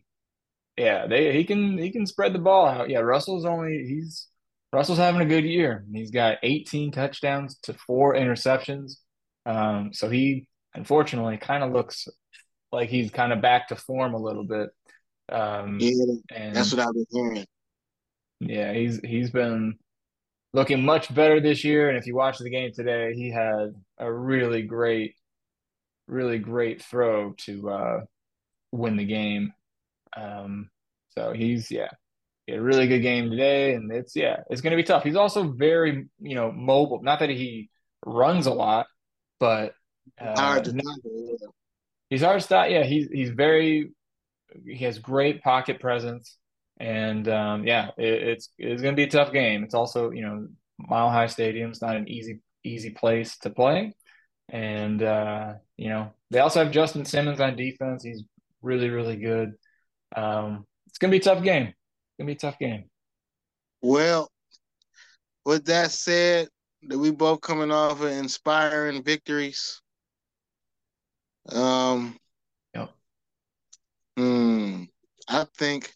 yeah, 0.77 1.05
they 1.07 1.33
he 1.33 1.43
can 1.43 1.77
he 1.77 1.91
can 1.91 2.07
spread 2.07 2.33
the 2.33 2.39
ball 2.39 2.67
out. 2.67 2.89
Yeah, 2.89 2.99
Russell's 2.99 3.45
only 3.45 3.85
he's 3.87 4.27
Russell's 4.73 4.97
having 4.97 5.21
a 5.21 5.25
good 5.25 5.45
year. 5.45 5.85
He's 5.93 6.11
got 6.11 6.39
18 6.43 6.91
touchdowns 6.91 7.59
to 7.63 7.73
four 7.73 8.15
interceptions. 8.15 8.97
Um, 9.45 9.91
so 9.93 10.09
he 10.09 10.47
unfortunately 10.73 11.37
kind 11.37 11.63
of 11.63 11.71
looks 11.71 12.07
like 12.75 12.89
he's 12.89 13.11
kind 13.11 13.33
of 13.33 13.41
back 13.41 13.69
to 13.69 13.75
form 13.75 14.13
a 14.13 14.19
little 14.19 14.43
bit. 14.45 14.69
Um, 15.31 15.79
Yeah, 15.79 16.15
and 16.31 16.55
that's 16.55 16.71
what 16.73 16.81
I've 16.81 16.93
been 16.93 17.05
hearing. 17.11 17.45
yeah, 18.39 18.73
he's 18.73 18.99
he's 19.03 19.31
been 19.31 19.77
looking 20.53 20.83
much 20.85 21.13
better 21.13 21.39
this 21.41 21.63
year. 21.63 21.89
And 21.89 21.97
if 21.97 22.07
you 22.07 22.15
watch 22.15 22.37
the 22.39 22.49
game 22.49 22.71
today, 22.73 23.13
he 23.15 23.31
had 23.31 23.75
a 23.97 24.11
really 24.11 24.63
great, 24.63 25.15
really 26.07 26.39
great 26.39 26.83
throw 26.83 27.33
to 27.45 27.69
uh, 27.69 28.01
win 28.71 28.97
the 28.97 29.05
game. 29.05 29.53
Um, 30.15 30.69
so 31.17 31.33
he's 31.33 31.71
yeah, 31.71 31.89
he 32.45 32.53
had 32.53 32.61
a 32.61 32.63
really 32.63 32.87
good 32.87 33.01
game 33.01 33.29
today, 33.29 33.73
and 33.73 33.91
it's 33.91 34.15
yeah, 34.15 34.37
it's 34.49 34.61
going 34.61 34.71
to 34.71 34.77
be 34.77 34.83
tough. 34.83 35.03
He's 35.03 35.15
also 35.15 35.43
very 35.51 36.07
you 36.19 36.35
know 36.35 36.51
mobile. 36.51 37.01
Not 37.03 37.19
that 37.19 37.29
he 37.29 37.69
runs 38.05 38.47
a 38.47 38.53
lot, 38.53 38.87
but 39.39 39.73
uh, 40.19 40.35
Hard 40.35 40.65
He's 42.15 42.21
to 42.21 42.39
stop. 42.39 42.69
Yeah, 42.69 42.83
he's 42.83 43.09
he's 43.11 43.31
very 43.31 43.91
he 44.65 44.85
has 44.85 44.99
great 44.99 45.43
pocket 45.43 45.81
presence, 45.81 46.37
and 46.79 47.27
um, 47.27 47.65
yeah, 47.65 47.89
it, 47.97 48.23
it's 48.23 48.49
it's 48.57 48.81
going 48.81 48.93
to 48.93 48.95
be 48.95 49.03
a 49.03 49.09
tough 49.09 49.33
game. 49.33 49.65
It's 49.65 49.73
also 49.73 50.11
you 50.11 50.21
know 50.21 50.47
Mile 50.79 51.09
High 51.09 51.27
Stadium's 51.27 51.81
not 51.81 51.97
an 51.97 52.07
easy 52.07 52.39
easy 52.63 52.91
place 52.91 53.37
to 53.39 53.49
play, 53.49 53.93
and 54.47 55.03
uh, 55.03 55.55
you 55.75 55.89
know 55.89 56.13
they 56.31 56.39
also 56.39 56.63
have 56.63 56.71
Justin 56.71 57.03
Simmons 57.03 57.41
on 57.41 57.57
defense. 57.57 58.01
He's 58.01 58.23
really 58.61 58.89
really 58.89 59.17
good. 59.17 59.51
Um, 60.15 60.65
it's 60.87 60.97
going 60.97 61.11
to 61.11 61.19
be 61.19 61.21
a 61.21 61.33
tough 61.35 61.43
game. 61.43 61.67
It's 61.67 62.17
going 62.17 62.27
to 62.27 62.33
be 62.33 62.37
a 62.37 62.39
tough 62.39 62.59
game. 62.59 62.85
Well, 63.81 64.31
with 65.43 65.65
that 65.65 65.91
said, 65.91 66.47
that 66.87 66.97
we 66.97 67.11
both 67.11 67.41
coming 67.41 67.71
off 67.71 67.99
of 67.99 68.07
inspiring 68.07 69.03
victories. 69.03 69.81
Um, 71.49 72.17
Yep. 72.73 72.91
hmm, 74.17 74.83
I 75.27 75.45
think 75.57 75.93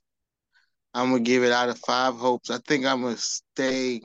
I'm 0.93 1.11
gonna 1.11 1.23
give 1.23 1.43
it 1.43 1.51
out 1.51 1.69
of 1.69 1.79
five 1.79 2.15
hopes. 2.15 2.49
I 2.49 2.57
think 2.59 2.85
I'm 2.85 3.01
gonna 3.01 3.17
stay. 3.17 4.01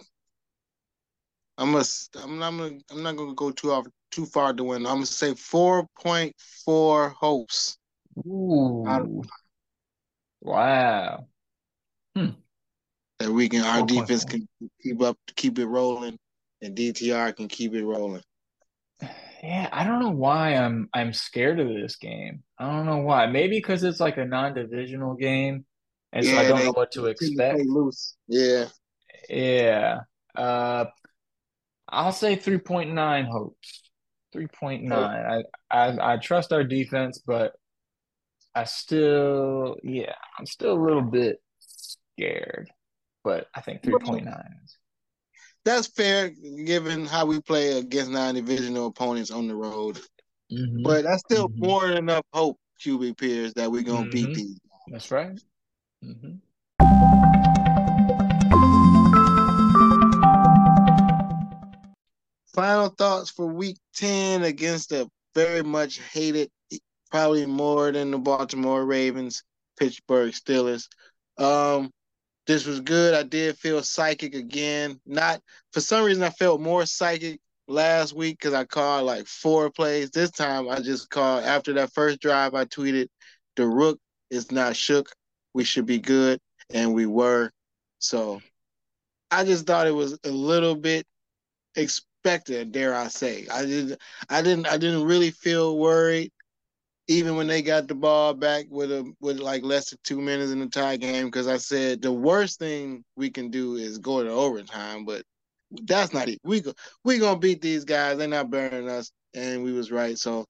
I'm 1.58 1.72
gonna. 1.72 1.84
I'm 2.22 2.38
not. 2.38 2.50
Gonna, 2.50 2.78
I'm 2.90 3.02
not 3.02 3.16
gonna 3.16 3.34
go 3.34 3.50
too 3.50 3.72
off 3.72 3.86
too 4.10 4.26
far 4.26 4.52
to 4.52 4.64
win. 4.64 4.86
I'm 4.86 4.94
gonna 4.94 5.06
say 5.06 5.34
four 5.34 5.86
point 6.00 6.34
four 6.64 7.10
hopes. 7.10 7.78
Ooh, 8.26 9.22
wow. 10.40 11.26
that 13.18 13.30
we 13.30 13.48
can 13.48 13.62
our 13.62 13.82
4.4. 13.82 13.86
defense 13.86 14.24
can 14.24 14.48
keep 14.82 15.02
up 15.02 15.16
keep 15.36 15.58
it 15.58 15.66
rolling 15.66 16.18
and 16.62 16.76
DTR 16.76 17.34
can 17.36 17.48
keep 17.48 17.74
it 17.74 17.84
rolling. 17.84 18.22
Yeah, 19.44 19.68
I 19.72 19.84
don't 19.84 20.00
know 20.00 20.10
why 20.10 20.54
I'm 20.54 20.88
I'm 20.94 21.12
scared 21.12 21.60
of 21.60 21.68
this 21.68 21.96
game. 21.96 22.42
I 22.58 22.70
don't 22.70 22.86
know 22.86 22.98
why. 22.98 23.26
Maybe 23.26 23.58
because 23.58 23.84
it's 23.84 24.00
like 24.00 24.16
a 24.16 24.24
non-divisional 24.24 25.14
game, 25.16 25.66
and 26.14 26.24
so 26.24 26.34
I 26.36 26.48
don't 26.48 26.58
they- 26.60 26.64
know 26.64 26.72
what 26.72 26.92
to 26.92 27.02
they 27.02 27.14
tend 27.14 27.18
to 27.18 27.26
expect. 27.26 27.68
loose. 27.68 28.16
Yeah. 28.26 28.68
Yeah. 29.28 30.00
Uh, 30.34 30.86
I'll 31.88 32.12
say 32.12 32.36
3.9 32.36 33.26
hopes. 33.26 33.82
3.9. 34.34 34.92
I, 34.92 35.42
I 35.70 36.14
I 36.14 36.16
trust 36.16 36.52
our 36.52 36.64
defense, 36.64 37.22
but 37.24 37.52
I 38.54 38.64
still, 38.64 39.76
yeah, 39.82 40.14
I'm 40.38 40.46
still 40.46 40.72
a 40.72 40.82
little 40.82 41.02
bit 41.02 41.36
scared. 41.58 42.70
But 43.22 43.46
I 43.54 43.60
think 43.60 43.82
3.9 43.82 44.26
is. 44.64 44.78
That's 45.64 45.86
fair 45.86 46.28
given 46.28 47.06
how 47.06 47.24
we 47.24 47.40
play 47.40 47.78
against 47.78 48.10
non-divisional 48.10 48.86
opponents 48.86 49.30
on 49.30 49.48
the 49.48 49.54
road. 49.54 49.98
Mhm. 50.52 50.82
But 50.82 51.04
that's 51.04 51.22
still 51.22 51.48
Mhm. 51.48 51.58
more 51.58 51.88
than 51.88 51.96
enough 51.96 52.24
hope, 52.34 52.58
QB 52.84 53.14
peers, 53.16 53.54
that 53.54 53.72
we're 53.72 53.82
gonna 53.82 54.10
beat 54.10 54.28
Mhm. 54.28 54.34
these. 54.34 54.58
That's 54.88 55.10
right. 55.10 55.40
hmm 56.02 56.34
Final 62.52 62.88
thoughts 62.90 63.30
for 63.30 63.46
week 63.46 63.78
10 63.94 64.44
against 64.44 64.90
the 64.90 65.08
very 65.34 65.62
much 65.62 65.98
hated, 65.98 66.50
probably 67.10 67.46
more 67.46 67.90
than 67.90 68.10
the 68.10 68.18
Baltimore 68.18 68.84
Ravens, 68.84 69.42
Pittsburgh 69.78 70.32
Steelers. 70.32 70.88
Um, 71.38 71.90
this 72.46 72.66
was 72.66 72.80
good. 72.80 73.14
I 73.14 73.22
did 73.22 73.56
feel 73.58 73.82
psychic 73.82 74.34
again. 74.34 75.00
Not 75.06 75.40
for 75.72 75.80
some 75.80 76.04
reason 76.04 76.22
I 76.22 76.30
felt 76.30 76.60
more 76.60 76.84
psychic 76.86 77.40
last 77.68 78.14
week 78.14 78.38
because 78.38 78.54
I 78.54 78.64
called 78.64 79.06
like 79.06 79.26
four 79.26 79.70
plays. 79.70 80.10
This 80.10 80.30
time 80.30 80.68
I 80.68 80.80
just 80.80 81.10
called 81.10 81.44
after 81.44 81.72
that 81.74 81.92
first 81.92 82.20
drive. 82.20 82.54
I 82.54 82.64
tweeted, 82.66 83.08
"The 83.56 83.66
Rook 83.66 83.98
is 84.30 84.52
not 84.52 84.76
shook. 84.76 85.10
We 85.54 85.64
should 85.64 85.86
be 85.86 85.98
good," 85.98 86.40
and 86.70 86.94
we 86.94 87.06
were. 87.06 87.50
So 87.98 88.42
I 89.30 89.44
just 89.44 89.66
thought 89.66 89.86
it 89.86 89.92
was 89.92 90.18
a 90.24 90.30
little 90.30 90.74
bit 90.76 91.06
expected, 91.76 92.72
dare 92.72 92.94
I 92.94 93.08
say. 93.08 93.46
I 93.52 93.64
didn't 93.64 94.00
I 94.28 94.42
didn't 94.42 94.66
I 94.66 94.76
didn't 94.76 95.04
really 95.04 95.30
feel 95.30 95.78
worried 95.78 96.32
even 97.08 97.36
when 97.36 97.46
they 97.46 97.62
got 97.62 97.88
the 97.88 97.94
ball 97.94 98.34
back 98.34 98.66
with 98.70 98.90
a 98.92 99.12
with 99.20 99.38
like 99.40 99.62
less 99.64 99.90
than 99.90 99.98
two 100.04 100.20
minutes 100.20 100.52
in 100.52 100.60
the 100.60 100.68
tie 100.68 100.96
game, 100.96 101.26
because 101.26 101.48
I 101.48 101.58
said 101.58 102.02
the 102.02 102.12
worst 102.12 102.58
thing 102.58 103.04
we 103.16 103.30
can 103.30 103.50
do 103.50 103.76
is 103.76 103.98
go 103.98 104.22
to 104.22 104.30
overtime, 104.30 105.04
but 105.04 105.22
that's 105.84 106.12
not 106.14 106.28
it. 106.28 106.38
We 106.44 106.60
go 106.60 106.72
we 107.04 107.18
gonna 107.18 107.38
beat 107.38 107.60
these 107.62 107.84
guys. 107.84 108.18
They're 108.18 108.28
not 108.28 108.50
burning 108.50 108.88
us, 108.88 109.10
and 109.34 109.62
we 109.64 109.72
was 109.72 109.90
right. 109.92 110.18
So 110.18 110.46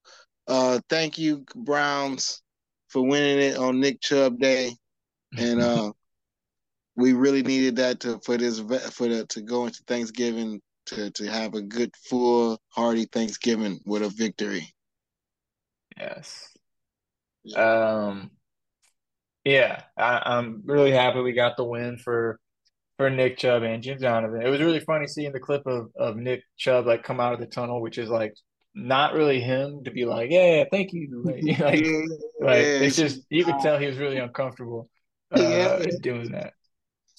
Uh, 0.48 0.80
thank 0.90 1.18
you, 1.18 1.44
Browns, 1.56 2.42
for 2.88 3.02
winning 3.02 3.40
it 3.40 3.56
on 3.56 3.80
Nick 3.80 4.00
Chubb 4.00 4.38
Day, 4.38 4.76
and 5.36 5.60
uh, 5.60 5.92
we 6.96 7.12
really 7.12 7.42
needed 7.42 7.76
that 7.76 8.00
to 8.00 8.18
for 8.20 8.36
this 8.36 8.60
for 8.60 9.08
the 9.08 9.26
to 9.30 9.42
go 9.42 9.66
into 9.66 9.82
Thanksgiving 9.86 10.60
to 10.86 11.10
to 11.12 11.26
have 11.26 11.54
a 11.54 11.62
good 11.62 11.94
full 11.96 12.58
hearty 12.70 13.06
Thanksgiving 13.06 13.80
with 13.86 14.02
a 14.02 14.08
victory. 14.10 14.72
Yes. 15.98 16.48
Um. 17.56 18.30
Yeah, 19.44 19.82
I, 19.98 20.22
I'm 20.24 20.62
really 20.64 20.92
happy 20.92 21.20
we 21.20 21.32
got 21.32 21.56
the 21.56 21.64
win 21.64 21.98
for 21.98 22.40
for 22.96 23.10
Nick 23.10 23.38
Chubb 23.38 23.62
and 23.62 23.82
Jim 23.82 23.98
Donovan. 23.98 24.42
It 24.42 24.48
was 24.50 24.60
really 24.60 24.80
funny 24.80 25.06
seeing 25.06 25.32
the 25.32 25.40
clip 25.40 25.66
of 25.66 25.90
of 25.96 26.16
Nick 26.16 26.42
Chubb 26.56 26.86
like 26.86 27.02
come 27.02 27.20
out 27.20 27.34
of 27.34 27.40
the 27.40 27.46
tunnel, 27.46 27.80
which 27.82 27.98
is 27.98 28.08
like 28.08 28.34
not 28.74 29.14
really 29.14 29.40
him 29.40 29.84
to 29.84 29.90
be 29.90 30.04
like, 30.06 30.30
yeah, 30.30 30.64
thank 30.70 30.92
you. 30.92 31.22
Like, 31.24 31.44
like, 31.60 31.84
like 32.40 32.58
it's 32.58 32.96
just 32.96 33.20
you 33.30 33.44
could 33.44 33.60
tell 33.60 33.78
he 33.78 33.86
was 33.86 33.98
really 33.98 34.18
uncomfortable 34.18 34.88
uh, 35.32 35.38
Yeah. 35.40 35.86
doing 36.00 36.32
that. 36.32 36.54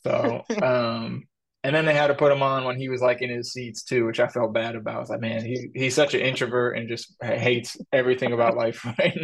So, 0.04 0.44
um, 0.62 1.24
and 1.66 1.76
then 1.76 1.86
they 1.86 1.96
had 1.96 2.08
to 2.08 2.14
put 2.14 2.32
him 2.32 2.44
on 2.44 2.64
when 2.64 2.78
he 2.78 2.90
was 2.90 3.02
like 3.02 3.24
in 3.24 3.32
his 3.32 3.52
seats 3.52 3.82
too, 3.82 4.06
which 4.06 4.20
I 4.20 4.28
felt 4.28 4.54
bad 4.54 4.76
about. 4.76 4.98
I 4.98 5.00
was 5.00 5.10
like, 5.10 5.20
man, 5.20 5.44
he 5.44 5.72
he's 5.74 5.96
such 5.96 6.14
an 6.14 6.22
introvert 6.22 6.78
and 6.78 6.88
just 6.88 7.16
hates 7.24 7.76
everything 7.92 8.34
about 8.34 8.56
life 8.56 8.86
right 9.00 9.18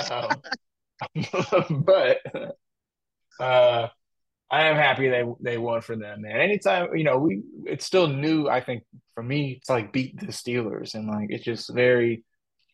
now. 0.00 0.42
Um, 1.14 1.84
but 1.84 2.18
uh, 3.38 3.86
I 4.50 4.64
am 4.64 4.74
happy 4.74 5.08
they 5.08 5.22
they 5.40 5.56
won 5.56 5.82
for 5.82 5.94
them, 5.94 6.22
man. 6.22 6.40
Anytime 6.40 6.96
you 6.96 7.04
know, 7.04 7.18
we 7.18 7.42
it's 7.64 7.86
still 7.86 8.08
new. 8.08 8.48
I 8.48 8.60
think 8.60 8.82
for 9.14 9.22
me, 9.22 9.58
it's 9.60 9.70
like 9.70 9.92
beat 9.92 10.18
the 10.18 10.26
Steelers, 10.26 10.94
and 10.94 11.06
like 11.06 11.28
it's 11.30 11.44
just 11.44 11.72
very, 11.72 12.24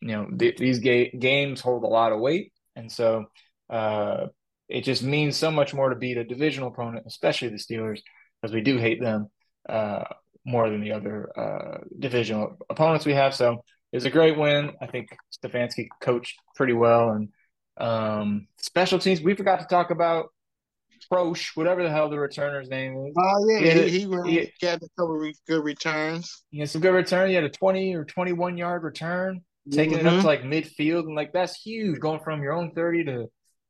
you 0.01 0.13
know, 0.13 0.29
th- 0.39 0.57
these 0.57 0.79
ga- 0.79 1.11
games 1.11 1.61
hold 1.61 1.85
a 1.85 1.89
lot 1.89 2.13
of 2.13 2.21
weight, 2.21 2.55
and 2.75 2.91
so 2.91 3.27
uh, 3.69 4.29
it 4.71 4.81
just 4.81 5.03
means 5.03 5.37
so 5.37 5.51
much 5.51 5.75
more 5.75 5.91
to 5.91 5.97
beat 5.97 6.17
a 6.17 6.25
divisional 6.25 6.71
opponent, 6.71 7.05
especially 7.07 7.49
the 7.49 7.57
Steelers, 7.57 8.01
because 8.43 8.53
we 8.55 8.61
do 8.61 8.77
hate 8.77 9.01
them 9.01 9.29
uh, 9.69 10.05
more 10.45 10.69
than 10.69 10.81
the 10.83 10.93
other 10.93 11.31
uh, 11.39 11.79
divisional 11.99 12.57
opponents 12.69 13.07
we 13.07 13.15
have. 13.15 13.35
So 13.35 13.65
it's 13.93 14.05
a 14.05 14.11
great 14.11 14.37
win. 14.37 14.73
I 14.81 14.87
think 14.87 15.09
Stefanski 15.33 15.87
coached 16.01 16.37
pretty 16.57 16.73
well, 16.73 17.11
and 17.11 17.29
um, 17.79 18.49
special 18.59 18.99
teams. 18.99 19.21
We 19.23 19.35
forgot 19.35 19.61
to 19.61 19.67
talk 19.67 19.91
about 19.91 20.27
Proche, 21.13 21.57
whatever 21.57 21.83
the 21.83 21.91
hell 21.91 22.09
the 22.09 22.17
returner's 22.17 22.69
name 22.69 23.07
is. 23.07 23.15
Oh 23.17 23.47
yeah, 23.49 23.59
He 23.59 23.67
had 23.67 23.89
he, 23.89 23.99
he, 24.31 24.53
he- 24.61 24.67
had 24.67 24.83
a 24.83 24.89
couple 24.99 25.15
re- 25.15 25.35
good 25.47 25.63
returns. 25.65 26.45
he 26.51 26.61
had 26.61 26.71
some 26.71 26.81
good 26.81 26.95
return. 26.95 27.29
He 27.29 27.35
had 27.35 27.45
a 27.45 27.51
20 27.51 27.95
or 27.95 28.05
21 28.05 28.57
yard 28.57 28.83
return, 28.83 29.43
taking 29.71 29.99
it 29.99 30.07
up 30.07 30.15
Mhm. 30.15 30.21
to 30.23 30.27
like 30.27 30.43
midfield. 30.43 31.01
And 31.05 31.15
like 31.15 31.33
that's 31.33 31.61
huge 31.61 32.01
going 32.01 32.21
from 32.21 32.43
your 32.43 32.53
own 32.55 32.73
30 32.75 33.05
to 33.05 33.27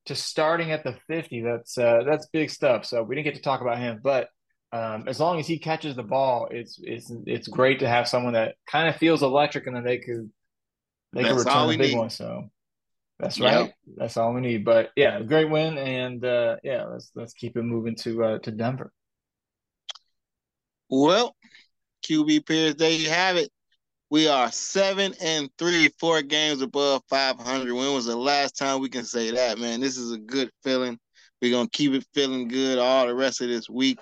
to 0.07 0.15
starting 0.15 0.73
at 0.73 0.85
the 0.85 0.97
50. 1.09 1.43
That's 1.43 1.79
uh 1.79 2.03
that's 2.09 2.27
big 2.27 2.51
stuff. 2.51 2.85
So 2.85 3.03
we 3.03 3.15
didn't 3.15 3.25
get 3.27 3.35
to 3.37 3.43
talk 3.43 3.61
about 3.61 3.79
him, 3.79 4.01
but 4.03 4.29
um 4.73 5.05
as 5.09 5.21
long 5.21 5.39
as 5.39 5.47
he 5.47 5.59
catches 5.59 5.97
the 5.97 6.03
ball, 6.03 6.49
it's 6.51 6.79
it's 6.83 7.13
it's 7.27 7.49
great 7.49 7.81
to 7.81 7.89
have 7.89 8.09
someone 8.09 8.35
that 8.35 8.57
kind 8.67 8.89
of 8.89 8.97
feels 8.97 9.23
electric 9.23 9.67
and 9.67 9.77
then 9.77 9.85
they 9.85 9.99
could 9.99 10.31
they 11.13 11.25
could 11.25 11.37
That's 11.37 11.47
all 11.47 11.67
return 11.67 11.69
we 11.69 11.77
a 11.77 11.79
big 11.79 11.93
need. 11.93 11.99
one. 11.99 12.11
So 12.11 12.51
that's 13.19 13.41
Yep. 13.41 13.47
right. 13.47 13.75
That's 13.97 14.17
all 14.17 14.35
we 14.35 14.41
need. 14.41 14.65
But 14.65 14.91
yeah, 14.97 15.21
great 15.23 15.51
win 15.51 15.79
and 15.79 16.25
uh 16.25 16.57
yeah, 16.65 16.85
let's 16.85 17.11
let's 17.15 17.35
keep 17.35 17.57
it 17.57 17.63
moving 17.63 17.97
to 17.97 18.25
uh 18.25 18.39
to 18.41 18.51
Denver. 18.51 18.93
Well, 20.89 21.35
QB 22.07 22.47
Peers, 22.47 22.77
there 22.77 22.91
you 22.91 23.09
have 23.09 23.37
it. 23.37 23.51
We 24.11 24.29
are 24.29 24.53
seven 24.53 25.15
and 25.23 25.49
three, 25.59 25.89
four 25.99 26.21
games 26.23 26.61
above 26.61 27.03
500. 27.09 27.73
When 27.75 27.95
was 27.95 28.07
the 28.07 28.17
last 28.17 28.57
time 28.59 28.81
we 28.81 28.91
can 28.91 29.05
say 29.05 29.31
that, 29.31 29.59
man? 29.59 29.81
This 29.81 29.97
is 29.97 30.13
a 30.13 30.19
good 30.19 30.51
feeling. 30.63 30.99
We're 31.41 31.51
going 31.51 31.67
to 31.69 31.77
keep 31.77 31.93
it 31.95 32.07
feeling 32.13 32.49
good 32.49 32.79
all 32.79 33.07
the 33.07 33.15
rest 33.15 33.41
of 33.41 33.49
this 33.49 33.71
week. 33.71 33.99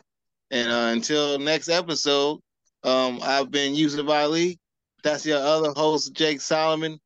And 0.50 0.70
uh, 0.70 0.90
until 0.92 1.38
next 1.38 1.68
episode, 1.68 2.40
um, 2.82 3.20
I've 3.22 3.50
been 3.50 3.74
Yusuf 3.74 4.08
Ali. 4.08 4.58
That's 5.02 5.24
your 5.24 5.38
other 5.38 5.70
host, 5.70 6.12
Jake 6.12 6.40
Solomon. 6.40 6.98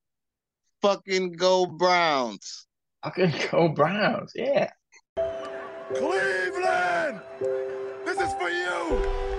Fucking 0.82 1.32
go 1.32 1.66
Browns. 1.66 2.66
Fucking 3.04 3.34
go 3.50 3.68
Browns. 3.68 4.32
Yeah. 4.34 4.70
Cleveland! 5.94 7.20
This 8.04 8.20
is 8.20 8.32
for 8.34 8.48
you! 8.48 9.33